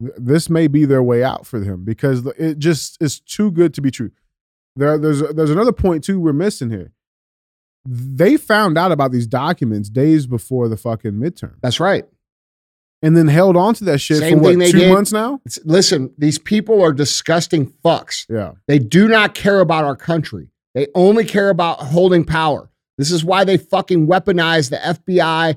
th- 0.00 0.12
this 0.16 0.48
may 0.50 0.66
be 0.68 0.84
their 0.84 1.02
way 1.02 1.22
out 1.24 1.46
for 1.46 1.60
him 1.62 1.84
because 1.84 2.24
it 2.38 2.58
just 2.58 2.96
is 3.02 3.20
too 3.20 3.50
good 3.50 3.72
to 3.74 3.80
be 3.82 3.90
true 3.90 4.10
there 4.78 4.98
there's 4.98 5.20
there's 5.34 5.50
another 5.50 5.72
point 5.72 6.04
too 6.04 6.18
we're 6.20 6.32
missing 6.32 6.70
here 6.70 6.92
they 7.84 8.36
found 8.36 8.76
out 8.76 8.92
about 8.92 9.12
these 9.12 9.26
documents 9.26 9.88
days 9.88 10.26
before 10.26 10.68
the 10.68 10.76
fucking 10.76 11.12
midterm 11.12 11.54
That's 11.62 11.80
right. 11.80 12.04
and 13.02 13.16
then 13.16 13.28
held 13.28 13.56
on 13.56 13.74
to 13.74 13.84
that 13.84 13.98
shit 13.98 14.18
Same 14.18 14.38
for 14.38 14.44
what 14.44 14.52
two 14.70 14.78
did- 14.78 14.92
months 14.92 15.12
now 15.12 15.40
It's- 15.46 15.58
listen, 15.64 16.12
these 16.18 16.38
people 16.38 16.82
are 16.82 16.92
disgusting 16.92 17.72
fucks. 17.84 18.26
yeah 18.28 18.52
They 18.66 18.78
do 18.78 19.08
not 19.08 19.34
care 19.34 19.60
about 19.60 19.84
our 19.84 19.96
country. 19.96 20.50
They 20.74 20.88
only 20.94 21.24
care 21.24 21.48
about 21.50 21.78
holding 21.80 22.24
power. 22.24 22.70
This 22.98 23.10
is 23.10 23.24
why 23.24 23.44
they 23.44 23.56
fucking 23.56 24.06
weaponized 24.06 24.70
the 24.70 24.76
FBI 24.76 25.56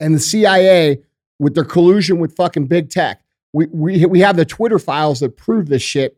and 0.00 0.14
the 0.14 0.18
CIA 0.20 1.02
with 1.38 1.54
their 1.54 1.64
collusion 1.64 2.18
with 2.18 2.34
fucking 2.34 2.66
big 2.66 2.88
tech. 2.88 3.22
We, 3.52 3.66
we, 3.66 4.06
we 4.06 4.20
have 4.20 4.36
the 4.36 4.44
Twitter 4.46 4.78
files 4.78 5.20
that 5.20 5.36
prove 5.36 5.68
this 5.68 5.82
shit, 5.82 6.16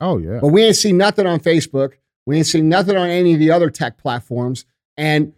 oh 0.00 0.18
yeah 0.18 0.38
but 0.40 0.48
we 0.48 0.62
ain't 0.64 0.76
seen 0.76 0.96
nothing 0.96 1.26
on 1.26 1.40
Facebook. 1.40 1.92
We 2.26 2.36
ain't 2.36 2.46
seen 2.46 2.68
nothing 2.68 2.96
on 2.96 3.08
any 3.08 3.32
of 3.34 3.38
the 3.40 3.50
other 3.50 3.70
tech 3.70 3.96
platforms. 3.98 4.64
And 4.96 5.32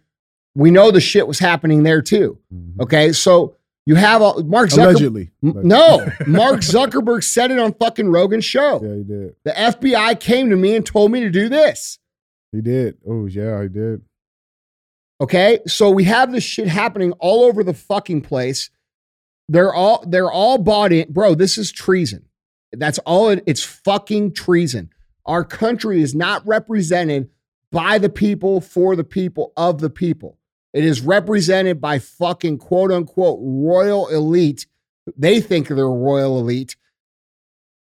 we 0.55 0.71
know 0.71 0.91
the 0.91 0.99
shit 0.99 1.25
was 1.27 1.39
happening 1.39 1.83
there 1.83 2.01
too. 2.01 2.37
Mhm. 2.53 2.79
Okay. 2.81 3.11
So 3.13 3.55
you 3.85 3.95
have 3.95 4.21
all, 4.21 4.43
Mark 4.43 4.69
Zuckerberg. 4.69 4.83
allegedly 4.83 5.31
M- 5.43 5.61
No, 5.63 6.05
Mark 6.27 6.59
Zuckerberg 6.59 7.23
said 7.23 7.49
it 7.51 7.57
on 7.59 7.73
fucking 7.73 8.09
Rogan's 8.11 8.45
show. 8.45 8.81
yeah 8.83 8.95
he 8.97 9.03
did 9.03 9.35
The 9.45 9.51
FBI 9.51 10.19
came 10.19 10.49
to 10.49 10.55
me 10.57 10.75
and 10.75 10.85
told 10.85 11.11
me 11.11 11.21
to 11.21 11.29
do 11.29 11.47
this. 11.49 11.97
he 12.51 12.59
did 12.61 12.97
oh 13.07 13.25
yeah 13.27 13.61
he 13.63 13.69
did 13.69 14.01
Okay. 15.21 15.59
So 15.67 15.89
we 15.91 16.03
have 16.05 16.31
this 16.31 16.43
shit 16.43 16.67
happening 16.67 17.11
all 17.19 17.43
over 17.43 17.63
the 17.63 17.73
fucking 17.75 18.21
place. 18.21 18.69
They're 19.47 19.73
all 19.73 20.03
they're 20.07 20.31
all 20.31 20.57
bought 20.57 20.91
in. 20.91 21.11
Bro, 21.11 21.35
this 21.35 21.57
is 21.57 21.71
treason. 21.71 22.25
That's 22.73 22.99
all 22.99 23.29
it, 23.29 23.43
it's 23.45 23.63
fucking 23.63 24.33
treason. 24.33 24.91
Our 25.25 25.43
country 25.43 26.01
is 26.01 26.15
not 26.15 26.45
represented 26.47 27.29
by 27.71 27.97
the 27.97 28.09
people, 28.09 28.61
for 28.61 28.95
the 28.95 29.03
people, 29.03 29.53
of 29.55 29.79
the 29.79 29.89
people. 29.89 30.37
It 30.73 30.83
is 30.85 31.01
represented 31.01 31.81
by 31.81 31.99
fucking 31.99 32.57
quote 32.59 32.91
unquote 32.91 33.39
royal 33.41 34.07
elite. 34.07 34.67
They 35.17 35.41
think 35.41 35.67
they're 35.67 35.87
royal 35.87 36.39
elite, 36.39 36.75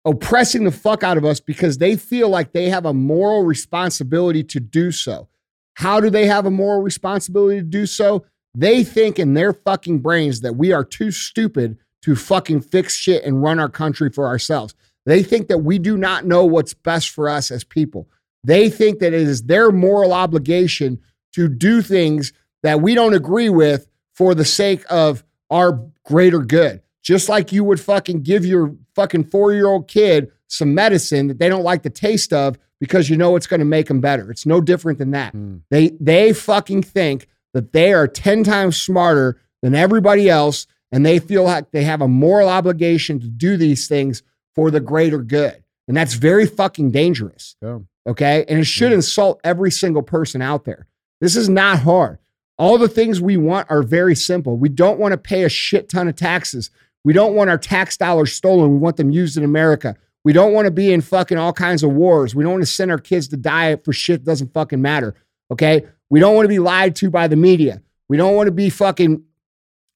oppressing 0.06 0.64
the 0.64 0.72
fuck 0.72 1.04
out 1.04 1.18
of 1.18 1.26
us 1.26 1.40
because 1.40 1.78
they 1.78 1.96
feel 1.96 2.30
like 2.30 2.54
they 2.54 2.70
have 2.70 2.86
a 2.86 2.94
moral 2.94 3.44
responsibility 3.44 4.44
to 4.46 4.60
do 4.60 4.92
so. 4.92 5.28
How 5.76 6.00
do 6.00 6.10
they 6.10 6.26
have 6.26 6.46
a 6.46 6.52
moral 6.52 6.82
responsibility 6.82 7.60
to 7.60 7.66
do 7.66 7.86
so? 7.86 8.26
They 8.56 8.84
think 8.84 9.20
in 9.20 9.34
their 9.34 9.54
fucking 9.54 10.00
brains 10.00 10.42
that 10.42 10.56
we 10.56 10.72
are 10.72 10.84
too 10.84 11.12
stupid 11.12 11.78
to 12.02 12.16
fucking 12.16 12.62
fix 12.62 12.96
shit 12.96 13.24
and 13.24 13.42
run 13.42 13.60
our 13.60 13.70
country 13.70 14.10
for 14.10 14.28
ourselves. 14.28 14.74
They 15.06 15.24
think 15.24 15.48
that 15.48 15.60
we 15.60 15.80
do 15.80 15.98
not 15.98 16.26
know 16.26 16.46
what's 16.46 16.74
best 16.74 17.10
for 17.10 17.30
us 17.30 17.52
as 17.52 17.64
people. 17.64 18.08
They 18.44 18.70
think 18.70 19.00
that 19.00 19.14
it 19.14 19.22
is 19.22 19.44
their 19.44 19.72
moral 19.72 20.14
obligation 20.14 21.00
to 21.34 21.48
do 21.48 21.82
things 21.82 22.34
that 22.64 22.82
we 22.82 22.96
don't 22.96 23.14
agree 23.14 23.50
with 23.50 23.88
for 24.14 24.36
the 24.36 24.46
sake 24.46 24.84
of 24.90 25.24
our 25.50 25.80
greater 26.06 26.40
good. 26.40 26.82
Just 27.02 27.30
like 27.30 27.52
you 27.52 27.64
would 27.64 27.80
fucking 27.80 28.24
give 28.24 28.46
your 28.46 28.76
fucking 28.96 29.26
four 29.26 29.54
year 29.54 29.68
old 29.68 29.88
kid 29.88 30.32
some 30.48 30.74
medicine 30.74 31.28
that 31.28 31.40
they 31.40 31.50
don't 31.50 31.64
like 31.64 31.84
the 31.84 31.90
taste 31.90 32.34
of 32.34 32.58
because 32.80 33.10
you 33.10 33.18
know 33.18 33.36
it's 33.36 33.48
going 33.48 33.60
to 33.60 33.66
make 33.66 33.88
them 33.88 34.02
better. 34.02 34.30
It's 34.32 34.46
no 34.46 34.62
different 34.62 35.00
than 35.00 35.12
that. 35.12 35.34
Mm. 35.34 35.62
They 35.70 35.90
they 36.00 36.34
fucking 36.34 36.84
think 36.84 37.28
that 37.54 37.72
they 37.74 37.94
are 37.94 38.08
10 38.08 38.44
times 38.44 38.82
smarter 38.82 39.40
than 39.62 39.76
everybody 39.76 40.30
else 40.30 40.68
and 40.92 41.06
they 41.06 41.20
feel 41.20 41.44
like 41.44 41.72
they 41.72 41.84
have 41.84 42.02
a 42.02 42.08
moral 42.08 42.50
obligation 42.50 43.20
to 43.20 43.28
do 43.28 43.58
these 43.58 43.88
things 43.88 44.24
for 44.56 44.72
the 44.72 44.80
greater 44.80 45.20
good. 45.20 45.64
And 45.88 45.96
that's 45.98 46.14
very 46.16 46.46
fucking 46.46 46.92
dangerous. 46.92 47.56
Yeah. 47.62 47.80
Okay? 48.08 48.46
And 48.48 48.60
it 48.60 48.66
should 48.66 48.92
Yeah. 48.92 48.96
insult 48.98 49.40
every 49.44 49.72
single 49.72 50.02
person 50.04 50.42
out 50.42 50.66
there. 50.66 50.88
This 51.22 51.36
is 51.36 51.50
not 51.50 51.80
hard. 51.80 52.18
All 52.58 52.78
the 52.78 52.88
things 52.90 53.22
we 53.22 53.38
want 53.38 53.70
are 53.70 53.84
very 53.84 54.16
simple. 54.16 54.58
We 54.58 54.70
don't 54.70 55.00
want 55.00 55.14
to 55.14 55.18
pay 55.18 55.44
a 55.44 55.50
shit 55.50 55.90
ton 55.90 56.08
of 56.08 56.16
taxes. 56.16 56.70
We 57.06 57.14
don't 57.14 57.34
want 57.34 57.50
our 57.50 57.58
tax 57.58 57.96
dollars 57.98 58.34
stolen. 58.34 58.72
We 58.72 58.78
want 58.78 58.98
them 58.98 59.12
used 59.12 59.38
in 59.38 59.44
America. 59.44 59.96
We 60.26 60.34
don't 60.34 60.52
want 60.54 60.66
to 60.66 60.72
be 60.72 60.92
in 60.92 61.00
fucking 61.02 61.38
all 61.38 61.54
kinds 61.54 61.82
of 61.84 61.92
wars. 61.94 62.36
We 62.36 62.44
don't 62.44 62.52
want 62.54 62.64
to 62.64 62.72
send 62.72 62.92
our 62.92 62.98
kids 62.98 63.28
to 63.30 63.38
die 63.38 63.78
for 63.78 63.94
shit 63.94 64.26
that 64.26 64.32
doesn't 64.32 64.54
fucking 64.54 64.82
matter. 64.82 65.16
Okay? 65.52 65.86
We 66.10 66.20
don't 66.20 66.36
want 66.36 66.44
to 66.46 66.50
be 66.50 66.60
lied 66.60 66.96
to 66.98 67.10
by 67.10 67.28
the 67.28 67.36
media. 67.38 67.82
We 68.10 68.18
don't 68.18 68.36
want 68.36 68.48
to 68.48 68.52
be 68.52 68.70
fucking 68.70 69.24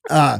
uh 0.10 0.39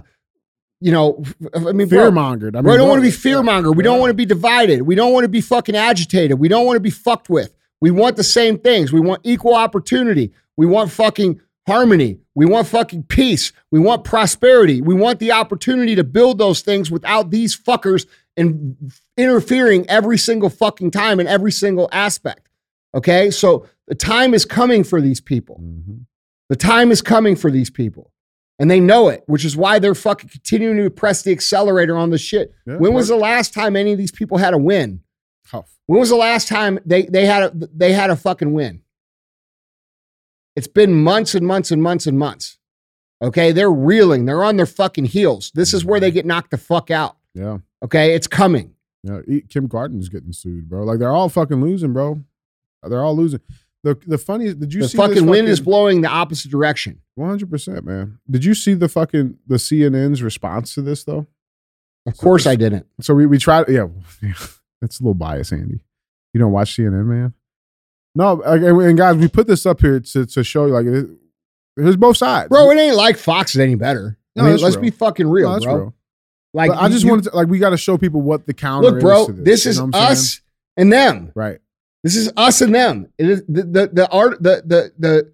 you 0.84 0.92
know, 0.92 1.24
I 1.56 1.72
mean, 1.72 1.88
fear 1.88 2.12
mongered. 2.12 2.58
I 2.58 2.62
mean, 2.62 2.72
we 2.72 2.78
don't 2.78 2.90
want 2.90 3.00
to 3.00 3.08
be 3.08 3.12
fear 3.12 3.42
monger. 3.42 3.72
We 3.72 3.84
don't 3.84 4.02
want 4.02 4.10
to 4.10 4.14
be 4.14 4.26
divided. 4.26 4.82
We 4.82 4.96
don't 4.96 5.14
want 5.14 5.24
to 5.24 5.30
be 5.30 5.40
fucking 5.40 5.78
agitated. 5.78 6.38
We 6.38 6.50
don't 6.50 6.66
want 6.66 6.76
to 6.76 6.82
be 6.82 6.90
fucked 6.90 7.30
with. 7.30 7.56
We 7.80 7.90
want 7.90 8.18
the 8.18 8.24
same 8.24 8.60
things. 8.60 8.92
We 8.92 9.00
want 9.00 9.22
equal 9.24 9.56
opportunity. 9.56 10.34
We 10.58 10.66
want 10.66 10.92
fucking 10.92 11.40
harmony. 11.66 12.20
We 12.36 12.46
want 12.46 12.68
fucking 12.68 13.04
peace. 13.04 13.54
We 13.72 13.80
want 13.80 14.04
prosperity. 14.04 14.82
We 14.82 14.94
want 14.94 15.20
the 15.20 15.32
opportunity 15.32 15.96
to 15.96 16.04
build 16.04 16.38
those 16.38 16.60
things 16.60 16.92
without 16.92 17.32
these 17.32 17.58
fuckers 17.58 18.06
and 18.36 18.76
interfering 19.16 19.90
every 19.90 20.18
single 20.18 20.50
fucking 20.50 20.92
time 20.92 21.22
in 21.22 21.28
every 21.28 21.52
single 21.52 21.88
aspect. 21.94 22.50
Okay? 22.94 23.32
So 23.32 23.68
the 23.88 23.96
time 23.96 24.34
is 24.34 24.44
coming 24.44 24.84
for 24.84 25.00
these 25.00 25.22
people. 25.22 25.62
Mhm. 25.64 26.06
The 26.50 26.58
time 26.58 26.92
is 26.92 27.02
coming 27.02 27.38
for 27.38 27.50
these 27.50 27.70
people. 27.70 28.12
And 28.64 28.72
they 28.72 28.80
know 28.80 29.10
it, 29.10 29.26
which 29.28 29.44
is 29.44 29.58
why 29.58 29.78
they're 29.78 29.94
fucking 29.94 30.30
continuing 30.30 30.78
to 30.78 30.90
press 30.90 31.22
the 31.22 31.34
accelerator 31.34 31.98
on 31.98 32.12
the 32.12 32.18
shit. 32.18 32.54
Yeah, 32.66 32.78
when 32.78 32.94
was 32.94 33.10
the 33.10 33.18
last 33.18 33.54
time 33.54 33.76
any 33.76 33.92
of 33.92 33.98
these 33.98 34.10
people 34.10 34.38
had 34.38 34.54
a 34.54 34.58
win? 34.58 35.02
Tough. 35.46 35.70
When 35.88 36.00
was 36.00 36.08
the 36.08 36.16
last 36.16 36.48
time 36.48 36.80
they 36.86 37.02
they 37.02 37.26
had 37.26 37.44
a 37.44 37.52
they 37.54 37.92
had 37.92 38.10
a 38.10 38.16
fucking 38.16 38.54
win? 38.54 38.82
It's 40.56 40.68
been 40.68 41.04
months 41.04 41.36
and 41.36 41.46
months 41.46 41.72
and 41.72 41.84
months 41.84 42.08
and 42.08 42.18
months. 42.18 42.58
Okay, 43.22 43.52
they're 43.52 43.70
reeling. 43.70 44.24
They're 44.24 44.46
on 44.46 44.56
their 44.56 44.66
fucking 44.66 45.06
heels. 45.08 45.52
This 45.54 45.74
is 45.74 45.84
where 45.84 46.00
they 46.00 46.08
mm-hmm. 46.08 46.14
get 46.14 46.26
knocked 46.26 46.52
the 46.52 46.58
fuck 46.58 46.90
out. 46.90 47.18
Yeah. 47.34 47.58
Okay, 47.84 48.16
it's 48.16 48.28
coming. 48.28 48.76
Yeah, 49.04 49.20
Kim 49.50 49.68
Gardner's 49.68 50.08
getting 50.08 50.32
sued, 50.32 50.70
bro. 50.70 50.86
Like 50.86 51.00
they're 51.00 51.12
all 51.12 51.28
fucking 51.28 51.60
losing, 51.60 51.92
bro. 51.92 52.24
They're 52.82 53.04
all 53.04 53.18
losing. 53.18 53.42
The 53.84 53.96
the 54.08 54.18
funniest 54.18 54.60
did 54.60 54.74
you 54.74 54.82
see 54.82 54.86
the 54.86 54.90
see 54.90 54.98
fucking 54.98 55.26
wind 55.26 55.48
is 55.50 55.60
blowing 55.60 56.02
the 56.02 56.08
opposite 56.08 56.50
direction. 56.50 57.02
one 57.16 57.30
hundred 57.30 57.50
percent, 57.50 57.84
man. 57.86 58.20
Did 58.30 58.46
you 58.46 58.54
see 58.54 58.74
the 58.76 58.88
fucking 58.88 59.38
the 59.48 59.56
CNN's 59.56 60.24
response 60.24 60.74
to 60.76 60.82
this 60.82 61.04
though? 61.04 61.28
Of 62.06 62.18
course, 62.18 62.48
I 62.48 62.56
didn't. 62.56 62.86
So 63.02 63.14
we 63.14 63.26
we 63.26 63.38
tried. 63.38 63.68
Yeah, 63.70 63.88
that's 64.82 65.00
a 65.00 65.04
little 65.04 65.14
bias, 65.14 65.52
Andy. 65.52 65.84
You 66.34 66.40
don't 66.40 66.52
watch 66.54 66.76
CNN, 66.78 67.06
man. 67.06 67.34
No, 68.16 68.42
and 68.42 68.98
guys, 68.98 69.16
we 69.18 69.28
put 69.28 69.48
this 69.48 69.66
up 69.66 69.82
here 69.82 70.00
to 70.00 70.26
to 70.26 70.44
show 70.44 70.66
you 70.68 70.74
like 70.74 70.86
it, 70.86 71.08
there's 71.76 71.98
both 71.98 72.18
sides, 72.18 72.50
Bro, 72.50 72.70
it 72.72 72.78
ain't 72.78 72.96
like 72.96 73.18
Fox 73.18 73.56
is 73.56 73.60
any 73.60 73.76
better. 73.76 74.18
No, 74.36 74.44
I 74.44 74.52
mean, 74.52 74.58
let's 74.62 74.76
real. 74.76 74.82
be 74.84 74.90
fucking 74.92 75.28
real, 75.28 75.52
No, 75.52 75.60
bro. 75.60 75.76
real. 75.76 75.94
Like 76.54 76.70
But 76.72 76.78
I 76.82 76.90
just 76.90 77.04
you- 77.04 77.10
wanted 77.10 77.32
to 77.32 77.36
like 77.36 77.48
we 77.48 77.58
got 77.60 77.72
to 77.72 77.78
show 77.78 77.98
people 77.98 78.22
what 78.22 78.46
the 78.46 78.54
counter 78.54 78.92
look, 78.92 79.02
bro. 79.02 79.28
is. 79.28 79.44
This, 79.44 79.66
you 79.66 79.72
is 79.72 79.80
know 79.80 79.86
what 79.86 79.96
saying? 79.96 80.08
us 80.12 80.42
and 80.78 80.94
them. 80.94 81.32
right? 81.36 81.60
This 82.04 82.16
is 82.16 82.32
us 82.36 82.62
and 82.62 82.76
them. 82.76 83.08
It 83.18 83.30
is 83.30 83.44
the 83.48 83.64
the, 83.64 83.90
the 83.92 84.10
art 84.10 84.42
the 84.44 84.64
the 84.66 84.92
the. 85.00 85.34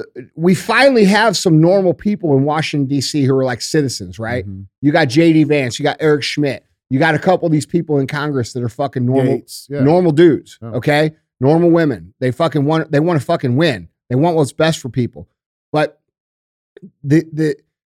uh, 0.00 0.22
we 0.34 0.54
finally 0.54 1.04
have 1.04 1.36
some 1.36 1.60
normal 1.60 1.94
people 1.94 2.36
in 2.36 2.44
Washington 2.44 2.86
D.C. 2.86 3.24
who 3.24 3.34
are 3.34 3.44
like 3.44 3.62
citizens, 3.62 4.18
right? 4.18 4.46
Mhm. 4.46 4.66
You 4.80 4.92
got 4.92 5.06
J.D. 5.08 5.44
Vance, 5.44 5.78
you 5.78 5.82
got 5.82 5.96
Eric 6.00 6.22
Schmitt, 6.22 6.66
you 6.90 6.98
got 6.98 7.14
a 7.14 7.18
couple 7.18 7.46
of 7.46 7.52
these 7.52 7.64
people 7.64 7.98
in 7.98 8.06
Congress 8.06 8.52
that 8.52 8.62
are 8.62 8.68
fucking 8.68 9.06
normal 9.06 9.42
yeah. 9.68 9.82
normal 9.82 10.12
dudes. 10.12 10.58
Yeah. 10.60 10.68
Okay, 10.72 11.12
normal 11.40 11.70
women. 11.70 12.12
They 12.20 12.30
fucking 12.30 12.66
want 12.66 12.92
they 12.92 13.00
want 13.00 13.18
to 13.18 13.24
fucking 13.24 13.56
win. 13.56 13.88
They 14.10 14.16
want 14.16 14.36
what's 14.36 14.52
best 14.52 14.78
for 14.78 14.90
people. 14.90 15.26
But 15.72 16.02
the 17.02 17.24
the 17.32 17.56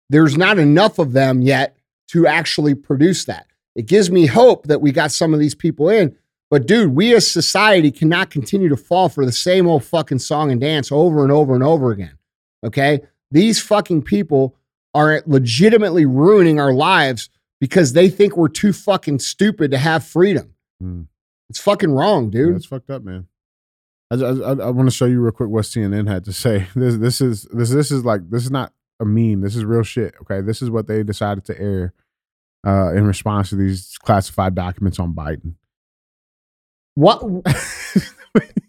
there's 0.10 0.38
not 0.38 0.60
enough 0.60 0.98
of 0.98 1.12
them 1.12 1.42
yet 1.42 1.76
to 2.10 2.26
actually 2.26 2.76
produce 2.76 3.26
that. 3.26 3.48
It 3.76 3.88
gives 3.88 4.10
me 4.10 4.28
hope 4.28 4.68
that 4.68 4.80
we 4.80 4.94
got 4.94 5.12
some 5.12 5.34
of 5.34 5.42
these 5.42 5.56
people 5.56 5.90
in. 5.90 6.16
But 6.52 6.68
dude, 6.68 6.96
we 6.96 7.14
as 7.16 7.30
society 7.30 7.92
cannot 7.92 8.30
continue 8.30 8.70
to 8.70 8.78
fall 8.78 9.10
for 9.10 9.26
the 9.26 9.32
same 9.32 9.68
old 9.68 9.84
fucking 9.84 10.20
song 10.20 10.52
and 10.52 10.62
dance 10.62 10.92
over 10.92 11.24
and 11.24 11.32
over 11.32 11.56
and 11.56 11.64
over 11.64 11.92
again. 11.92 12.18
Okay? 12.64 13.02
These 13.32 13.60
fucking 13.62 14.04
people 14.04 14.56
are 14.94 15.24
legitimately 15.26 16.06
ruining 16.06 16.60
our 16.60 16.72
lives 16.74 17.30
because 17.60 17.94
they 17.94 18.10
think 18.10 18.38
we're 18.38 18.48
too 18.48 18.72
fucking 18.74 19.20
stupid 19.20 19.72
to 19.72 19.78
have 19.78 20.06
freedom. 20.06 20.54
Mm. 20.82 21.08
It's 21.50 21.60
fucking 21.60 21.92
wrong, 21.92 22.26
Yeah, 22.26 22.32
dude. 22.46 22.56
it's 22.58 22.66
fucked 22.66 22.90
up, 22.90 23.04
man. 23.04 23.28
I, 24.12 24.16
I, 24.16 24.30
I, 24.30 24.52
I 24.52 24.70
want 24.70 24.88
to 24.88 24.96
show 24.96 25.06
you 25.06 25.20
real 25.20 25.32
quick 25.32 25.50
what 25.50 25.66
CNN 25.66 26.08
had 26.08 26.26
to 26.26 26.34
say. 26.34 26.68
This 26.76 26.96
this 26.98 27.22
is 27.22 27.44
this 27.52 27.72
this 27.72 27.92
is 27.92 28.06
like 28.06 28.30
this 28.30 28.44
is 28.44 28.52
not 28.52 28.72
a 29.00 29.06
meme. 29.06 29.42
This 29.42 29.56
is 29.56 29.66
real 29.66 29.84
shit. 29.84 30.14
Okay, 30.22 30.42
this 30.42 30.62
is 30.62 30.70
what 30.70 30.88
they 30.88 31.02
decided 31.04 31.44
to 31.46 31.60
air 31.60 31.94
uh, 32.66 32.94
in 32.94 33.06
response 33.06 33.50
to 33.50 33.56
these 33.56 33.98
classified 34.00 34.54
documents 34.56 35.00
on 35.00 35.14
Biden. 35.14 35.56
What? 36.96 37.22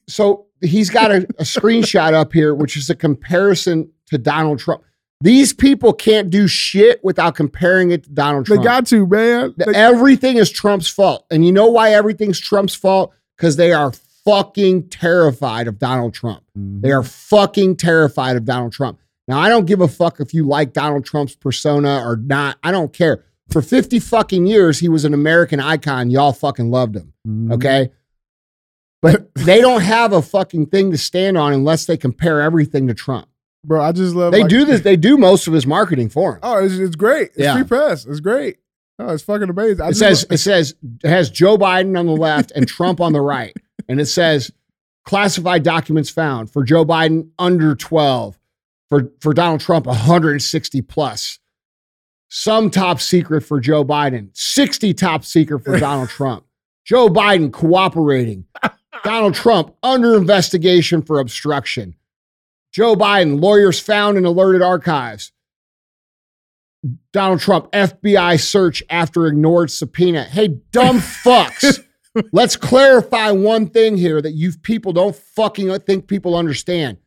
so 0.08 0.46
he's 0.60 0.90
got 0.90 1.10
a, 1.10 1.16
a 1.38 1.42
screenshot 1.44 2.12
up 2.14 2.32
here, 2.32 2.54
which 2.54 2.76
is 2.76 2.90
a 2.90 2.94
comparison 2.94 3.90
to 4.06 4.18
Donald 4.18 4.58
Trump. 4.58 4.82
These 5.22 5.54
people 5.54 5.92
can't 5.94 6.28
do 6.28 6.46
shit 6.46 7.02
without 7.02 7.34
comparing 7.36 7.90
it 7.90 8.04
to 8.04 8.10
Donald 8.10 8.46
Trump. 8.46 8.62
They 8.62 8.68
got 8.68 8.86
to 8.88 9.06
man. 9.06 9.54
They- 9.56 9.74
everything 9.74 10.36
is 10.36 10.50
Trump's 10.50 10.88
fault. 10.88 11.24
And 11.30 11.44
you 11.44 11.52
know 11.52 11.66
why 11.68 11.92
everything's 11.92 12.38
Trump's 12.38 12.74
fault? 12.74 13.12
Because 13.36 13.56
they 13.56 13.72
are 13.72 13.92
fucking 14.24 14.88
terrified 14.88 15.68
of 15.68 15.78
Donald 15.78 16.12
Trump. 16.12 16.42
Mhm. 16.58 16.82
They 16.82 16.90
are 16.92 17.02
fucking 17.02 17.76
terrified 17.76 18.36
of 18.36 18.44
Donald 18.44 18.72
Trump. 18.72 18.98
Now, 19.28 19.38
I 19.38 19.48
don't 19.48 19.64
give 19.66 19.80
a 19.80 19.88
fuck 19.88 20.20
if 20.20 20.34
you 20.34 20.44
like 20.46 20.72
Donald 20.72 21.04
Trump's 21.04 21.34
persona 21.34 22.02
or 22.04 22.16
not. 22.16 22.58
I 22.62 22.70
don't 22.70 22.92
care. 22.92 23.24
For 23.50 23.62
50 23.62 23.98
fucking 24.00 24.46
years, 24.46 24.78
he 24.80 24.88
was 24.88 25.04
an 25.04 25.14
American 25.14 25.60
icon. 25.60 26.10
Y'all 26.10 26.32
fucking 26.32 26.70
loved 26.70 26.96
him. 26.96 27.12
Mhm. 27.26 27.52
Okay. 27.54 27.90
But 29.12 29.34
they 29.44 29.60
don't 29.60 29.82
have 29.82 30.12
a 30.12 30.22
fucking 30.22 30.66
thing 30.66 30.90
to 30.90 30.98
stand 30.98 31.36
on 31.38 31.52
unless 31.52 31.86
they 31.86 31.96
compare 31.96 32.40
everything 32.40 32.86
to 32.88 32.94
Trump. 32.94 33.28
bro. 33.64 33.82
I 33.82 33.92
just 33.92 34.14
love. 34.14 34.32
They 34.32 34.42
like- 34.42 34.50
do 34.50 34.64
this, 34.64 34.80
they 34.82 34.96
do 34.96 35.16
most 35.16 35.46
of 35.46 35.52
his 35.52 35.66
marketing 35.66 36.08
for 36.08 36.34
him. 36.34 36.40
Oh, 36.42 36.64
it's, 36.64 36.74
it's 36.74 36.96
great. 36.96 37.28
It's 37.30 37.38
Yeah. 37.38 37.54
free 37.54 37.64
press. 37.64 38.04
It's 38.06 38.20
great. 38.20 38.56
Oh, 38.98 39.12
it's 39.12 39.22
fucking 39.22 39.50
amazing. 39.50 39.82
I 39.82 39.88
It 39.88 39.94
says 39.96 40.24
lo- 40.28 40.34
it 40.34 40.38
says 40.38 40.74
it 41.04 41.08
has 41.08 41.28
Joe 41.30 41.58
Biden 41.58 41.98
on 41.98 42.06
the 42.06 42.12
left 42.16 42.50
and 42.56 42.66
Trump 42.66 43.00
on 43.00 43.12
the 43.12 43.20
right. 43.20 43.54
And 43.88 44.00
it 44.00 44.06
says 44.06 44.50
classified 45.04 45.62
documents 45.62 46.08
found 46.10 46.50
for 46.50 46.64
Joe 46.64 46.84
Biden 46.84 47.28
under 47.38 47.74
12, 47.74 48.38
for, 48.88 49.12
for 49.20 49.34
Donald 49.34 49.60
Trump 49.60 49.84
160 49.86 50.80
plus. 50.82 51.38
Some 52.28 52.70
top 52.70 53.00
secret 53.00 53.42
for 53.42 53.60
Joe 53.60 53.84
Biden, 53.84 54.30
60 54.32 54.94
top 54.94 55.24
secret 55.24 55.60
for 55.64 55.78
Donald 55.78 56.08
Trump. 56.08 56.44
Joe 56.84 57.08
Biden 57.08 57.52
cooperating. 57.52 58.46
Donald 59.04 59.34
Trump 59.34 59.74
under 59.82 60.16
investigation 60.16 61.02
for 61.02 61.20
obstruction. 61.20 61.94
Joe 62.72 62.94
Biden, 62.94 63.40
lawyers 63.40 63.80
found 63.80 64.18
in 64.18 64.24
alerted 64.24 64.62
archives. 64.62 65.32
Donald 67.12 67.40
Trump, 67.40 67.70
FBI 67.72 68.40
search 68.40 68.82
after 68.90 69.26
ignored 69.26 69.70
subpoena. 69.70 70.24
Hey, 70.24 70.48
dumb 70.70 70.98
fucks. 70.98 71.82
Let's 72.32 72.56
clarify 72.56 73.30
one 73.30 73.68
thing 73.68 73.96
here 73.96 74.22
that 74.22 74.32
you 74.32 74.52
people 74.52 74.92
don't 74.92 75.16
fucking 75.16 75.78
think 75.80 76.06
people 76.06 76.36
understand. 76.36 76.98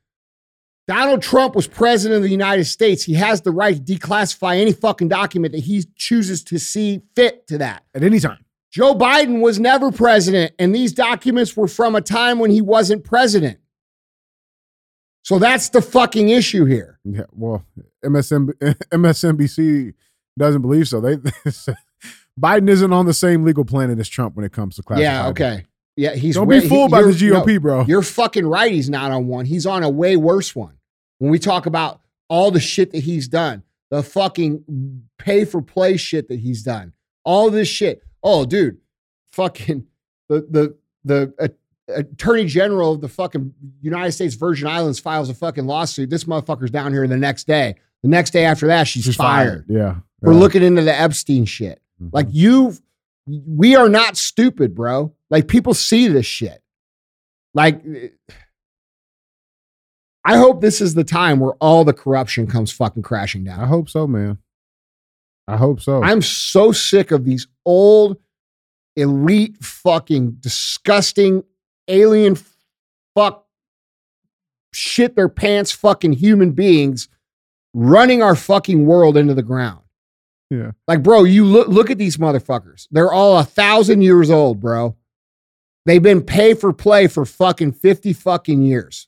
Donald 0.88 1.22
Trump 1.22 1.56
was 1.56 1.68
president 1.68 2.18
of 2.18 2.24
the 2.24 2.30
United 2.30 2.66
States. 2.66 3.04
He 3.04 3.14
has 3.14 3.42
the 3.42 3.52
right 3.52 3.76
to 3.76 3.96
declassify 3.96 4.60
any 4.60 4.74
fucking 4.74 5.08
document 5.08 5.54
that 5.54 5.60
he 5.60 5.84
chooses 5.96 6.44
to 6.46 6.58
see 6.58 7.02
fit 7.16 7.46
to 7.48 7.60
that. 7.60 7.84
at 7.94 8.04
any 8.04 8.20
time. 8.20 8.44
Joe 8.72 8.94
Biden 8.94 9.42
was 9.42 9.60
never 9.60 9.92
president, 9.92 10.54
and 10.60 10.74
these 10.76 10.94
documents 10.94 11.58
were 11.58 11.68
from 11.68 11.96
a 11.96 12.02
time 12.02 12.38
when 12.40 12.52
he 12.52 12.62
wasn't 12.62 13.04
president. 13.04 13.60
So 15.24 15.38
that's 15.40 15.70
the 15.70 15.82
fucking 15.82 16.30
issue 16.30 16.66
here. 16.66 17.00
Yeah, 17.04 17.24
well, 17.32 17.66
MSN, 18.06 18.52
MSNBC 18.92 19.94
doesn't 20.38 20.62
believe 20.62 20.88
so. 20.88 21.02
They 21.02 21.18
Biden 22.40 22.70
isn't 22.70 22.94
on 22.94 23.06
the 23.06 23.14
same 23.14 23.44
legal 23.44 23.66
planet 23.66 24.00
as 24.00 24.08
Trump 24.08 24.36
when 24.36 24.46
it 24.46 24.52
comes 24.54 24.76
to 24.78 24.84
classified. 24.84 25.04
Yeah, 25.04 25.28
okay. 25.30 25.66
Yeah, 25.98 26.14
he's 26.16 26.36
Don't 26.36 26.48
way- 26.48 26.62
be 26.62 26.70
fooled 26.70 26.90
he- 26.90 26.92
by 26.92 27.02
the 27.02 27.12
you're- 27.14 27.34
no, 27.38 27.44
GOP, 27.44 27.62
bro. 27.62 27.84
You're 27.86 28.02
fucking 28.02 28.48
right. 28.48 28.72
He's 28.72 28.90
not 28.90 29.12
on 29.12 29.28
one. 29.28 29.46
He's 29.46 29.66
on 29.66 29.84
a 29.84 29.90
way 29.90 30.16
worse 30.16 30.56
one. 30.56 30.78
When 31.18 31.30
we 31.32 31.40
talk 31.40 31.66
about 31.66 32.00
all 32.30 32.52
the 32.52 32.60
shit 32.62 32.92
that 32.94 33.00
he's 33.04 33.28
done, 33.28 33.64
the 33.90 34.02
fucking 34.02 35.04
pay 35.18 35.44
for 35.44 35.62
play 35.62 35.98
shit 35.98 36.30
that 36.30 36.40
he's 36.40 36.64
done, 36.64 36.94
all 37.26 37.50
this 37.50 37.68
shit. 37.68 38.02
Oh, 38.24 38.46
dude, 38.46 38.78
fucking 39.32 39.86
the 40.28 40.46
the 40.50 40.78
the 41.04 41.34
uh, 41.40 41.48
attorney 41.94 42.46
general 42.46 42.94
of 42.94 43.02
the 43.02 43.08
fucking 43.08 43.54
United 43.82 44.12
States 44.12 44.36
Virgin 44.36 44.68
Islands 44.68 45.00
files 45.00 45.30
a 45.30 45.34
fucking 45.34 45.66
lawsuit. 45.66 46.10
This 46.10 46.26
motherfucker's 46.26 46.72
down 46.72 46.92
here 46.94 47.08
the 47.08 47.18
next 47.18 47.48
day. 47.48 47.76
The 48.04 48.10
next 48.10 48.32
day 48.32 48.46
after 48.46 48.68
that, 48.68 48.88
she's, 48.88 49.04
She's 49.04 49.16
fired. 49.16 49.66
Yeah, 49.68 49.96
for 50.24 50.32
yeah. 50.34 50.40
looking 50.40 50.64
into 50.64 50.82
the 50.84 50.94
Epstein 50.98 51.46
shit. 51.46 51.82
Mhm. 52.02 52.10
Like 52.14 52.28
you, 52.30 52.76
we 53.28 53.76
are 53.76 53.90
not 53.90 54.18
stupid, 54.18 54.76
bro. 54.76 55.14
Like 55.30 55.48
people 55.48 55.74
see 55.74 56.08
this 56.08 56.26
shit. 56.26 56.62
Like, 57.54 57.84
I 60.24 60.38
hope 60.38 60.62
this 60.62 60.82
is 60.82 60.94
the 60.94 61.04
time 61.04 61.40
where 61.40 61.54
all 61.56 61.84
the 61.84 61.94
corruption 61.94 62.46
comes 62.48 62.72
fucking 62.72 63.04
crashing 63.04 63.44
down. 63.44 63.60
I 63.60 63.66
hope 63.66 63.90
so, 63.90 64.06
man. 64.06 64.38
I 65.50 65.58
hope 65.58 65.82
so. 65.82 66.04
I'm 66.04 66.22
so 66.22 66.72
sick 66.72 67.12
of 67.12 67.26
these 67.26 67.48
old, 67.66 68.18
elite, 68.96 69.58
fucking 69.64 70.38
disgusting, 70.40 71.44
alien, 71.88 72.38
fuck, 73.16 73.46
shit 74.74 75.16
their 75.16 75.30
pants, 75.30 75.72
fucking 75.72 76.14
human 76.14 76.52
beings 76.52 77.08
running 77.74 78.22
our 78.22 78.36
fucking 78.36 78.86
world 78.86 79.18
into 79.18 79.34
the 79.34 79.44
ground. 79.44 79.82
yeah, 80.50 80.72
Like, 80.88 81.04
bro, 81.04 81.24
you 81.24 81.46
look 81.46 81.68
look 81.68 81.90
at 81.90 81.98
these 81.98 82.18
motherfuckers. 82.18 82.88
They're 82.92 83.12
all 83.12 83.38
a 83.38 83.44
thousand 83.44 84.02
years 84.02 84.30
old, 84.30 84.60
bro. 84.60 84.96
They've 85.86 86.02
been 86.02 86.22
pay 86.22 86.54
for 86.54 86.74
play 86.74 87.08
for 87.08 87.26
fucking 87.26 87.72
50 87.72 88.14
fucking 88.14 88.62
years. 88.62 89.08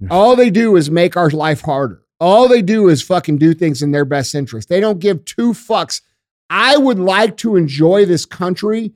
Yeah. 0.00 0.08
All 0.10 0.36
they 0.36 0.50
do 0.50 0.76
is 0.76 0.90
make 0.90 1.16
our 1.16 1.30
life 1.30 1.62
harder. 1.62 2.01
All 2.22 2.46
they 2.46 2.62
do 2.62 2.88
is 2.88 3.02
fucking 3.02 3.38
do 3.38 3.52
things 3.52 3.82
in 3.82 3.90
their 3.90 4.04
best 4.04 4.36
interest. 4.36 4.68
They 4.68 4.78
don't 4.78 5.00
give 5.00 5.24
two 5.24 5.52
fucks. 5.52 6.02
I 6.48 6.76
would 6.76 7.00
like 7.00 7.36
to 7.38 7.56
enjoy 7.56 8.04
this 8.04 8.24
country 8.24 8.92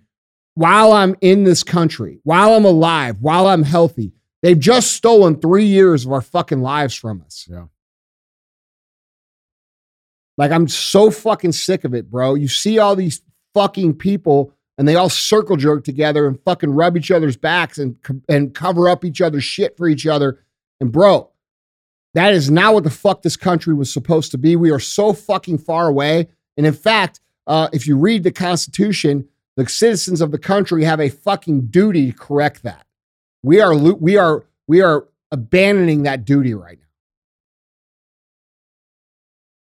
while 0.55 0.93
I'm 0.93 1.16
in 1.20 1.43
this 1.43 1.64
country, 1.64 2.20
while 2.22 2.55
I'm 2.55 2.64
alive, 2.64 3.16
while 3.20 3.49
I'm 3.49 3.64
healthy. 3.64 4.12
They've 4.43 4.57
just 4.57 4.93
stolen 4.93 5.41
three 5.41 5.64
years 5.64 6.07
of 6.07 6.12
our 6.12 6.22
fucking 6.22 6.61
lives 6.61 6.95
from 6.95 7.20
us. 7.20 7.49
Yeah. 7.51 7.64
Like, 10.39 10.53
I'm 10.53 10.68
so 10.68 11.11
fucking 11.11 11.51
sick 11.51 11.83
of 11.83 11.95
it, 11.95 12.09
bro. 12.09 12.35
You 12.35 12.47
see 12.47 12.79
all 12.79 12.95
these 12.95 13.22
fucking 13.55 13.95
people 13.95 14.53
and 14.79 14.87
they 14.87 14.95
all 14.95 15.09
circle 15.09 15.57
jerk 15.57 15.83
together 15.83 16.29
and 16.29 16.41
fucking 16.45 16.70
rub 16.70 16.97
each 16.97 17.11
other's 17.11 17.37
backs 17.37 17.79
and, 17.79 17.97
and 18.29 18.55
cover 18.55 18.89
up 18.89 19.05
each 19.05 19.20
other's 19.20 19.43
shit 19.43 19.77
for 19.77 19.89
each 19.89 20.07
other. 20.07 20.45
And, 20.81 20.93
bro, 20.93 21.33
that 22.16 22.32
is 22.32 22.50
not 22.50 22.72
what 22.72 22.82
the 22.82 22.88
fuck 22.88 23.20
this 23.20 23.36
country 23.36 23.74
was 23.74 23.92
supposed 23.92 24.30
to 24.30 24.38
be. 24.38 24.56
We 24.56 24.70
are 24.70 24.80
so 24.80 25.12
fucking 25.12 25.58
far 25.58 25.86
away. 25.86 26.28
And 26.56 26.64
in 26.64 26.72
fact, 26.72 27.20
uh, 27.46 27.68
if 27.74 27.86
you 27.86 27.98
read 27.98 28.22
the 28.22 28.32
Constitution, 28.32 29.28
the 29.56 29.68
citizens 29.68 30.22
of 30.22 30.30
the 30.30 30.38
country 30.38 30.82
have 30.84 30.98
a 30.98 31.10
fucking 31.10 31.66
duty 31.66 32.12
to 32.12 32.16
correct 32.16 32.62
that. 32.62 32.86
We 33.42 33.60
are 33.60 33.74
we 33.76 34.16
are 34.16 34.46
we 34.66 34.80
are 34.80 35.06
abandoning 35.30 36.04
that 36.04 36.24
duty 36.24 36.54
right 36.54 36.78
now. 36.78 36.86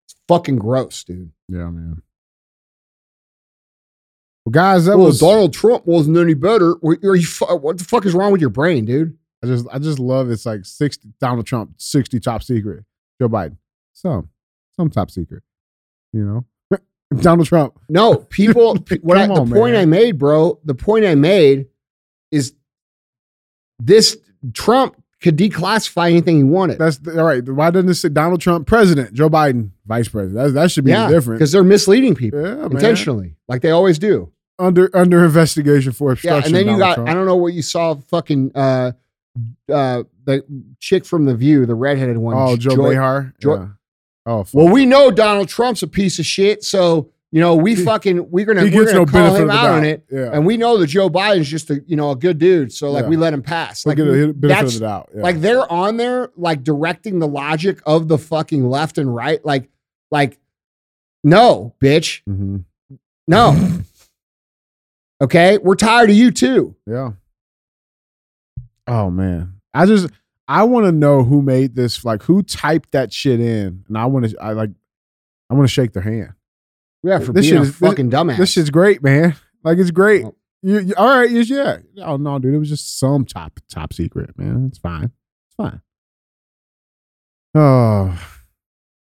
It's 0.06 0.16
fucking 0.28 0.58
gross, 0.58 1.04
dude. 1.04 1.32
yeah, 1.50 1.72
man. 1.72 2.04
Well, 4.46 4.52
guys, 4.52 4.86
that 4.86 4.98
well, 4.98 5.08
was. 5.08 5.20
Donald 5.20 5.52
Trump 5.52 5.88
wasn't 5.88 6.18
any 6.18 6.36
better. 6.36 6.74
Or 6.74 6.94
you, 6.94 7.26
what 7.50 7.80
the 7.80 7.84
fuck 7.84 8.06
is 8.06 8.14
wrong 8.14 8.32
with 8.32 8.42
your 8.42 8.52
brain, 8.52 8.86
dude? 8.86 9.18
I 9.46 9.54
just, 9.54 9.68
I 9.74 9.80
just 9.80 10.00
love 10.00 10.30
it's 10.32 10.46
like 10.46 10.66
sixty 10.66 11.10
Donald 11.20 11.46
Trump, 11.46 11.74
sixty 11.78 12.20
top 12.20 12.44
secret. 12.44 12.84
Joe 13.22 13.30
Biden, 13.30 13.58
some, 13.94 14.30
some 14.76 14.90
top 14.90 15.10
secret. 15.12 15.44
You 16.14 16.46
know, 16.72 16.80
Donald 17.22 17.48
Trump. 17.48 17.80
No, 17.90 18.16
people. 18.30 18.76
what 19.02 19.18
I, 19.18 19.28
the 19.28 19.34
on, 19.34 19.52
point 19.52 19.74
man. 19.74 19.82
I 19.82 19.86
made, 19.86 20.18
bro. 20.18 20.60
The 20.66 20.76
point 20.76 21.06
I 21.06 21.16
made 21.16 21.68
is 22.32 22.54
this: 23.80 24.18
Trump 24.54 25.02
could 25.22 25.38
declassify 25.38 26.10
anything 26.10 26.38
he 26.38 26.44
wanted. 26.44 26.78
That's 26.78 26.98
the, 26.98 27.20
all 27.20 27.26
right. 27.26 27.48
Why 27.48 27.72
doesn't 27.72 27.90
it 27.90 27.96
say 27.96 28.10
Donald 28.10 28.42
Trump 28.42 28.68
president, 28.68 29.14
Joe 29.14 29.30
Biden 29.30 29.72
vice 29.86 30.08
president? 30.08 30.54
That, 30.54 30.60
that 30.60 30.72
should 30.72 30.86
be 30.86 30.92
yeah, 30.92 31.08
the 31.08 31.14
difference. 31.16 31.40
because 31.40 31.52
they're 31.52 31.64
misleading 31.64 32.16
people 32.16 32.42
Yeah, 32.42 32.56
man. 32.56 32.72
intentionally, 32.72 33.36
like 33.48 33.62
they 33.62 33.72
always 33.72 33.98
do. 33.98 34.32
under 34.60 34.90
under 34.96 35.24
investigation 35.26 35.92
for 35.92 36.12
obstruction. 36.12 36.54
Yeah, 36.54 36.60
and 36.60 36.68
then 36.68 36.74
you 36.76 36.80
got 36.80 36.96
Trump. 36.96 37.10
I 37.10 37.14
don't 37.14 37.26
know 37.26 37.36
what 37.38 37.54
you 37.54 37.62
saw 37.62 37.96
fucking 37.96 38.52
uh 38.56 38.92
uh 39.72 40.04
the 40.26 40.44
chick 40.80 41.06
from 41.06 41.26
the 41.26 41.36
view, 41.36 41.66
the 41.66 41.76
redheaded 41.76 42.18
one. 42.18 42.36
Oh, 42.38 42.56
Joe 42.58 42.76
Joy- 42.76 42.90
Behar. 42.92 43.34
Joy- 43.40 43.56
yeah. 43.56 43.68
Oh, 44.28 44.44
fuck. 44.44 44.54
Well, 44.56 44.70
we 44.74 44.86
know 44.88 45.12
Donald 45.12 45.48
Trump's 45.50 45.84
a 45.84 45.88
piece 45.88 46.18
of 46.20 46.26
shit, 46.26 46.64
so 46.64 47.12
you 47.32 47.40
know 47.42 47.56
we 47.56 47.76
fucking 47.76 48.32
we're 48.32 48.46
gonna 48.46 48.64
we're 48.64 48.86
gonna 48.86 48.94
no 48.94 49.06
call 49.06 49.36
him 49.36 49.50
out 49.52 49.70
on 49.70 49.84
it, 49.86 50.04
Yeah, 50.12 50.30
and 50.34 50.46
we 50.46 50.58
know 50.58 50.78
that 50.78 50.88
Joe 50.88 51.10
Biden's 51.10 51.48
just 51.50 51.70
a 51.70 51.82
you 51.86 51.96
know 51.96 52.12
a 52.12 52.16
good 52.16 52.40
dude, 52.40 52.72
so 52.74 52.90
like 52.92 53.04
Yeah. 53.04 53.10
we 53.10 53.18
let 53.18 53.34
him 53.34 53.44
pass. 53.44 53.86
we 53.86 53.90
Like 53.92 53.98
get 53.98 54.08
a 54.08 54.12
benefit 54.34 54.42
that's 54.42 54.74
of 54.76 54.80
the 54.80 54.86
doubt. 54.88 55.10
Yeah. 55.16 55.22
like 55.22 55.42
they're 55.42 55.72
on 55.72 55.98
there 55.98 56.32
like 56.38 56.64
directing 56.64 57.20
the 57.20 57.28
logic 57.28 57.82
of 57.86 58.08
the 58.08 58.18
fucking 58.18 58.68
left 58.68 58.98
and 58.98 59.14
right, 59.14 59.44
like 59.46 59.70
like 60.12 60.40
no, 61.24 61.76
bitch, 61.82 62.22
Mhm. 62.28 62.64
no. 63.28 63.80
okay, 65.22 65.58
we're 65.60 65.76
tired 65.76 66.10
of 66.10 66.16
you 66.16 66.32
too. 66.32 66.76
Yeah. 66.88 67.12
Oh 68.88 69.10
man, 69.10 69.62
I 69.74 69.86
just 69.86 70.08
I 70.48 70.64
want 70.64 70.86
to 70.86 70.92
know 70.92 71.24
who 71.24 71.42
made 71.42 71.76
this. 71.76 72.06
Like, 72.06 72.24
who 72.24 72.44
typed 72.44 72.92
that 72.92 73.12
shit 73.12 73.40
in, 73.40 73.84
and 73.88 73.98
I 73.98 74.06
want 74.06 74.30
to. 74.30 74.38
I 74.40 74.52
like. 74.52 74.70
I 75.50 75.54
want 75.56 75.68
to 75.68 75.74
shake 75.74 75.94
their 75.94 76.04
hand. 76.04 76.34
Yeah, 77.04 77.20
for 77.20 77.32
This 77.34 77.46
being 77.46 77.54
shit 77.54 77.58
a 77.60 77.62
is- 77.62 77.80
this- 77.80 77.90
fucking 77.90 78.10
dumbass. 78.12 78.38
This 78.38 78.52
shit's 78.52 78.70
great, 78.72 79.04
man. 79.04 79.36
Like, 79.64 79.78
it's 79.78 79.92
great. 79.92 80.24
Well- 80.24 80.36
You, 80.64 80.80
you- 80.80 80.94
all 80.98 81.08
right? 81.08 81.30
Yeah. 81.30 81.78
Oh 82.04 82.18
no, 82.18 82.40
dude, 82.40 82.54
it 82.56 82.58
was 82.58 82.70
just 82.70 82.98
some 83.00 83.26
top 83.26 83.60
top 83.70 83.94
secret, 83.94 84.38
man. 84.38 84.66
It's 84.68 84.80
fine. 84.80 85.12
It's 85.48 85.56
fine. 85.56 85.82
Oh, 87.54 88.20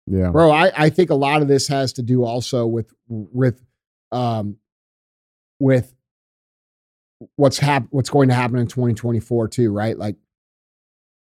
yeah. 0.06 0.30
bro 0.30 0.50
I, 0.50 0.72
I 0.84 0.90
think 0.90 1.10
a 1.10 1.14
lot 1.14 1.42
of 1.42 1.48
this 1.48 1.68
has 1.68 1.92
to 1.94 2.02
do 2.02 2.24
also 2.24 2.66
with 2.66 2.92
with 3.08 3.62
um 4.12 4.56
with 5.58 5.94
what's 7.36 7.58
hap- 7.58 7.86
what's 7.90 8.10
going 8.10 8.28
to 8.28 8.34
happen 8.34 8.58
in 8.58 8.66
2024 8.66 9.48
too 9.48 9.72
right 9.72 9.98
like 9.98 10.16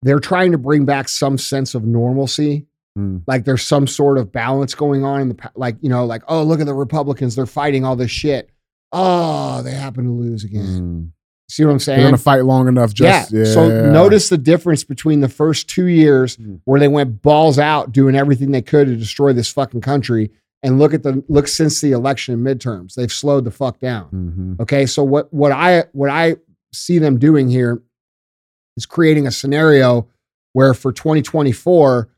they're 0.03 0.19
trying 0.19 0.51
to 0.51 0.57
bring 0.57 0.85
back 0.85 1.09
some 1.09 1.37
sense 1.37 1.75
of 1.75 1.83
normalcy 1.83 2.65
Mm. 2.97 3.21
like 3.27 3.45
there's 3.45 3.61
some 3.61 3.85
sort 3.85 4.17
of 4.17 4.31
balance 4.31 4.73
going 4.73 5.03
on 5.05 5.21
in 5.21 5.29
the 5.29 5.51
like 5.55 5.75
you 5.81 5.89
know 5.89 6.03
like 6.05 6.23
oh 6.27 6.41
look 6.41 6.59
at 6.59 6.65
the 6.65 6.73
republicans 6.73 7.35
they're 7.35 7.45
fighting 7.45 7.85
all 7.85 7.95
this 7.95 8.09
shit 8.09 8.49
oh 8.91 9.61
they 9.61 9.69
happen 9.71 10.05
to 10.05 10.11
lose 10.11 10.43
again 10.43 10.63
Mm. 10.65 11.11
see 11.47 11.63
what 11.63 11.71
i'm 11.73 11.77
saying? 11.79 11.99
They're 11.99 12.07
gonna 12.07 12.17
fight 12.17 12.43
long 12.45 12.67
enough. 12.67 12.95
Just 12.95 13.31
yeah. 13.31 13.39
yeah. 13.39 13.45
So 13.53 13.91
notice 13.91 14.29
the 14.29 14.37
difference 14.39 14.83
between 14.83 15.19
the 15.21 15.29
first 15.29 15.69
two 15.69 15.85
years 15.85 16.37
Mm. 16.37 16.59
where 16.65 16.79
they 16.79 16.87
went 16.87 17.21
balls 17.21 17.59
out 17.59 17.91
doing 17.91 18.15
everything 18.15 18.49
they 18.51 18.63
could 18.63 18.87
to 18.87 18.95
destroy 18.95 19.31
this 19.31 19.51
fucking 19.51 19.81
country, 19.81 20.31
and 20.63 20.79
look 20.79 20.93
at 20.93 21.03
the 21.03 21.23
look 21.27 21.47
since 21.47 21.81
the 21.81 21.91
election 21.91 22.33
and 22.33 22.45
midterms. 22.45 22.95
They've 22.95 23.11
slowed 23.11 23.45
the 23.45 23.51
fuck 23.51 23.79
down. 23.79 24.09
Mhm. 24.11 24.61
Okay. 24.61 24.85
So 24.85 25.03
what 25.03 25.31
what 25.33 25.51
I 25.51 25.85
what 25.93 26.09
I 26.09 26.37
see 26.73 26.99
them 26.99 27.17
doing 27.19 27.49
here 27.49 27.81
is 28.75 28.85
creating 28.85 29.27
a 29.27 29.31
scenario 29.31 30.07
where 30.53 30.73
for 30.73 30.91
2024, 30.91 32.09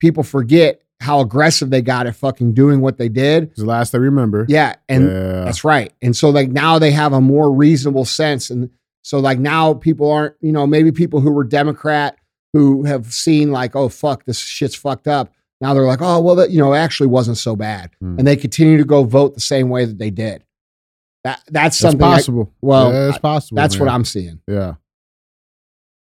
people 0.00 0.22
forget 0.22 0.82
how 1.00 1.20
aggressive 1.20 1.70
they 1.70 1.82
got 1.82 2.06
at 2.06 2.16
fucking 2.16 2.54
doing 2.54 2.80
what 2.80 2.96
they 2.96 3.08
did. 3.08 3.44
It's 3.44 3.60
the 3.60 3.66
last 3.66 3.94
I 3.94 3.98
remember. 3.98 4.46
Yeah. 4.48 4.76
And 4.88 5.08
yeah. 5.08 5.44
that's 5.44 5.64
right. 5.64 5.92
And 6.00 6.16
so 6.16 6.30
like 6.30 6.48
now 6.50 6.78
they 6.78 6.90
have 6.90 7.12
a 7.12 7.20
more 7.20 7.52
reasonable 7.52 8.04
sense. 8.04 8.50
And 8.50 8.70
so 9.02 9.18
like 9.18 9.38
now 9.38 9.74
people 9.74 10.10
aren't, 10.10 10.34
you 10.40 10.52
know, 10.52 10.66
maybe 10.66 10.92
people 10.92 11.20
who 11.20 11.30
were 11.30 11.44
Democrat 11.44 12.16
who 12.52 12.84
have 12.84 13.12
seen 13.12 13.52
like, 13.52 13.76
oh 13.76 13.88
fuck, 13.88 14.24
this 14.24 14.38
shit's 14.38 14.74
fucked 14.74 15.06
up. 15.06 15.30
Now 15.60 15.72
they're 15.74 15.86
like, 15.86 16.02
oh 16.02 16.20
well, 16.20 16.34
that 16.36 16.50
you 16.50 16.58
know, 16.58 16.74
it 16.74 16.78
actually 16.78 17.06
wasn't 17.08 17.38
so 17.38 17.56
bad. 17.56 17.90
Hmm. 18.00 18.18
And 18.18 18.26
they 18.26 18.36
continue 18.36 18.76
to 18.78 18.84
go 18.84 19.04
vote 19.04 19.34
the 19.34 19.40
same 19.40 19.68
way 19.68 19.84
that 19.84 19.98
they 19.98 20.10
did. 20.10 20.44
That 21.24 21.40
that's 21.48 21.52
That's 21.52 21.78
something. 21.78 22.02
I- 22.02 22.14
possible. 22.16 22.52
well, 22.60 22.92
yeah, 22.92 23.08
it's 23.08 23.16
I- 23.16 23.20
possible. 23.20 23.56
that's 23.56 23.78
what. 23.78 23.88
I'm 23.88 24.04
seeing 24.04 24.40
Yeah. 24.46 24.74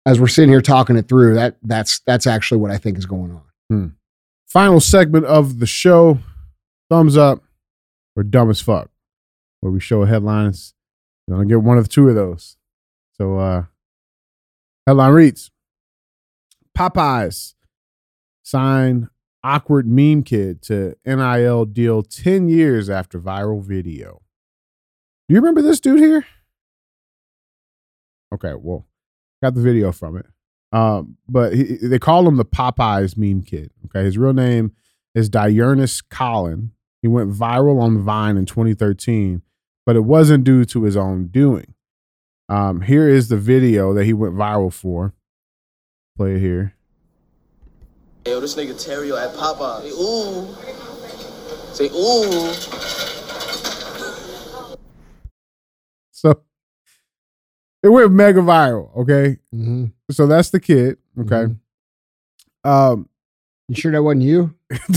as 0.06 0.18
we're 0.18 0.26
sitting 0.28 0.50
here 0.50 0.62
talking 0.62 0.96
it 0.96 1.06
through. 1.08 1.34
That 1.34 1.56
that's 1.62 2.00
that's 2.06 2.26
actually 2.26 2.60
what 2.60 2.70
I 2.70 2.78
think 2.78 2.98
is 2.98 3.06
going 3.06 3.40
on. 3.70 3.94
Final 4.48 4.80
segment 4.80 5.24
of 5.26 5.58
the 5.60 5.66
show. 5.66 6.18
Thumbs 6.90 7.16
up 7.16 7.42
or 8.16 8.22
dumb 8.22 8.50
as 8.50 8.60
fuck, 8.60 8.90
where 9.60 9.72
we 9.72 9.80
show 9.80 10.04
headlines. 10.04 10.74
You're 11.26 11.38
gonna 11.38 11.48
get 11.48 11.62
one 11.62 11.78
of 11.78 11.84
the 11.84 11.88
two 11.90 12.08
of 12.08 12.14
those. 12.14 12.56
So, 13.16 13.38
uh, 13.38 13.64
headline 14.86 15.12
reads: 15.12 15.50
Popeyes 16.76 17.54
sign 18.42 19.08
awkward 19.44 19.86
meme 19.86 20.22
kid 20.22 20.62
to 20.62 20.94
NIL 21.04 21.64
deal 21.66 22.02
ten 22.02 22.48
years 22.48 22.88
after 22.88 23.18
viral 23.18 23.62
video. 23.62 24.22
Do 25.28 25.34
you 25.34 25.40
remember 25.40 25.62
this 25.62 25.80
dude 25.80 26.00
here? 26.00 26.26
Okay, 28.34 28.54
well, 28.54 28.86
got 29.42 29.54
the 29.54 29.60
video 29.60 29.92
from 29.92 30.16
it. 30.16 30.26
Um, 30.72 31.18
but 31.28 31.54
he, 31.54 31.76
they 31.76 31.98
call 31.98 32.26
him 32.26 32.36
the 32.36 32.44
Popeyes 32.44 33.16
meme 33.16 33.42
kid. 33.42 33.70
Okay, 33.86 34.04
his 34.04 34.16
real 34.16 34.32
name 34.32 34.72
is 35.14 35.28
Diurnus 35.28 36.02
Collin. 36.08 36.72
He 37.02 37.08
went 37.08 37.32
viral 37.32 37.80
on 37.80 37.98
Vine 37.98 38.36
in 38.36 38.46
2013, 38.46 39.42
but 39.84 39.96
it 39.96 40.04
wasn't 40.04 40.44
due 40.44 40.64
to 40.66 40.84
his 40.84 40.96
own 40.96 41.26
doing. 41.26 41.74
Um, 42.48 42.82
here 42.82 43.08
is 43.08 43.28
the 43.28 43.36
video 43.36 43.92
that 43.94 44.04
he 44.04 44.12
went 44.12 44.34
viral 44.34 44.72
for. 44.72 45.12
Play 46.16 46.36
it 46.36 46.40
here. 46.40 46.74
Yo, 48.26 48.38
this 48.40 48.54
nigga 48.54 48.72
Terrio 48.74 49.20
at 49.20 49.34
Popeye. 49.34 49.82
Say 49.82 49.90
ooh. 49.90 50.46
Say 51.74 51.88
ooh. 51.88 52.52
So 56.12 56.40
it 57.82 57.88
went 57.88 58.12
mega 58.12 58.40
viral. 58.40 58.96
Okay, 58.98 59.38
Mm-hmm. 59.54 59.86
so 60.10 60.26
that's 60.26 60.50
the 60.50 60.60
kid. 60.60 60.98
Okay, 61.18 61.52
um, 62.64 63.08
You 63.68 63.74
sure 63.74 63.90
that 63.92 64.02
wasn't 64.02 64.22
you? 64.22 64.54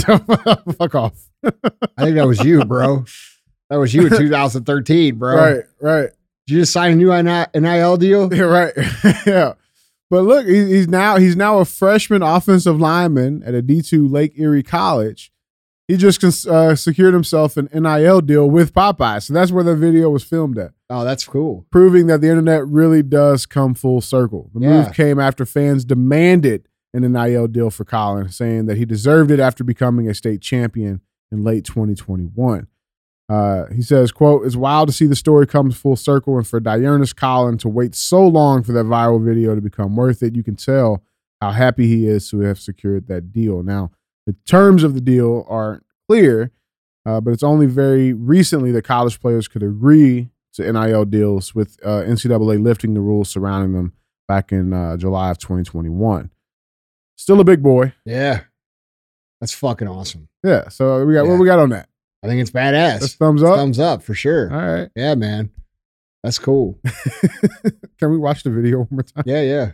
fuck 0.77 0.93
off. 0.95 1.29
I 1.43 2.03
think 2.03 2.15
that 2.15 2.27
was 2.27 2.43
you, 2.43 2.63
bro. 2.63 3.05
That 3.69 3.77
was 3.77 3.93
you 3.93 4.03
in 4.05 4.09
2013, 4.17 5.15
bro. 5.15 5.35
Right, 5.35 5.63
right. 5.81 6.09
Did 6.45 6.53
you 6.53 6.59
just 6.61 6.73
sign 6.73 6.91
a 6.91 6.95
new 6.95 7.11
NIL 7.11 7.97
deal? 7.97 8.31
Yeah, 8.33 8.43
right. 8.43 8.73
yeah. 9.25 9.53
But 10.09 10.21
look, 10.23 10.45
he, 10.45 10.65
he's 10.67 10.87
now 10.87 11.17
he's 11.17 11.35
now 11.35 11.59
a 11.59 11.65
freshman 11.65 12.21
offensive 12.21 12.79
lineman 12.79 13.41
at 13.43 13.53
a 13.53 13.61
D 13.61 13.81
two 13.81 14.07
Lake 14.07 14.33
Erie 14.37 14.63
College. 14.63 15.31
He 15.87 15.97
just 15.97 16.19
cons- 16.19 16.47
uh, 16.47 16.75
secured 16.75 17.13
himself 17.13 17.57
an 17.57 17.69
NIL 17.73 18.21
deal 18.21 18.49
with 18.49 18.73
Popeye, 18.73 19.21
so 19.21 19.33
that's 19.33 19.51
where 19.51 19.63
the 19.63 19.75
video 19.75 20.09
was 20.09 20.23
filmed 20.23 20.57
at, 20.57 20.71
Oh, 20.89 21.03
that's 21.03 21.23
cool. 21.27 21.65
proving 21.71 22.07
that 22.07 22.21
the 22.21 22.27
internet 22.29 22.67
really 22.67 23.03
does 23.03 23.45
come 23.45 23.75
full 23.75 24.01
circle. 24.01 24.49
The 24.55 24.61
Yeah. 24.61 24.69
move 24.83 24.93
came 24.93 25.19
after 25.19 25.45
fans 25.45 25.85
demanded 25.85 26.67
an 26.93 27.03
NIL 27.03 27.47
deal 27.47 27.69
for 27.69 27.85
Colin, 27.85 28.29
saying 28.29 28.65
that 28.65 28.77
he 28.77 28.85
deserved 28.85 29.29
it 29.29 29.39
after 29.39 29.63
becoming 29.63 30.07
a 30.09 30.15
state 30.15 30.41
champion 30.41 31.01
in 31.31 31.43
late 31.43 31.65
2021. 31.65 32.65
Uh, 33.27 33.65
he 33.73 33.81
says, 33.81 34.11
quote, 34.11 34.45
it's 34.45 34.55
wild 34.55 34.87
to 34.87 34.93
see 34.93 35.07
the 35.07 35.15
story 35.15 35.47
come 35.47 35.71
full 35.71 35.95
circle 35.95 36.37
and 36.37 36.45
for 36.47 36.61
Diurnus 36.61 37.15
Collin 37.15 37.57
to 37.59 37.67
wait 37.69 37.95
so 37.95 38.25
long 38.27 38.61
for 38.61 38.71
that 38.73 38.85
viral 38.85 39.23
video 39.23 39.55
to 39.55 39.61
become 39.61 39.95
worth 39.95 40.21
it. 40.21 40.35
You 40.35 40.43
can 40.43 40.55
tell 40.55 41.01
how 41.41 41.51
happy 41.51 41.87
he 41.87 42.07
is 42.07 42.29
to 42.29 42.39
have 42.41 42.59
secured 42.59 43.07
that 43.07 43.31
deal. 43.31 43.63
Now, 43.63 43.91
the 44.27 44.33
terms 44.45 44.83
of 44.83 44.93
the 44.93 45.01
deal 45.01 45.45
aren't 45.49 45.83
clear, 46.07 46.51
uh, 47.05 47.19
but 47.21 47.31
it's 47.31 47.43
only 47.43 47.65
very 47.65 48.13
recently 48.13 48.71
that 48.73 48.83
college 48.83 49.19
players 49.19 49.47
could 49.47 49.63
agree 49.63 50.29
to 50.53 50.71
NIL 50.71 51.05
deals 51.05 51.53
with 51.55 51.77
uh, 51.83 52.03
NCAA 52.03 52.61
lifting 52.63 52.93
the 52.93 53.01
rules 53.01 53.29
surrounding 53.29 53.73
them 53.73 53.93
back 54.27 54.51
in 54.51 54.71
uh, 54.71 54.97
July 54.97 55.31
of 55.31 55.37
2021. 55.39 56.29
Still 57.17 57.39
a 57.39 57.43
big 57.43 57.61
boy. 57.63 57.93
Yeah. 58.05 58.41
That's 59.41 59.53
fucking 59.53 59.87
awesome. 59.87 60.29
Yeah. 60.43 60.69
So 60.69 61.03
we 61.05 61.13
got 61.15 61.25
Yeah. 61.25 61.31
what 61.31 61.39
we 61.39 61.45
got 61.45 61.59
on 61.59 61.69
that? 61.69 61.89
I 62.25 62.27
think 62.27 62.41
it's 62.41 62.49
badass. 62.51 62.99
That's 63.01 63.13
thumbs 63.15 63.43
up. 63.43 63.55
Thumbs 63.57 63.79
up 63.79 64.01
for 64.01 64.15
sure. 64.15 64.51
All 64.51 64.57
right. 64.59 64.89
Yeah, 64.95 65.13
man. 65.15 65.51
That's 66.23 66.39
cool. 66.39 66.79
Can 67.99 68.09
we 68.09 68.17
watch 68.17 68.41
the 68.43 68.49
video 68.49 68.79
one 68.79 68.87
more 68.89 69.03
time? 69.03 69.23
Yeah, 69.27 69.41
yeah. 69.41 69.71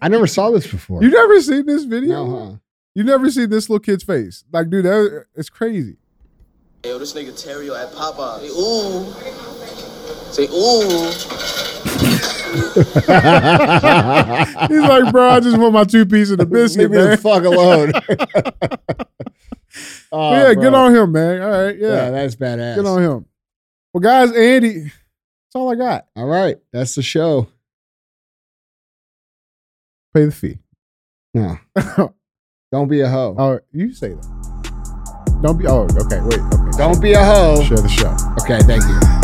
I 0.00 0.08
never 0.08 0.26
saw 0.26 0.50
this 0.50 0.66
before. 0.66 1.02
You 1.02 1.10
never 1.10 1.38
seen 1.42 1.66
this 1.66 1.84
video? 1.84 2.24
No, 2.26 2.38
huh? 2.38 2.52
You 2.94 3.04
never 3.04 3.30
seen 3.30 3.50
this 3.50 3.68
little 3.68 3.80
kid's 3.80 4.02
face? 4.02 4.44
Like, 4.50 4.70
dude, 4.70 4.86
that, 4.86 5.26
it's 5.34 5.50
crazy. 5.50 5.98
Yo, 6.84 6.98
this 6.98 7.12
nigga 7.12 7.32
Terrio 7.32 7.78
at 7.78 7.92
Popeye. 7.92 8.40
Say 8.40 8.48
ooh. 8.48 9.12
Say 10.32 10.48
ooh. 10.50 11.10
He's 12.54 12.76
like, 14.88 15.12
bro, 15.12 15.28
I 15.28 15.40
just 15.40 15.58
want 15.58 15.74
my 15.74 15.84
two 15.84 16.06
piece 16.06 16.30
of 16.30 16.38
the 16.38 16.46
biscuit, 16.46 16.90
Leave 16.90 16.92
me 16.92 16.96
the 16.98 17.08
man. 17.08 17.16
fuck 17.18 17.44
alone. 17.44 17.92
Oh, 20.12 20.32
yeah, 20.32 20.54
bro. 20.54 20.62
get 20.62 20.74
on 20.74 20.94
him, 20.94 21.12
man. 21.12 21.42
All 21.42 21.50
right, 21.50 21.76
Yeah, 21.78 21.88
yeah, 21.88 22.10
that's 22.10 22.36
badass. 22.36 22.76
get 22.76 22.86
on 22.86 23.02
him. 23.02 23.26
Well, 23.92 24.00
guys, 24.00 24.32
Andy, 24.32 24.82
that's 24.84 24.92
all 25.54 25.70
I 25.70 25.76
got. 25.76 26.06
All 26.16 26.26
right. 26.26 26.56
That's 26.72 26.94
the 26.94 27.02
show. 27.02 27.46
Pay 30.14 30.26
the 30.26 30.32
fee. 30.32 30.58
No. 31.32 31.58
Don't 32.72 32.88
be 32.88 33.00
a 33.00 33.08
hoe. 33.08 33.34
Oh, 33.38 33.60
you 33.72 33.92
say 33.92 34.10
that. 34.14 35.40
Don't 35.42 35.58
be. 35.58 35.66
Oh, 35.66 35.82
okay. 35.84 36.20
Wait. 36.22 36.40
Okay. 36.40 36.78
Don't 36.78 37.00
be 37.00 37.12
a 37.12 37.24
hoe. 37.24 37.62
share 37.62 37.76
the 37.78 37.88
show. 37.88 38.16
Okay, 38.42 38.60
thank 38.66 38.82
you. 38.84 39.23